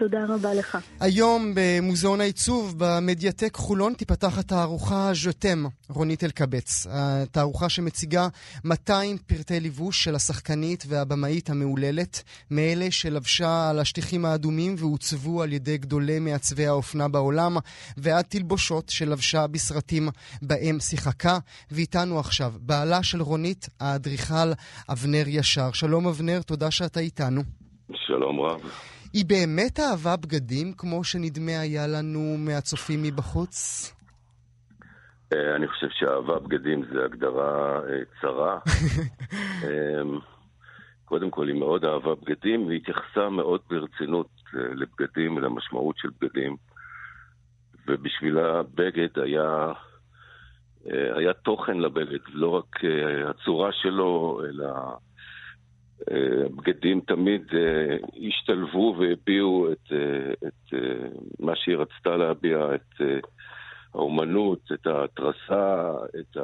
תודה 0.00 0.24
רבה 0.28 0.54
לך. 0.54 0.78
היום 1.00 1.52
במוזיאון 1.54 2.20
העיצוב 2.20 2.74
במדיאטק 2.78 3.56
חולון 3.56 3.94
תיפתח 3.94 4.38
התערוכה 4.38 5.10
ז'וטם, 5.14 5.64
רונית 5.88 6.24
אלקבץ. 6.24 6.86
התערוכה 6.90 7.68
שמציגה 7.68 8.28
200 8.64 9.18
פרטי 9.18 9.60
לבוש 9.60 10.04
של 10.04 10.14
השחקנית 10.14 10.84
והבמאית 10.88 11.50
המהוללת, 11.50 12.22
מאלה 12.50 12.90
שלבשה 12.90 13.70
על 13.70 13.78
השטיחים 13.78 14.24
האדומים 14.24 14.74
ועוצבו 14.78 15.42
על 15.42 15.52
ידי 15.52 15.78
גדולי 15.78 16.18
מעצבי 16.18 16.66
האופנה 16.66 17.08
בעולם, 17.08 17.56
ועד 17.96 18.24
תלבושות 18.24 18.88
שלבשה 18.88 19.46
בסרטים 19.46 20.08
בהם 20.42 20.80
שיחקה. 20.80 21.38
ואיתנו 21.70 22.18
עכשיו, 22.20 22.52
בעלה 22.60 23.02
של 23.02 23.22
רונית, 23.22 23.68
האדריכל 23.80 24.52
אבנר 24.88 25.24
ישר. 25.26 25.72
שלום 25.72 26.06
אבנר, 26.06 26.42
תודה 26.42 26.70
שאתה 26.70 27.00
איתנו. 27.00 27.42
שלום 27.94 28.40
רב. 28.40 28.89
היא 29.12 29.24
באמת 29.28 29.80
אהבה 29.80 30.16
בגדים 30.16 30.72
כמו 30.72 31.04
שנדמה 31.04 31.60
היה 31.60 31.86
לנו 31.86 32.36
מהצופים 32.38 33.02
מבחוץ? 33.02 33.54
אה, 35.32 35.56
אני 35.56 35.68
חושב 35.68 35.86
שאהבה 35.90 36.38
בגדים 36.38 36.84
זה 36.92 37.04
הגדרה 37.04 37.80
אה, 37.88 38.00
צרה. 38.20 38.58
אמ, 39.64 40.18
קודם 41.04 41.30
כל, 41.30 41.48
היא 41.48 41.58
מאוד 41.58 41.84
אהבה 41.84 42.14
בגדים, 42.14 42.66
והיא 42.66 42.80
התייחסה 42.80 43.28
מאוד 43.28 43.60
ברצינות 43.70 44.28
אה, 44.54 44.60
לבגדים 44.74 45.36
ולמשמעות 45.36 45.96
של 45.98 46.08
בגדים. 46.20 46.56
ובשבילה 47.86 48.62
בגד 48.62 49.18
היה, 49.18 49.72
היה 51.16 51.32
תוכן 51.32 51.78
לבגד, 51.78 52.18
לא 52.28 52.48
רק 52.48 52.80
הצורה 53.28 53.72
שלו, 53.72 54.42
אלא 54.48 54.66
הבגדים 56.08 57.00
תמיד 57.00 57.42
אה, 57.54 57.96
השתלבו 58.28 58.96
והביעו 58.98 59.72
את, 59.72 59.92
אה, 59.92 60.32
את 60.48 60.74
אה, 60.74 61.08
מה 61.40 61.52
שהיא 61.56 61.76
רצתה 61.76 62.16
להביע, 62.16 62.74
את 62.74 63.00
האומנות, 63.94 64.72
את 64.72 64.86
ההתרסה, 64.86 65.92
את 66.20 66.36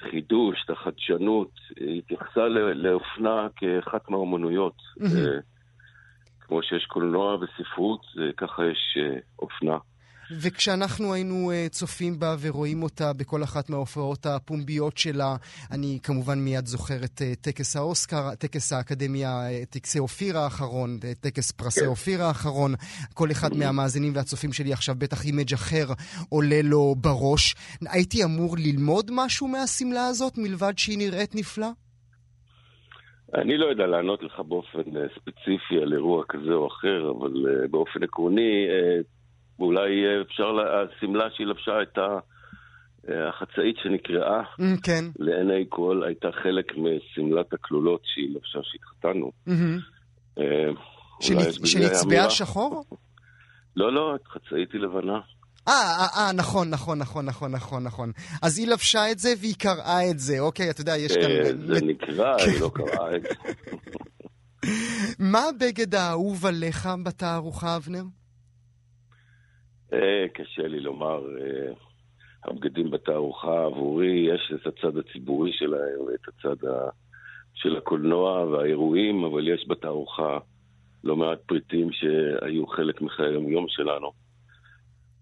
החידוש, 0.00 0.64
את 0.64 0.70
החדשנות. 0.70 1.50
היא 1.76 1.98
התייחסה 1.98 2.48
לאופנה 2.74 3.46
כאחת 3.56 4.10
מהאומנויות. 4.10 4.76
כמו 6.40 6.62
שיש 6.62 6.86
קולנוע 6.86 7.36
וספרות, 7.36 8.00
ככה 8.36 8.62
יש 8.66 8.98
אופנה. 9.38 9.78
וכשאנחנו 10.30 11.14
היינו 11.14 11.52
uh, 11.52 11.68
צופים 11.68 12.18
בה 12.18 12.36
ורואים 12.40 12.82
אותה 12.82 13.12
בכל 13.12 13.42
אחת 13.42 13.70
מההופעות 13.70 14.26
הפומביות 14.26 14.98
שלה, 14.98 15.36
אני 15.70 15.98
כמובן 16.02 16.38
מיד 16.38 16.66
זוכר 16.66 17.04
את 17.04 17.20
uh, 17.20 17.44
טקס 17.44 17.76
האוסקר, 17.76 18.34
טקס 18.34 18.72
האקדמיה, 18.72 19.28
uh, 19.28 19.66
טקסי 19.70 19.98
אופיר 19.98 20.38
האחרון, 20.38 20.98
טקס 21.20 21.52
פרסי 21.52 21.80
כן. 21.80 21.86
אופיר 21.86 22.22
האחרון. 22.22 22.74
כל 23.14 23.30
אחד 23.30 23.56
מהמאזינים 23.56 24.12
והצופים 24.16 24.52
שלי 24.52 24.72
עכשיו 24.72 24.94
בטח 24.98 25.24
image 25.24 25.54
אחר 25.54 25.86
עולה 26.28 26.60
לו 26.62 26.94
בראש. 26.94 27.54
הייתי 27.90 28.24
אמור 28.24 28.56
ללמוד 28.58 29.10
משהו 29.12 29.48
מהשמלה 29.48 30.06
הזאת, 30.06 30.38
מלבד 30.38 30.72
שהיא 30.76 30.98
נראית 30.98 31.34
נפלא? 31.34 31.68
אני 33.34 33.58
לא 33.58 33.66
יודע 33.66 33.86
לענות 33.86 34.22
לך 34.22 34.40
באופן 34.40 34.82
ספציפי 35.14 35.82
על 35.82 35.92
אירוע 35.92 36.24
כזה 36.28 36.52
או 36.52 36.66
אחר, 36.66 37.10
אבל 37.10 37.66
באופן 37.70 38.02
עקרוני, 38.02 38.66
ואולי 39.58 39.90
אפשר, 40.22 40.44
השמלה 40.96 41.24
שהיא 41.34 41.46
לבשה 41.46 41.76
הייתה 41.78 42.18
אה, 43.08 43.28
החצאית 43.28 43.76
שנקראה 43.82 44.40
Mm, 44.42 44.62
כן. 44.82 45.04
לעיני 45.18 45.64
כל 45.68 46.02
הייתה 46.06 46.28
חלק 46.42 46.72
משמלת 46.76 47.52
הכלולות 47.52 48.00
שהיא 48.04 48.36
לבשה 48.36 48.58
שהתחתנו. 48.62 49.32
מהמם. 49.46 49.78
אה, 50.38 50.68
שנצבעה. 51.20 52.30
שחור? 52.30 52.84
לא, 53.76 53.92
לא, 53.92 54.14
חצאית 54.28 54.72
היא 54.72 54.80
לבנה. 54.80 55.20
אה, 55.68 55.72
אה, 55.72 56.26
אה, 56.26 56.32
נכון, 56.32 56.70
נכון, 56.70 56.98
נכון, 56.98 57.26
נכון, 57.26 57.52
נכון, 57.52 57.82
נכון. 57.84 58.12
אז 58.42 58.58
היא 58.58 58.68
לבשה 58.68 59.10
את 59.10 59.18
זה 59.18 59.28
והיא 59.40 59.54
קראה 59.58 60.10
את 60.10 60.18
זה, 60.18 60.38
אוקיי, 60.40 60.70
אתה 60.70 60.80
יודע, 60.80 60.96
יש 60.96 61.12
כאן... 61.12 61.30
אה, 61.30 61.50
זה 61.66 61.86
נקרא, 61.86 62.36
היא 62.36 62.60
לא 62.60 62.70
קראה 62.74 63.16
את 63.16 63.22
זה. 63.22 63.28
מה 65.32 65.40
הבגד 65.48 65.94
האהוב 65.94 66.46
עליך 66.46 66.88
בתערוכה, 67.04 67.76
אבנר? 67.76 68.02
אה, 69.92 70.26
קשה 70.34 70.68
לי 70.68 70.80
לומר. 70.80 71.20
אה, 71.40 71.72
הבגדים 72.44 72.90
בתערוכה 72.90 73.64
עבורי, 73.64 74.26
יש 74.34 74.52
את 74.54 74.66
הצד 74.66 74.96
הציבורי 74.98 75.52
שלהם 75.52 76.00
ואת 76.06 76.28
הצד 76.28 76.68
ה... 76.68 76.88
של 77.54 77.76
הקולנוע 77.76 78.44
והאירועים, 78.44 79.24
אבל 79.24 79.48
יש 79.48 79.68
בתערוכה 79.68 80.38
לא 81.04 81.16
מעט 81.16 81.38
פריטים 81.46 81.92
שהיו 81.92 82.66
חלק 82.66 83.00
מחיי 83.00 83.26
היום 83.26 83.66
שלנו. 83.68 84.12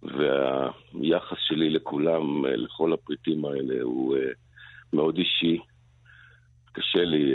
והיחס 0.03 1.39
שלי 1.41 1.71
לכולם, 1.71 2.47
אה, 2.47 2.57
לכל 2.57 2.93
הפריטים 2.93 3.45
האלה, 3.45 3.83
הוא 3.83 4.17
מאוד 4.93 5.19
אישי. 5.19 5.61
קשה 6.73 7.05
לי 7.05 7.33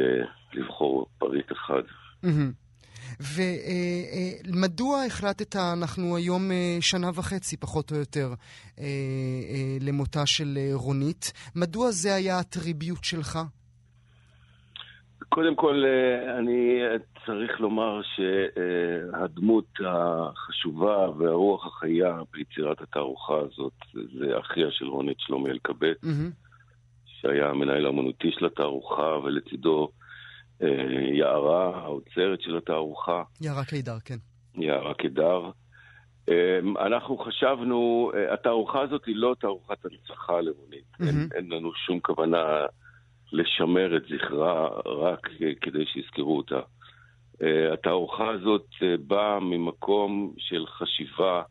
לבחור 0.54 1.06
פריט 1.18 1.52
אחד. 1.52 1.84
ומדוע 3.20 5.04
החלטת, 5.04 5.56
אנחנו 5.56 6.16
היום 6.16 6.52
אה, 6.52 6.78
שנה 6.82 7.10
וחצי, 7.16 7.58
פחות 7.58 7.92
או 7.92 7.98
יותר, 7.98 8.30
אה, 8.80 8.84
אה, 8.84 9.78
למותה 9.82 10.26
של 10.26 10.58
אה, 10.58 10.70
רונית, 10.74 11.34
מדוע 11.56 11.92
זה 11.92 12.16
היה 12.16 12.40
הטריביוט 12.40 13.04
שלך? 13.04 13.40
קודם 15.30 15.56
כל, 15.56 15.84
אני 16.40 16.80
צריך 17.26 17.60
לומר 17.60 18.02
שהדמות 18.16 19.66
החשובה 19.86 21.10
והרוח 21.18 21.68
החיה 21.68 22.18
ביצירת 22.34 22.82
התערוכה 22.82 23.34
הזאת 23.38 23.74
זה 23.94 24.40
אחיה 24.40 24.68
של 24.72 24.86
רונית 24.86 25.18
שלומי 25.20 25.50
אלקבץ, 25.50 25.98
מהמם. 26.04 26.32
שהיה 27.06 27.50
המנהל 27.50 27.86
האמנותי 27.86 28.32
של 28.32 28.46
התערוכה, 28.46 29.18
ולצידו 29.24 29.90
יערה, 31.14 31.78
האוצרת 31.84 32.42
של 32.42 32.58
התערוכה, 32.58 33.24
יערה 33.42 33.66
קידר, 33.66 34.00
כן. 34.06 34.18
יערה 34.56 34.94
קידר. 34.94 35.52
אה, 36.30 36.60
אנחנו 36.86 37.18
חשבנו, 37.18 38.12
אה, 38.16 38.34
התערוכה 38.34 38.82
הזאת 38.82 39.06
היא 39.06 39.16
לא 39.16 39.36
תערוכת 39.40 39.86
הנצחה 39.86 40.42
לרונית. 40.42 40.86
אין, 41.00 41.16
מהמם. 41.16 41.28
אין 41.36 41.52
לנו 41.52 41.72
שום 41.74 42.00
כוונה 42.00 42.66
לשמר 43.32 43.98
את 43.98 44.04
זכרה 44.04 44.68
רק 44.86 45.30
כדי 45.62 45.86
שיזכרו 45.86 46.38
אותה. 46.38 46.60
אה, 47.44 47.74
התערוכה 47.74 48.30
הזאת 48.30 48.66
אה, 48.84 48.96
באה 49.08 49.40
ממקום 49.40 50.34
של 50.38 50.66
חשיבה 50.68 51.42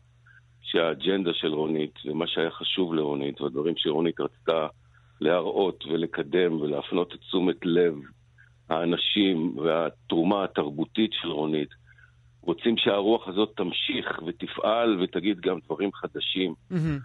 שהאג'נדה 0.61 1.33
של 1.33 1.53
רונית, 1.53 1.93
ומה 2.05 2.27
שהיה 2.27 2.51
חשוב 2.51 2.93
לרונית, 2.93 3.41
והדברים 3.41 3.73
שרונית 3.77 4.19
רצתה 4.19 4.67
להראות 5.21 5.85
ולקדם 5.85 6.61
ולהפנות 6.61 7.13
את 7.13 7.19
תשומת 7.19 7.55
לב 7.63 7.93
האנשים 8.69 9.57
והתרומה 9.57 10.43
התרבותית 10.43 11.11
של 11.13 11.27
רונית, 11.27 11.69
רוצים 12.41 12.77
שהרוח 12.77 13.27
הזאת 13.27 13.53
תמשיך 13.55 14.21
ותפעל 14.27 15.01
ותגיד 15.01 15.39
גם 15.39 15.59
דברים 15.65 15.93
חדשים. 15.93 16.53
מהמם. 16.69 16.99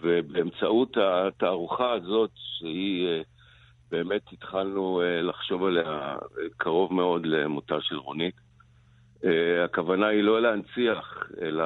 ובאמצעות 0.00 0.96
התערוכה 0.96 1.92
הזאת, 1.92 2.30
שהיא 2.34 3.06
אה, 3.06 3.20
באמת 3.90 4.22
התחלנו 4.32 5.02
אה, 5.02 5.22
לחשוב 5.22 5.64
עליה 5.64 5.84
אה, 5.84 6.16
קרוב 6.56 6.94
מאוד 6.94 7.26
למותה 7.26 7.76
של 7.80 7.96
רונית, 7.96 8.34
הכוונה 9.64 10.06
היא 10.06 10.22
לא 10.22 10.42
להנציח, 10.42 11.30
אלא 11.42 11.64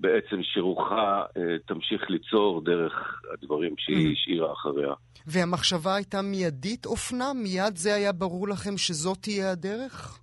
בעצם 0.00 0.36
שרוחה 0.42 1.22
אה, 1.36 1.42
תמשיך 1.66 2.10
ליצור 2.10 2.64
דרך 2.64 2.92
הדברים 3.32 3.74
שהיא 3.78 4.08
Mhm. 4.08 4.12
השאירה 4.12 4.52
אחריה. 4.52 4.92
והמחשבה 5.26 5.94
הייתה 5.94 6.22
מיידית 6.22 6.86
אופנה? 6.86 7.32
מיד 7.34 7.76
זה 7.76 7.94
היה 7.94 8.12
ברור 8.12 8.48
לכם 8.48 8.76
שזאת 8.76 9.18
תהיה 9.20 9.50
הדרך? 9.50 10.18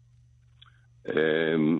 אמ, 1.09 1.79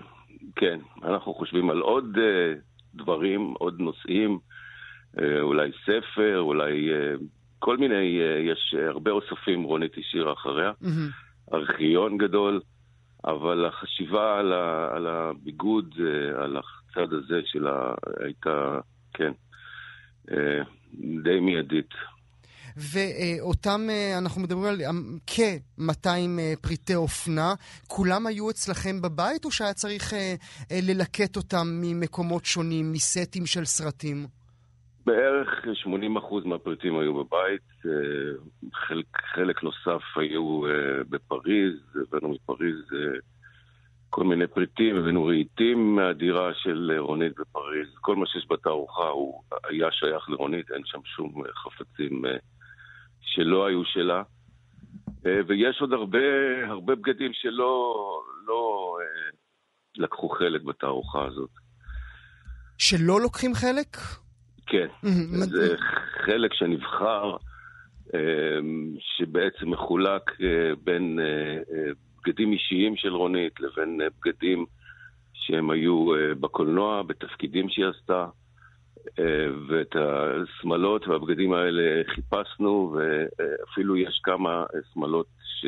כן, 0.56 0.80
אנחנו 1.04 1.34
חושבים 1.34 1.70
על 1.70 1.80
עוד 1.80 2.18
אה, 2.18 2.54
דברים, 2.94 3.54
עוד 3.60 3.80
נושאים, 3.80 4.40
אה, 5.20 5.42
אולי 5.42 5.72
ספר, 5.84 6.40
אולי 6.40 6.90
כל 7.60 7.78
מיני, 7.78 8.20
יש 8.52 8.76
הרבה 8.88 9.12
אוספים 9.12 9.64
רונית 9.64 9.92
השאירה 9.98 10.34
אחריה. 10.34 10.72
ארכיון 11.54 12.18
גדול, 12.18 12.62
אבל 13.26 13.66
החשיבה 13.66 14.40
על, 14.40 14.54
ה, 14.54 14.90
על 14.96 15.08
הביגוד, 15.08 15.96
על 16.44 16.58
הצד 16.96 17.14
הזה 17.14 17.42
שלה, 17.46 17.94
הייתה, 18.20 18.80
כן, 19.14 19.32
אה, 20.32 20.64
די 21.24 21.40
מיידית. 21.40 21.90
ואותם, 22.78 23.82
אה, 23.90 24.18
אנחנו 24.18 24.42
מדברים 24.42 24.74
על 24.74 24.82
אמ, 24.90 25.18
כ-200 25.28 26.08
אה, 26.40 26.54
פריטי 26.62 26.96
אופנה, 26.96 27.54
כולם 27.88 28.28
היו 28.28 28.50
אצלכם 28.50 29.02
בבית, 29.02 29.46
או 29.46 29.52
שהיה 29.52 29.74
צריך 29.74 30.14
ללקט 30.72 31.38
אותם 31.38 31.68
ממקומות 31.82 32.46
שונים, 32.46 32.92
מסטים 32.92 33.46
של 33.46 33.66
סרטים? 33.66 34.28
בערך 35.06 35.50
80% 35.86 36.46
מהפריטים 36.46 37.00
היו 37.00 37.14
בבית, 37.14 37.62
חלק, 38.74 39.06
חלק 39.36 39.64
נוסף 39.64 40.04
היו 40.16 40.62
בפריז, 41.10 41.74
הבאנו 41.96 42.30
מפריז 42.30 42.82
כל 44.16 44.24
מיני 44.24 44.48
פריטים, 44.48 44.96
הבאנו 44.96 45.26
רהיטים 45.26 45.96
מהדירה 45.96 46.52
של 46.54 46.92
אה, 46.94 47.00
רונית 47.00 47.34
בפריז. 47.40 47.88
כל 48.02 48.16
מה 48.16 48.26
שיש 48.28 48.48
בתערוכה 48.50 49.08
הוא 49.08 49.44
היה 49.70 49.88
שייך 49.92 50.30
לרונית, 50.30 50.72
אין 50.72 50.82
שם 50.86 51.00
שום 51.16 51.44
אה, 51.46 51.52
חפצים 51.54 52.26
אה, 52.26 52.38
שלא 53.22 53.66
היו 53.66 53.86
שלה. 53.86 54.24
ויש 55.48 55.82
עוד 55.82 55.94
הרבה, 55.94 56.20
הרבה 56.68 56.96
בגדים 56.96 57.32
שלא 57.34 57.94
לא, 58.48 58.98
לקחו 59.98 60.30
חלק 60.30 60.62
בתערוכה 60.62 61.26
הזאת. 61.26 61.50
שלא 62.78 63.22
לוקחים 63.22 63.54
חלק? 63.54 63.98
כן. 64.68 64.88
זה 65.40 65.76
חלק 66.26 66.54
שנבחר, 66.54 67.38
שבעצם 69.00 69.70
מחולק 69.70 70.32
בין 70.84 71.20
בגדים 72.26 72.52
אישיים 72.52 72.96
של 72.96 73.16
רונית 73.16 73.60
לבין 73.60 74.02
אה, 74.02 74.08
בגדים 74.20 74.66
שהם 75.34 75.72
היו 75.72 76.16
אה, 76.16 76.36
בקולנוע, 76.40 77.04
בתפקידים 77.04 77.70
שהיא 77.70 77.86
עשתה, 77.86 78.26
אה, 79.20 79.48
ואת 79.68 79.96
השמלות 79.96 81.08
והבגדים 81.08 81.54
האלה 81.54 82.02
חיפשנו, 82.16 82.96
ואפילו 82.96 83.98
יש 83.98 84.20
כמה 84.24 84.64
שמלות 84.94 85.28
ש... 85.62 85.66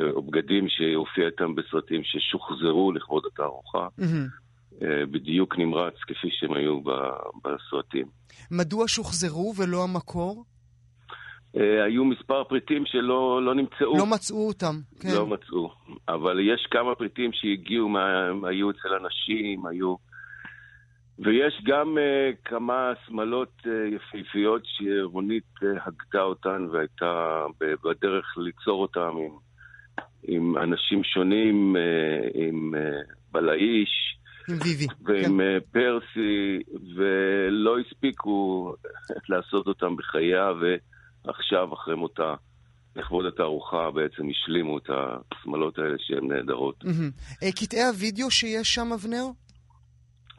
או 0.00 0.22
בגדים 0.22 0.68
שהופיע 0.68 1.26
איתם 1.26 1.54
בסרטים 1.54 2.00
ששוחזרו 2.04 2.92
לכבוד 2.92 3.22
התערוכה. 3.32 3.88
אה, 4.82 5.06
בדיוק 5.10 5.58
נמרץ 5.58 5.94
כפי 6.06 6.28
שהם 6.30 6.52
היו 6.52 6.80
בסרטים. 7.44 8.06
מדוע 8.50 8.84
שוחזרו 8.88 9.54
ולא 9.56 9.84
המקור? 9.84 10.44
אה, 11.56 11.84
היו 11.84 12.04
מספר 12.04 12.44
פריטים 12.44 12.86
שלא 12.86 13.42
לא 13.42 13.54
נמצאו. 13.54 13.98
לא 13.98 14.06
מצאו 14.06 14.46
אותם. 14.46 14.74
כן. 15.00 15.08
לא 15.14 15.26
מצאו. 15.26 15.70
אבל 16.08 16.40
יש 16.40 16.66
כמה 16.70 16.94
פריטים 16.94 17.30
שהגיעו, 17.32 17.88
מה, 17.88 18.30
היו 18.48 18.70
אצל 18.70 18.88
אנשים, 19.02 19.66
היו... 19.66 19.94
ויש 21.18 21.62
גם 21.64 21.96
uh, 21.98 22.48
כמה 22.48 22.92
שמלות 23.06 23.52
uh, 23.62 23.68
יפהפיות 23.94 24.62
שרונית 24.64 25.44
uh, 25.62 25.66
הגתה 25.86 26.22
אותן 26.22 26.66
והייתה 26.72 27.44
בדרך 27.60 28.34
ליצור 28.36 28.82
אותן 28.82 29.00
עם, 29.00 29.30
עם 30.22 30.58
אנשים 30.58 31.04
שונים, 31.04 31.76
uh, 31.76 32.30
עם 32.34 32.74
uh, 32.74 33.14
בלאיש 33.32 34.18
עם 34.48 34.58
ויבי. 34.64 34.86
ועם 35.04 35.40
כן. 35.40 35.58
פרסי, 35.72 36.58
ולא 36.96 37.78
הספיקו 37.78 38.74
לעשות 39.28 39.66
אותם 39.66 39.96
בחייה, 39.96 40.52
ועכשיו, 41.26 41.74
אחרי 41.74 41.94
מותה, 41.94 42.34
לכבוד 42.96 43.26
התערוכה, 43.26 43.90
בעצם 43.90 44.22
השלימו 44.30 44.78
את 44.78 44.90
השמלות 44.90 45.78
האלה 45.78 45.96
שהן 45.98 46.32
נהדרות. 46.32 46.84
אה, 47.42 47.52
קטעי 47.52 47.82
הוידאו 47.82 48.30
שיש 48.30 48.74
שם, 48.74 48.92
אבנר? 48.92 49.24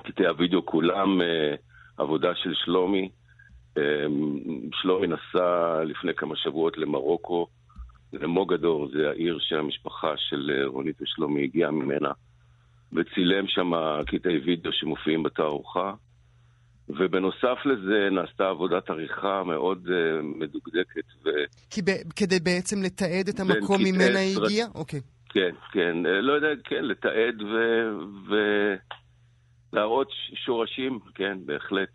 קטעי 0.03 0.27
הוידאו 0.27 0.65
כולם 0.65 1.21
אה, 1.21 1.55
עבודה 1.97 2.35
של 2.35 2.53
שלומי. 2.53 3.09
אה, 3.77 3.83
שלומי 4.81 5.07
נסע 5.07 5.83
לפני 5.83 6.13
כמה 6.13 6.35
שבועות 6.35 6.77
למרוקו, 6.77 7.47
למוגדור, 8.13 8.87
זה 8.93 9.09
העיר 9.09 9.37
שהמשפחה 9.41 10.13
של 10.17 10.51
רונית 10.65 11.01
ושלומי 11.01 11.43
הגיעה 11.43 11.71
ממנה, 11.71 12.11
וצילם 12.93 13.47
שם 13.47 13.71
קטעי 14.07 14.37
וידאו 14.37 14.71
שמופיעים 14.73 15.23
בתערוכה. 15.23 15.93
ובנוסף 16.89 17.65
לזה 17.65 18.09
נעשתה 18.11 18.49
עבודת 18.49 18.89
עריכה 18.89 19.43
מאוד 19.43 19.87
uh, 19.87 19.91
מדוקדקת. 20.23 21.05
ו... 21.25 21.29
כי 21.69 21.81
ב- 21.81 22.11
כדי 22.15 22.39
בעצם 22.39 22.83
לתעד 22.83 23.27
את 23.27 23.39
המקום 23.39 23.81
ממנה 23.83 24.19
היא 24.19 24.37
הגיעה? 24.37 24.67
אוקיי. 24.75 25.01
כן, 25.29 25.55
כן, 25.71 25.97
לא 26.03 26.33
יודע, 26.33 26.47
כן, 26.63 26.85
לתעד 26.85 27.35
ולהראות 29.73 30.07
ו... 30.07 30.35
שורשים, 30.35 30.99
כן, 31.15 31.37
בהחלט. 31.45 31.89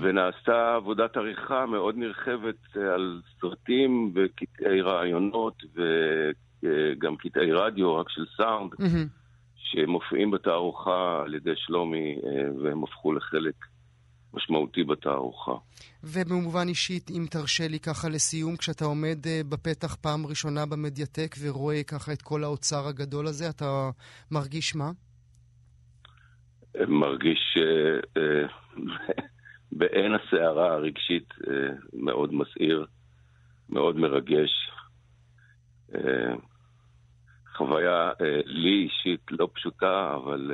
ונעשתה 0.00 0.74
עבודת 0.74 1.16
עריכה 1.16 1.66
מאוד 1.66 1.96
נרחבת 1.96 2.76
על 2.76 3.20
סרטים 3.40 4.12
וקטעי 4.14 4.80
רעיונות 4.80 5.62
וגם 5.74 7.16
קטעי 7.16 7.52
רדיו, 7.52 7.96
רק 7.96 8.08
של 8.08 8.24
סאונד, 8.36 8.72
mm-hmm. 8.72 9.25
שמופיעים 9.70 10.30
בתערוכה 10.30 11.22
על 11.24 11.34
ידי 11.34 11.52
שלומי, 11.56 12.16
אה, 12.24 12.62
והם 12.62 12.84
הפכו 12.84 13.12
לחלק 13.12 13.54
משמעותי 14.34 14.84
בתערוכה. 14.84 15.52
ובמובן 16.04 16.68
אישית, 16.68 17.10
אם 17.10 17.26
תרשה 17.30 17.68
לי 17.68 17.80
ככה 17.80 18.08
לסיום, 18.08 18.56
כשאתה 18.56 18.84
עומד 18.84 19.26
אה, 19.26 19.40
בפתח 19.48 19.94
פעם 19.94 20.26
ראשונה 20.26 20.66
במדיאטק 20.66 21.34
ורואה 21.42 21.82
ככה 21.82 22.12
את 22.12 22.22
כל 22.22 22.44
האוצר 22.44 22.88
הגדול 22.88 23.26
הזה, 23.26 23.48
אתה 23.48 23.90
מרגיש 24.30 24.76
מה? 24.76 24.90
מרגיש 26.88 27.56
אה, 28.16 28.46
בעין 29.78 30.12
הסערה 30.14 30.72
הרגשית 30.72 31.28
מאוד 31.92 32.34
מסעיר, 32.34 32.86
מאוד 33.68 33.96
מרגש. 33.96 34.50
חוויה 37.56 38.10
לי 38.44 38.82
אישית 38.82 39.20
לא 39.30 39.48
פשוטה, 39.54 40.14
אבל, 40.14 40.50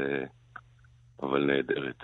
אבל 1.22 1.44
נהדרת. 1.44 2.02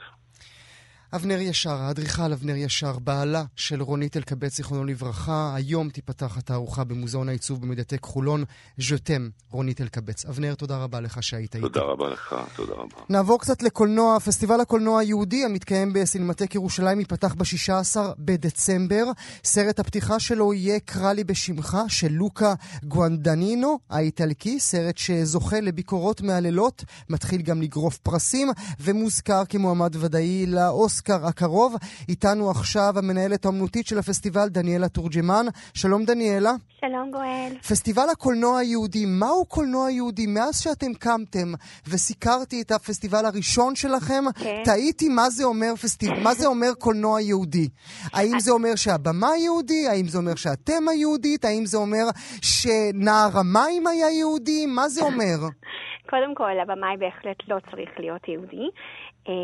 אבנר 1.14 1.40
ישר, 1.40 1.82
האדריכל 1.82 2.32
אבנר 2.32 2.56
ישר, 2.56 2.98
בעלה 2.98 3.44
של 3.56 3.82
רונית 3.82 4.16
אלקבץ, 4.16 4.56
זיכרונו 4.56 4.84
לברכה, 4.84 5.52
היום 5.54 5.88
תיפתח 5.90 6.38
התערוכה 6.38 6.84
במוזיאון 6.84 7.28
העיצוב 7.28 7.62
במדיטק 7.62 8.04
חולון, 8.04 8.44
ז'תם, 8.78 9.28
רונית 9.50 9.80
אלקבץ. 9.80 10.24
אבנר, 10.26 10.54
תודה 10.54 10.76
רבה 10.76 11.00
לך 11.00 11.22
שהיית 11.22 11.56
איתי. 11.56 11.68
תודה 11.68 11.80
רבה 11.80 12.08
לך, 12.08 12.34
תודה 12.56 12.72
רבה. 12.72 12.96
נעבור 13.08 13.40
קצת 13.40 13.62
לקולנוע, 13.62 14.20
פסטיבל 14.20 14.60
הקולנוע 14.60 15.00
היהודי 15.00 15.44
המתקיים 15.44 15.92
בסינמטק 15.92 16.54
ירושלים 16.54 16.98
ייפתח 17.00 17.34
ב-16 17.34 17.96
בדצמבר. 18.18 19.04
סרט 19.44 19.80
הפתיחה 19.80 20.20
שלו 20.20 20.54
יהיה 20.54 20.80
"קרא 20.80 21.12
לי 21.12 21.24
בשמך" 21.24 21.78
של 21.88 22.12
לוקה 22.12 22.54
גואנדנינו 22.84 23.78
האיטלקי, 23.90 24.60
סרט 24.60 24.98
שזוכה 24.98 25.60
לביקורות 25.60 26.20
מהללות, 26.20 26.84
מתחיל 27.08 27.42
גם 27.42 27.62
לגרוף 27.62 27.98
פרסים, 27.98 28.48
ומוזכר 28.80 29.42
כמועמד 29.48 29.96
ודאי 29.96 30.46
לאוס 30.46 30.97
האוסקר 30.98 31.26
הקרוב. 31.26 31.76
איתנו 32.08 32.50
עכשיו 32.50 32.92
המנהלת 32.96 33.44
האמנותית 33.44 33.86
של 33.86 33.98
הפסטיבל, 33.98 34.48
דניאלה 34.48 34.88
תורג'מן. 34.88 35.46
שלום 35.74 36.04
דניאלה. 36.04 36.52
שלום 36.80 37.10
גואל. 37.10 37.52
פסטיבל 37.68 38.08
הקולנוע 38.12 38.58
היהודי, 38.58 39.06
מהו 39.06 39.44
קולנוע 39.44 39.90
יהודי? 39.90 40.26
מאז 40.26 40.60
שאתם 40.60 40.94
קמתם 40.94 41.52
וסיקרתי 41.88 42.62
את 42.62 42.70
הפסטיבל 42.70 43.26
הראשון 43.26 43.74
שלכם, 43.74 44.24
כן. 44.34 44.62
תהיתי 44.64 45.08
מה 45.08 45.30
זה 45.30 45.44
אומר, 45.44 45.76
פסטיב... 45.76 46.10
מה 46.22 46.34
זה 46.34 46.46
אומר 46.46 46.74
קולנוע 46.78 47.20
יהודי. 47.20 47.68
האם 48.12 48.40
זה 48.40 48.50
אומר 48.50 48.74
שהבמה 48.76 49.36
יהודי? 49.36 49.88
האם 49.88 50.08
זה 50.08 50.18
אומר 50.18 50.34
שאתם 50.34 50.88
היהודית? 50.88 51.44
האם 51.44 51.66
זה 51.66 51.76
אומר 51.76 52.04
שנער 52.42 53.38
המים 53.38 53.86
היה 53.86 54.10
יהודי? 54.10 54.66
מה 54.66 54.88
זה 54.88 55.02
אומר? 55.02 55.38
קודם 56.10 56.34
כל, 56.34 56.54
הבמאי 56.62 56.96
בהחלט 56.98 57.36
לא 57.48 57.56
צריך 57.70 57.90
להיות 57.98 58.28
יהודי. 58.28 58.66
אה, 59.28 59.34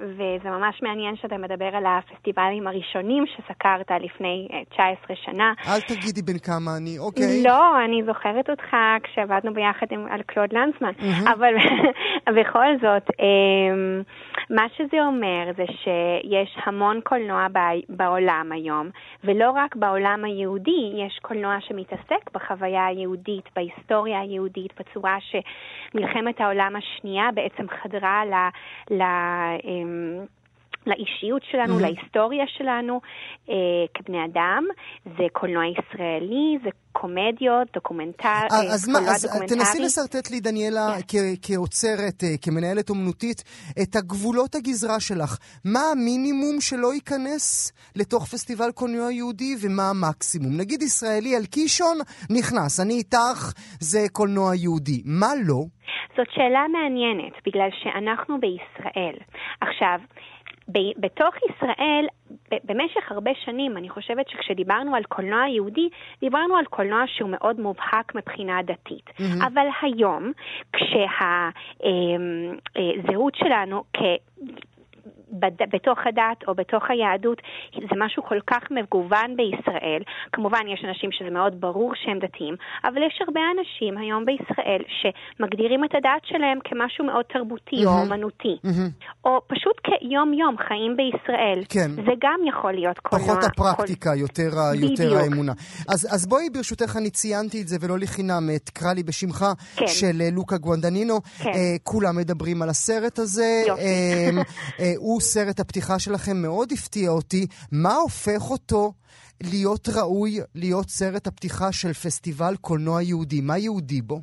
וזה 0.00 0.50
ממש 0.50 0.82
מעניין 0.82 1.16
שאתה 1.16 1.36
מדבר 1.38 1.76
על 1.76 1.84
הפסטיבלים 1.86 2.66
הראשונים 2.66 3.24
שסקרת 3.26 3.90
לפני 3.90 4.48
19 4.70 4.86
אה, 5.10 5.16
שנה. 5.16 5.52
אל 5.68 5.80
תגידי 5.80 6.22
בין 6.22 6.38
כמה 6.38 6.76
אני, 6.76 6.98
אוקיי. 6.98 7.42
לא, 7.44 7.84
אני 7.84 8.02
זוכרת 8.06 8.50
אותך 8.50 8.76
כשעבדנו 9.02 9.54
ביחד 9.54 9.86
עם, 9.90 10.06
על 10.10 10.22
קלוד 10.22 10.52
לנסמן, 10.52 10.92
mm-hmm. 10.98 11.32
אבל 11.32 11.54
בכל 12.40 12.66
זאת, 12.82 13.10
אה, 13.20 14.02
מה 14.50 14.66
שזה 14.76 15.02
אומר 15.06 15.50
זה 15.56 15.64
שיש 15.66 16.58
המון 16.66 17.00
קולנוע 17.04 17.46
בעולם 17.88 18.52
היום, 18.52 18.90
ולא 19.24 19.50
רק 19.50 19.76
בעולם 19.76 20.24
היהודי, 20.24 20.92
יש 21.06 21.18
קולנוע 21.22 21.56
שמתעסק 21.60 22.30
בחוויה 22.34 22.86
היהודית, 22.86 23.44
בהיסטוריה 23.56 24.20
היהודית, 24.20 24.72
בצורה 24.80 25.16
שמלחמת 25.20 26.40
העולם 26.40 26.76
השנייה 26.76 27.28
בעצם 27.34 27.66
חדרה 27.68 28.22
ל... 28.24 28.34
ל 29.16 30.26
לאישיות 30.86 31.42
שלנו, 31.50 31.78
mm-hmm. 31.78 31.82
להיסטוריה 31.82 32.44
שלנו 32.46 33.00
אה, 33.50 33.54
כבני 33.94 34.24
אדם. 34.24 34.64
זה 35.04 35.24
קולנוע 35.32 35.62
ישראלי, 35.66 36.58
זה 36.64 36.70
קומדיות, 36.92 37.68
דוקומנטר, 37.74 38.28
אה, 38.28 38.74
אז 38.74 38.88
מה, 38.88 38.98
אז 38.98 39.26
תנסי 39.48 39.82
לשרטט 39.82 40.30
לי, 40.30 40.40
דניאלה, 40.40 40.98
yeah. 40.98 41.02
כן. 41.08 41.18
כאוצרת, 41.42 42.24
אה, 42.24 42.28
כמנהלת 42.42 42.90
אומנותית, 42.90 43.42
את 43.82 43.96
הגבולות 43.96 44.54
הגזרה 44.54 45.00
שלך. 45.00 45.38
מה 45.64 45.80
המינימום 45.92 46.60
שלא 46.60 46.94
ייכנס 46.94 47.72
לתוך 47.96 48.24
פסטיבל 48.24 48.70
קולנוע 48.74 49.12
יהודי, 49.12 49.54
ומה 49.62 49.90
המקסימום? 49.90 50.56
נגיד 50.60 50.82
ישראלי 50.82 51.36
על 51.36 51.46
קישון, 51.46 51.96
נכנס, 52.30 52.80
אני 52.80 52.94
איתך, 52.94 53.52
זה 53.80 53.98
קולנוע 54.12 54.54
יהודי. 54.54 55.02
מה 55.04 55.30
לא? 55.46 55.60
זאת 56.16 56.26
שאלה 56.30 56.64
מעניינת, 56.72 57.32
בגלל 57.46 57.68
שאנחנו 57.82 58.40
בישראל. 58.40 59.16
עכשיו, 59.60 59.98
בתוך 60.68 61.34
ישראל, 61.50 62.06
במשך 62.64 63.12
הרבה 63.12 63.30
שנים, 63.44 63.76
אני 63.76 63.88
חושבת 63.88 64.28
שכשדיברנו 64.28 64.94
על 64.94 65.04
קולנוע 65.04 65.48
יהודי, 65.48 65.88
דיברנו 66.20 66.56
על 66.56 66.64
קולנוע 66.64 67.02
שהוא 67.06 67.30
מאוד 67.30 67.60
מובהק 67.60 68.14
מבחינה 68.14 68.62
דתית. 68.62 69.06
Mm-hmm. 69.08 69.46
אבל 69.46 69.66
היום, 69.82 70.32
כשהזהות 70.72 71.04
אמ, 73.34 73.42
אה, 73.42 73.48
שלנו 73.48 73.84
כ... 73.92 73.98
בתוך 75.72 75.98
הדת 76.06 76.48
או 76.48 76.54
בתוך 76.54 76.84
היהדות, 76.88 77.38
זה 77.74 77.96
משהו 78.04 78.22
כל 78.22 78.40
כך 78.46 78.62
מגוון 78.70 79.36
בישראל. 79.36 80.02
כמובן, 80.32 80.60
יש 80.74 80.84
אנשים 80.88 81.10
שזה 81.12 81.30
מאוד 81.30 81.60
ברור 81.60 81.92
שהם 81.94 82.18
דתיים, 82.18 82.54
אבל 82.84 83.00
יש 83.06 83.18
הרבה 83.26 83.40
אנשים 83.54 83.98
היום 83.98 84.24
בישראל 84.24 84.82
שמגדירים 84.98 85.84
את 85.84 85.94
הדת 85.94 86.22
שלהם 86.24 86.58
כמשהו 86.64 87.04
מאוד 87.04 87.24
תרבותי 87.32 87.76
mm-hmm. 87.76 87.88
או 87.88 88.00
אומנותי, 88.00 88.56
mm-hmm. 88.66 89.24
או 89.24 89.40
פשוט 89.46 89.76
כיום-יום 89.84 90.56
חיים 90.68 90.96
בישראל. 90.96 91.64
כן. 91.68 91.90
זה 91.90 92.12
גם 92.20 92.40
יכול 92.48 92.72
להיות 92.72 92.98
קולנוע. 92.98 93.28
פחות 93.28 93.44
הפרקטיקה, 93.44 94.10
כל... 94.10 94.20
יותר, 94.20 94.50
יותר 94.74 95.16
האמונה. 95.18 95.52
אז, 95.88 96.08
אז 96.14 96.26
בואי, 96.26 96.50
ברשותך, 96.50 96.96
אני 96.96 97.10
ציינתי 97.10 97.62
את 97.62 97.68
זה 97.68 97.76
ולא 97.80 97.98
לחינם, 97.98 98.48
את 98.56 98.70
קרא 98.70 98.92
לי 98.92 99.02
בשמך 99.02 99.44
כן. 99.76 99.86
של 99.86 100.20
אה, 100.20 100.28
לוקה 100.32 100.56
גואנדנינו. 100.56 101.20
כן. 101.38 101.48
אה, 101.48 101.76
כולם 101.82 102.16
מדברים 102.16 102.62
על 102.62 102.68
הסרט 102.68 103.18
הזה. 103.18 103.62
יופי. 103.66 103.82
אה, 103.82 104.42
אה, 104.80 104.92
הוא 104.96 105.20
סרט 105.26 105.60
הפתיחה 105.60 105.98
שלכם 105.98 106.36
מאוד 106.36 106.72
הפתיע 106.72 107.10
אותי. 107.10 107.46
מה 107.72 107.94
הופך 107.94 108.50
אותו 108.50 108.92
להיות 109.42 109.88
ראוי 109.88 110.40
להיות 110.54 110.90
סרט 110.90 111.26
הפתיחה 111.26 111.72
של 111.72 111.92
פסטיבל 111.92 112.56
קולנוע 112.60 113.02
יהודי? 113.02 113.40
מה 113.40 113.58
יהודי 113.58 114.02
בו? 114.02 114.22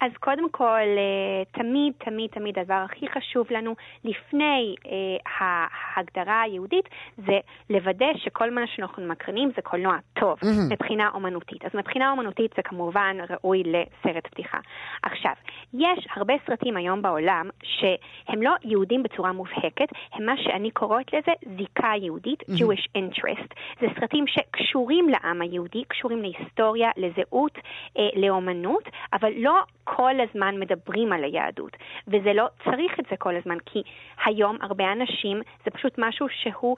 אז 0.00 0.12
קודם 0.20 0.50
כל, 0.50 0.64
אה, 0.98 1.44
תמיד, 1.52 1.92
תמיד, 1.98 2.30
תמיד 2.30 2.58
הדבר 2.58 2.84
הכי 2.90 3.08
חשוב 3.08 3.46
לנו 3.50 3.74
לפני 4.04 4.74
אה, 4.86 4.92
ההגדרה 5.38 6.42
היהודית 6.42 6.88
זה 7.16 7.38
לוודא 7.70 8.06
שכל 8.16 8.50
מה 8.50 8.66
שאנחנו 8.66 9.06
מקרינים 9.06 9.50
זה 9.56 9.62
קולנוע 9.62 9.96
טוב 10.12 10.38
mm-hmm. 10.38 10.72
מבחינה 10.72 11.10
אומנותית. 11.14 11.64
אז 11.64 11.70
מבחינה 11.74 12.10
אומנותית 12.10 12.50
זה 12.56 12.62
כמובן 12.62 13.16
ראוי 13.30 13.62
לסרט 13.66 14.26
פתיחה. 14.26 14.58
עכשיו, 15.02 15.32
יש 15.74 16.06
הרבה 16.16 16.34
סרטים 16.46 16.76
היום 16.76 17.02
בעולם 17.02 17.48
שהם 17.62 18.42
לא 18.42 18.52
יהודים 18.64 19.02
בצורה 19.02 19.32
מובהקת, 19.32 19.88
הם 20.12 20.26
מה 20.26 20.36
שאני 20.36 20.70
קוראת 20.70 21.12
לזה 21.12 21.32
זיקה 21.56 21.92
יהודית, 22.00 22.40
mm-hmm. 22.40 22.52
Jewish 22.52 22.86
interest. 22.98 23.54
זה 23.80 23.86
סרטים 24.00 24.24
שקשורים 24.26 25.08
לעם 25.08 25.42
היהודי, 25.42 25.84
קשורים 25.88 26.22
להיסטוריה, 26.22 26.90
לזהות, 26.96 27.58
אה, 27.98 28.08
לאומנות, 28.16 28.84
אבל 29.12 29.32
לא 29.36 29.62
כל 29.84 30.14
הזמן 30.20 30.54
מדברים 30.58 31.12
על 31.12 31.24
היהדות, 31.24 31.76
וזה 32.08 32.32
לא 32.34 32.46
צריך 32.64 33.00
את 33.00 33.04
זה 33.10 33.16
כל 33.18 33.36
הזמן, 33.36 33.56
כי 33.66 33.82
היום 34.26 34.56
הרבה 34.60 34.84
אנשים, 34.92 35.40
זה 35.64 35.70
פשוט 35.70 35.94
משהו 35.98 36.26
שהוא 36.42 36.76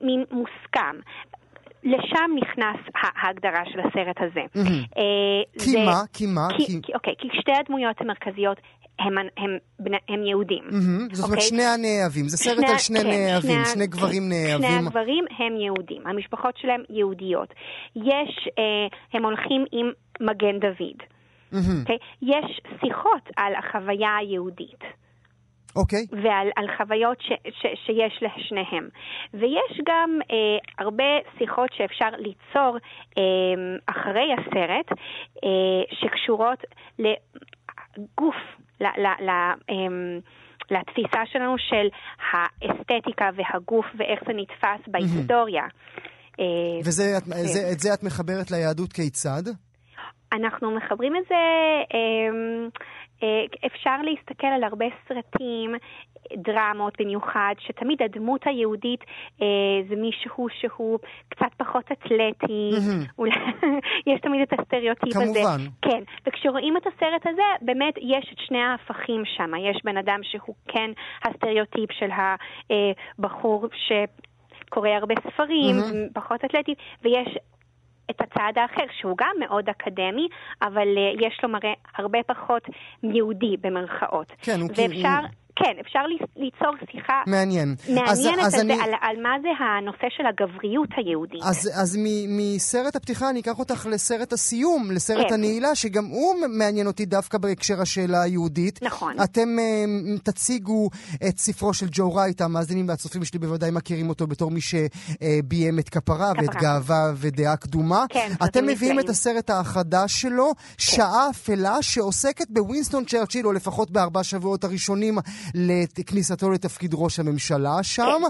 מין 0.00 0.24
מוסכם. 0.30 0.96
לשם 1.86 2.30
נכנס 2.36 2.76
ההגדרה 2.94 3.62
של 3.72 3.80
הסרט 3.80 4.16
הזה. 4.20 4.40
Mm-hmm. 4.54 5.00
כי 5.64 5.84
מה? 5.84 6.02
כי 6.12 6.26
מה? 6.26 6.48
כי... 6.82 6.92
אוקיי, 6.94 7.14
כי 7.18 7.28
שתי 7.40 7.52
הדמויות 7.52 8.00
המרכזיות 8.00 8.58
הם, 8.98 9.18
הם, 9.36 9.58
הם, 10.08 10.24
יהודים. 10.24 10.64
Mm-hmm. 10.68 11.14
זאת 11.14 11.24
אומרת, 11.26 11.38
okay? 11.38 11.42
שני 11.42 11.62
הנאהבים. 11.62 12.28
זה 12.28 12.36
סרט 12.36 12.56
שני, 12.56 12.72
על 12.72 12.78
שני 12.78 13.00
כן, 13.00 13.08
נאהבים, 13.08 13.64
שני, 13.64 13.74
שני 13.74 13.86
גברים 13.86 14.28
נאהבים. 14.28 14.68
שני 14.68 14.86
הגברים 14.86 15.24
הם 15.38 15.56
יהודים, 15.56 16.06
המשפחות 16.06 16.54
שלהם 16.56 16.82
יהודיות. 16.90 17.54
יש, 17.96 18.48
אה, 18.58 18.86
הם 19.12 19.24
הולכים 19.24 19.64
עם 19.72 19.90
מגן 20.20 20.58
דוד. 20.60 21.15
Mm-hmm. 21.56 21.90
Okay? 21.90 21.98
יש 22.22 22.60
שיחות 22.80 23.22
על 23.36 23.52
החוויה 23.54 24.16
היהודית. 24.16 24.84
אוקיי. 25.76 26.06
ועל 26.12 26.48
על 26.56 26.66
חוויות 26.76 27.20
ש, 27.20 27.28
ש, 27.28 27.66
שיש 27.86 28.22
לשניהם. 28.22 28.88
ויש 29.34 29.80
גם 29.88 30.18
אה, 30.30 30.84
הרבה 30.84 31.04
שיחות 31.38 31.70
שאפשר 31.76 32.08
ליצור 32.18 32.76
אה, 33.18 33.22
אחרי 33.86 34.28
הסרט, 34.32 34.98
אה, 35.44 35.96
שקשורות 36.00 36.58
לגוף, 36.98 38.36
ל, 38.80 38.84
ל, 38.84 39.06
ל, 39.26 39.30
אה, 39.70 40.18
לתפיסה 40.70 41.20
שלנו 41.32 41.54
של 41.58 41.88
האסתטיקה 42.32 43.30
והגוף 43.36 43.86
ואיך 43.98 44.20
זה 44.26 44.32
נתפס 44.32 44.88
בהיסטוריה. 44.88 45.64
אה, 46.40 46.44
ואת. 46.84 46.92
זה, 47.46 47.68
את 47.72 47.80
זה 47.80 47.94
את 47.94 48.02
מחברת 48.02 48.50
ליהדות 48.50 48.92
כיצד? 48.92 49.42
אנחנו 50.36 50.70
מחברים 50.70 51.16
את 51.16 51.22
זה, 51.28 51.34
אמ, 51.94 52.68
אה, 53.22 53.66
אפשר 53.66 53.96
להסתכל 54.02 54.46
על 54.46 54.64
הרבה 54.64 54.86
סרטים, 55.08 55.74
דרמות 56.34 57.00
במיוחד, 57.00 57.54
שתמיד 57.58 58.02
הדמות 58.02 58.40
היהודית 58.44 59.00
אה, 59.42 59.46
זה 59.88 59.96
מישהו 59.96 60.46
שהוא 60.60 60.98
קצת 61.28 61.54
פחות 61.56 61.84
אתלטי, 61.92 62.70
אולי 63.18 63.34
יש 64.10 64.20
תמיד 64.20 64.40
את 64.42 64.60
הסטריאוטיפ 64.60 65.16
הזה. 65.16 65.24
כמובן. 65.24 65.58
כן, 65.82 66.02
וכשרואים 66.26 66.76
את 66.76 66.86
הסרט 66.86 67.26
הזה, 67.26 67.42
באמת 67.62 67.94
יש 67.96 68.32
את 68.32 68.38
שני 68.38 68.62
ההפכים 68.62 69.22
שם. 69.24 69.50
יש 69.70 69.80
בן 69.84 69.96
אדם 69.96 70.20
שהוא 70.22 70.54
כן 70.68 70.90
הסטריאוטיפ 71.24 71.92
של 71.92 72.10
הבחור 73.18 73.68
שקורא 73.72 74.88
הרבה 74.88 75.14
ספרים, 75.20 75.76
פחות 76.14 76.44
אתלטי, 76.44 76.74
ויש 77.02 77.38
את 78.10 78.20
הצד 78.20 78.52
האחר, 78.56 78.84
שהוא 79.00 79.16
גם 79.18 79.36
מאוד 79.40 79.68
אקדמי, 79.68 80.28
אבל 80.62 80.88
uh, 80.96 81.26
יש 81.26 81.40
לו 81.42 81.48
מראה 81.48 81.72
הרבה 81.96 82.18
פחות 82.26 82.62
יהודי 83.02 83.56
במרכאות. 83.60 84.32
כן, 84.42 84.60
הוא 84.60 84.68
ואפשר... 84.68 84.88
כאילו- 84.88 85.45
כן, 85.56 85.72
אפשר 85.80 85.98
ליצור 86.36 86.74
שיחה 86.92 87.22
מעניין. 87.26 87.74
מעניינת 87.88 88.38
אז, 88.40 88.46
אז 88.46 88.54
על, 88.54 88.60
אני... 88.60 88.76
זה, 88.76 88.82
על, 88.84 88.90
על 89.00 89.22
מה 89.22 89.36
זה 89.42 89.48
הנושא 89.64 90.06
של 90.16 90.26
הגבריות 90.26 90.88
היהודית. 90.96 91.42
אז, 91.44 91.70
אז 91.74 91.96
מ- 92.00 92.36
מסרט 92.36 92.96
הפתיחה 92.96 93.30
אני 93.30 93.40
אקח 93.40 93.58
אותך 93.58 93.86
לסרט 93.90 94.32
הסיום, 94.32 94.90
לסרט 94.90 95.26
כן. 95.28 95.34
הנעילה, 95.34 95.74
שגם 95.74 96.04
הוא 96.06 96.34
מעניין 96.48 96.86
אותי 96.86 97.04
דווקא 97.04 97.38
בהקשר 97.38 97.80
השאלה 97.80 98.22
היהודית. 98.22 98.82
נכון. 98.82 99.16
אתם 99.24 99.48
uh, 99.58 100.20
תציגו 100.22 100.88
את 101.28 101.38
ספרו 101.38 101.74
של 101.74 101.86
ג'ו 101.90 102.14
רייט, 102.14 102.40
המאזינים 102.40 102.88
והצופים 102.88 103.24
שלי 103.24 103.38
בוודאי 103.38 103.70
מכירים 103.70 104.08
אותו 104.08 104.26
בתור 104.26 104.50
מי 104.50 104.60
שביים 104.60 105.78
את 105.78 105.88
כפרה 105.88 106.32
ואת 106.36 106.50
כפרה. 106.50 106.62
גאווה 106.62 107.12
ודעה 107.16 107.56
קדומה. 107.56 108.04
כן, 108.08 108.32
אתם 108.44 108.66
מביאים 108.66 109.00
את. 109.00 109.08
הסרט 109.08 109.50
החדש 109.50 110.22
שלו, 110.22 110.52
שעה 110.78 111.30
אפלה, 111.30 111.82
שעוסקת 111.82 112.50
בווינסטון 112.50 113.04
צ'רצ'יל, 113.04 113.46
או 113.46 113.52
לפחות 113.52 113.90
בארבע 113.90 114.22
שבועות 114.22 114.64
הראשונים 114.64 115.18
לכניסתו 115.54 116.50
לתפקיד 116.50 116.90
ראש 116.94 117.18
הממשלה 117.18 117.82
שם. 117.82 118.22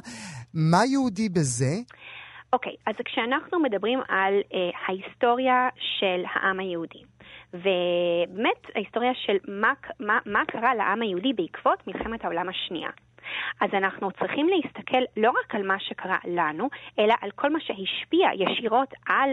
מה 0.54 0.84
יהודי 0.84 1.28
בזה? 1.28 1.74
אוקיי, 2.52 2.72
אז 2.86 2.94
כשאנחנו 3.04 3.60
מדברים 3.60 3.98
על 4.08 4.34
אה, 4.54 4.70
ההיסטוריה 4.86 5.68
של 5.98 6.22
העם 6.34 6.60
היהודי, 6.60 7.02
ובאמת 7.54 8.60
ההיסטוריה 8.74 9.12
של 9.14 9.36
מה, 9.48 9.72
מה, 10.00 10.18
מה 10.26 10.42
קרה 10.48 10.74
לעם 10.74 11.02
היהודי 11.02 11.32
בעקבות 11.32 11.86
מלחמת 11.86 12.24
העולם 12.24 12.48
השנייה. 12.48 12.90
אז 13.60 13.70
אנחנו 13.72 14.10
צריכים 14.18 14.46
להסתכל 14.48 15.02
לא 15.16 15.30
רק 15.30 15.54
על 15.54 15.66
מה 15.66 15.76
שקרה 15.80 16.18
לנו, 16.24 16.68
אלא 16.98 17.14
על 17.20 17.30
כל 17.34 17.52
מה 17.52 17.58
שהשפיע 17.60 18.28
ישירות 18.34 18.94
על 19.06 19.30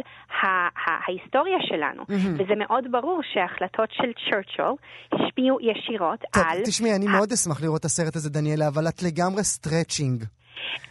ההיסטוריה 0.86 1.58
שלנו. 1.70 2.04
וזה 2.10 2.56
מאוד 2.56 2.84
ברור 2.92 3.22
שההחלטות 3.34 3.90
של 3.92 4.12
צ'רצ'ל 4.30 4.74
השפיעו 5.12 5.58
ישירות 5.62 6.20
טוב, 6.32 6.44
על... 6.50 6.58
תשמעי, 6.66 6.96
אני 6.96 7.08
מאוד 7.08 7.32
אשמח 7.32 7.62
לראות 7.62 7.80
את 7.80 7.86
הסרט 7.86 8.16
הזה, 8.16 8.30
דניאלה, 8.30 8.68
אבל 8.68 8.88
את 8.88 9.04
לגמרי 9.04 9.44
stretching. 9.44 10.24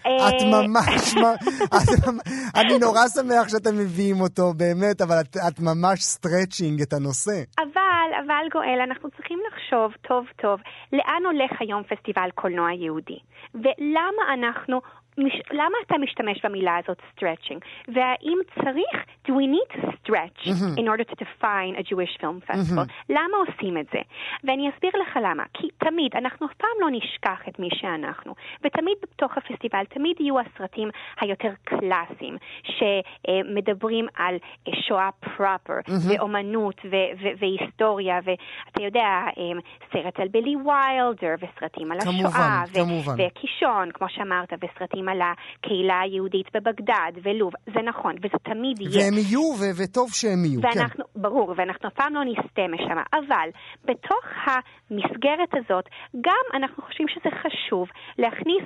אה, 0.07 0.29
את 0.29 0.43
ממש, 0.43 1.15
מ- 1.17 1.39
את 1.77 2.07
ממ- 2.07 2.21
אני 2.61 2.79
נורא 2.79 3.01
שמח 3.09 3.49
שאתם 3.49 3.75
מביאים 3.79 4.21
אותו, 4.21 4.53
באמת, 4.57 5.01
אבל 5.01 5.17
את, 5.21 5.37
את 5.49 5.61
ממש 5.61 6.01
stretching 6.03 6.83
את 6.83 6.93
הנושא. 6.93 7.43
אבל, 7.59 8.09
אבל 8.27 8.45
גואל, 8.53 8.79
אנחנו 8.91 9.11
צריכים 9.11 9.39
לחשוב 9.49 9.93
טוב 10.09 10.25
טוב 10.43 10.61
לאן 10.93 11.23
הולך 11.25 11.51
היום 11.61 11.83
פסטיבל 11.83 12.29
קולנוע 12.35 12.73
יהודי, 12.73 13.19
ולמה 13.55 14.23
אנחנו... 14.35 14.81
מש, 15.19 15.33
למה 15.51 15.77
אתה 15.87 15.99
משתמש 15.99 16.45
במילה 16.45 16.77
הזאת 16.77 16.99
stretching? 16.99 17.59
והאם 17.89 18.39
צריך, 18.55 19.05
do 19.29 19.31
we 19.31 19.47
need 19.55 19.77
to 19.77 19.87
stretch 19.87 20.49
in 20.77 20.89
order 20.89 21.05
to 21.05 21.15
define 21.25 21.75
a 21.77 21.83
Jewish 21.83 22.21
film 22.21 22.51
festival? 22.51 22.87
למה 23.09 23.37
עושים 23.47 23.79
את 23.79 23.87
זה? 23.93 23.99
ואני 24.45 24.71
אסביר 24.71 24.91
לך 25.03 25.19
למה. 25.23 25.43
כי 25.55 25.69
תמיד, 25.79 26.17
אנחנו 26.17 26.47
אף 26.47 26.53
פעם 26.55 26.71
לא 26.81 26.89
נשכח 26.91 27.49
את 27.49 27.59
מי 27.59 27.69
שאנחנו. 27.75 28.35
ותמיד 28.65 28.95
בתוך 29.03 29.33
הפסטיבל, 29.37 29.85
תמיד 29.85 30.17
יהיו 30.21 30.35
הסרטים 30.41 30.91
היותר 31.21 31.51
קלאסיים, 31.65 32.37
שמדברים 32.63 34.07
על 34.15 34.35
אה, 34.69 34.73
שואה 34.89 35.09
פרופר, 35.21 35.81
ואומנות, 36.09 36.81
ו- 36.85 37.13
ו- 37.23 37.35
והיסטוריה, 37.39 38.19
ואתה 38.25 38.83
יודע, 38.83 39.07
אה, 39.39 39.61
סרט 39.93 40.21
על 40.21 40.29
בילי 40.29 40.57
ויילדר, 40.57 41.35
וסרטים 41.41 41.93
על 41.93 42.01
כמובן, 42.01 42.27
השואה, 42.27 42.63
ו- 42.73 42.75
כמובן. 42.75 43.15
וקישון, 43.19 43.91
כמו 43.95 44.09
שאמרת, 44.09 44.53
וסרטים 44.53 45.01
על 45.09 45.20
הקהילה 45.22 46.00
היהודית 46.00 46.46
בבגדד 46.55 47.12
ולוב. 47.22 47.53
זה 47.74 47.80
נכון, 47.84 48.14
וזה 48.18 48.38
תמיד 48.42 48.80
יהיה. 48.80 49.05
והם 49.05 49.14
יהיו, 49.18 49.40
ו- 49.40 49.82
וטוב 49.82 50.09
שהם 50.12 50.44
יהיו, 50.44 50.61
כן. 50.62 50.68
ואנחנו, 50.78 51.05
ברור, 51.16 51.55
ואנחנו 51.57 51.88
אף 51.88 51.94
פעם 51.94 52.14
לא 52.14 52.24
נסטה 52.24 52.62
משם, 52.68 52.98
אבל 53.12 53.48
בתוך 53.84 54.24
המסגרת 54.46 55.53
הזאת, 55.55 55.84
גם 56.20 56.44
אנחנו 56.55 56.82
חושבים 56.82 57.09
שזה 57.09 57.30
חשוב 57.42 57.88
להכניס 58.18 58.64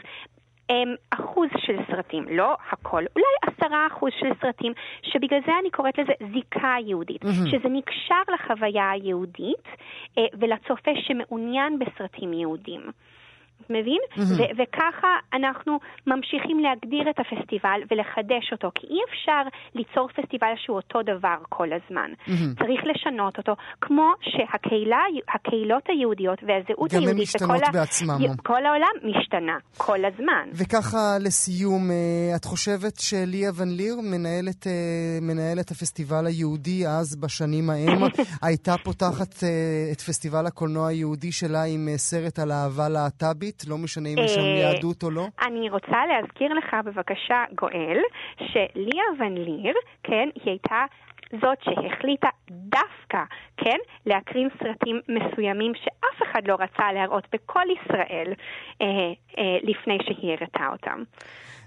אמ, 0.71 0.95
אחוז 1.11 1.49
של 1.59 1.77
סרטים, 1.91 2.25
לא 2.31 2.57
הכל, 2.73 3.05
אולי 3.17 3.35
עשרה 3.47 3.87
אחוז 3.87 4.11
של 4.21 4.29
סרטים, 4.41 4.73
שבגלל 5.03 5.41
זה 5.47 5.53
אני 5.61 5.71
קוראת 5.71 5.99
לזה 5.99 6.13
זיקה 6.33 6.75
יהודית, 6.87 7.23
שזה 7.51 7.69
נקשר 7.69 8.23
לחוויה 8.35 8.91
היהודית 8.91 9.67
אה, 10.19 10.23
ולצופה 10.41 10.91
שמעוניין 11.07 11.79
בסרטים 11.79 12.33
יהודים. 12.33 12.81
מבין? 13.71 14.01
ו- 14.19 14.51
וככה 14.59 15.09
אנחנו 15.35 15.73
ממשיכים 16.07 16.59
להגדיר 16.59 17.11
את 17.11 17.19
הפסטיבל 17.19 17.81
ולחדש 17.91 18.53
אותו, 18.53 18.69
כי 18.75 18.87
אי 18.87 18.99
אפשר 19.11 19.43
ליצור 19.75 20.09
פסטיבל 20.09 20.53
שהוא 20.57 20.77
אותו 20.77 20.99
דבר 21.03 21.37
כל 21.49 21.69
הזמן. 21.73 22.11
צריך 22.59 22.81
לשנות 22.91 23.39
אותו, 23.39 23.53
כמו 23.81 24.13
שהקהילה, 24.21 25.03
הקהילות 25.35 25.83
היהודיות 25.89 26.39
והזהות 26.43 26.91
גם 26.93 26.99
הן 26.99 27.03
היהודית 27.05 27.23
משתנות 27.23 27.51
וכל 27.57 27.65
ה- 27.69 27.73
בעצמם. 27.73 28.19
כל 28.45 28.67
העולם 28.67 28.95
משתנה 29.11 29.57
כל 29.77 30.05
הזמן. 30.05 30.49
וככה 30.53 30.99
לסיום, 31.21 31.91
אה, 31.91 31.97
את 32.37 32.45
חושבת 32.45 32.97
שליה 33.01 33.51
ון 33.57 33.69
ליר, 33.77 33.95
מנהלת, 34.03 34.67
אה, 34.67 34.73
מנהלת 35.23 35.71
הפסטיבל 35.71 36.27
היהודי 36.27 36.87
אז 36.87 37.17
בשנים 37.17 37.71
ההם, 37.71 38.01
הייתה 38.47 38.75
פותחת 38.85 39.43
אה, 39.43 39.49
את 39.93 40.01
פסטיבל 40.01 40.47
הקולנוע 40.47 40.89
היהודי 40.89 41.33
שלה 41.33 41.63
עם 41.65 41.89
סרט 41.97 42.39
על 42.39 42.53
אהבה 42.53 42.89
להט"בית? 42.89 43.46
לא 43.69 43.79
משנה 43.79 44.09
אם 44.09 44.19
יש 44.19 44.35
שם 44.35 44.41
אה, 44.41 44.47
יהדות 44.47 45.03
או 45.03 45.11
לא? 45.11 45.27
אני 45.43 45.71
רוצה 45.71 46.07
להזכיר 46.07 46.55
לך 46.55 46.77
בבקשה, 46.85 47.45
גואל, 47.55 47.99
שליה 48.39 49.05
ון 49.19 49.35
ליר, 49.35 49.75
כן, 50.03 50.29
היא 50.35 50.51
הייתה 50.51 50.85
זאת 51.33 51.59
שהחליטה 51.63 52.29
דווקא, 52.51 53.25
כן, 53.57 53.77
להקרין 54.07 54.49
סרטים 54.63 55.01
מסוימים 55.09 55.73
שאף 55.75 56.23
אחד 56.23 56.41
לא 56.47 56.57
רצה 56.61 56.93
להראות 56.93 57.25
בכל 57.33 57.65
ישראל 57.73 58.33
אה, 58.83 58.87
אה, 59.39 59.59
לפני 59.63 59.99
שהיא 60.05 60.33
הראתה 60.33 60.69
אותם. 60.73 61.03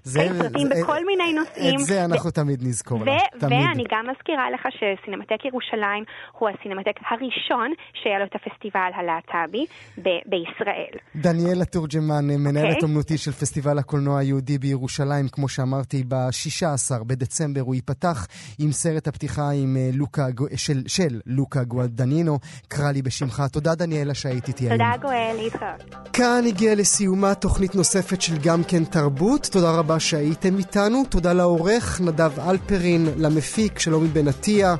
זה- 0.03 0.19
סרטים 0.39 0.67
זה- 0.67 0.81
בכל 0.83 1.05
מיני 1.05 1.33
נושאים. 1.33 1.75
את 1.79 1.85
זה 1.85 2.05
אנחנו 2.05 2.31
תמיד 2.31 2.59
נזכור 2.63 3.05
לה, 3.05 3.11
ו- 3.11 3.39
תמיד. 3.39 3.53
ואני 3.53 3.83
גם 3.91 4.05
מזכירה 4.11 4.51
לך 4.51 4.61
שסינמטק 4.71 5.45
ירושלים 5.45 6.03
הוא 6.39 6.49
הסינמטק 6.49 6.95
הראשון 7.09 7.69
שהיה 7.93 8.19
לו 8.19 8.25
את 8.25 8.35
הפסטיבל 8.35 8.89
הלהט"בי 8.95 9.65
ב- 9.97 10.23
בישראל. 10.25 10.93
דניאלה 11.15 11.65
תורג'מן, 11.65 12.25
מנהלת 12.27 12.65
אוקיי. 12.73 12.83
אומנותי 12.83 13.17
של 13.17 13.31
פסטיבל 13.31 13.77
הקולנוע 13.79 14.19
היהודי 14.19 14.57
בירושלים, 14.57 15.27
כמו 15.31 15.47
שאמרתי, 15.49 16.03
ב-16 16.07 16.63
בדצמבר 17.03 17.61
הוא 17.61 17.75
ייפתח 17.75 18.27
עם 18.59 18.71
סרט 18.71 19.07
הפתיחה 19.07 19.49
עם 19.51 19.77
אה, 19.77 19.89
לוקה, 19.93 20.25
של, 20.55 20.81
של 20.87 21.19
לוקה 21.25 21.63
גואלדנינו, 21.63 22.39
קרא 22.67 22.91
לי 22.91 23.01
בשמך. 23.01 23.43
תודה 23.51 23.75
דניאלה 23.75 24.13
שהיית 24.13 24.47
איתי 24.47 24.63
היום. 24.63 24.71
תודה 24.73 24.91
גואל, 25.01 25.35
להתראות. 25.43 25.95
כאן 26.13 26.43
הגיעה 26.47 26.75
לסיומה 26.75 27.35
תוכנית 27.35 27.75
נוספת 27.75 28.21
של 28.21 28.33
גם 28.43 28.63
כן 28.63 28.85
תרבות. 28.85 29.49
תודה 29.51 29.71
רבה 29.71 29.88
שהייתם 29.97 30.57
איתנו. 30.57 31.03
תודה 31.09 31.33
לעורך 31.33 32.01
נדב 32.01 32.39
אלפרין, 32.39 33.09
למפיק 33.17 33.79
שלומי 33.79 34.07
בן 34.07 34.27
עטיה. 34.27 34.75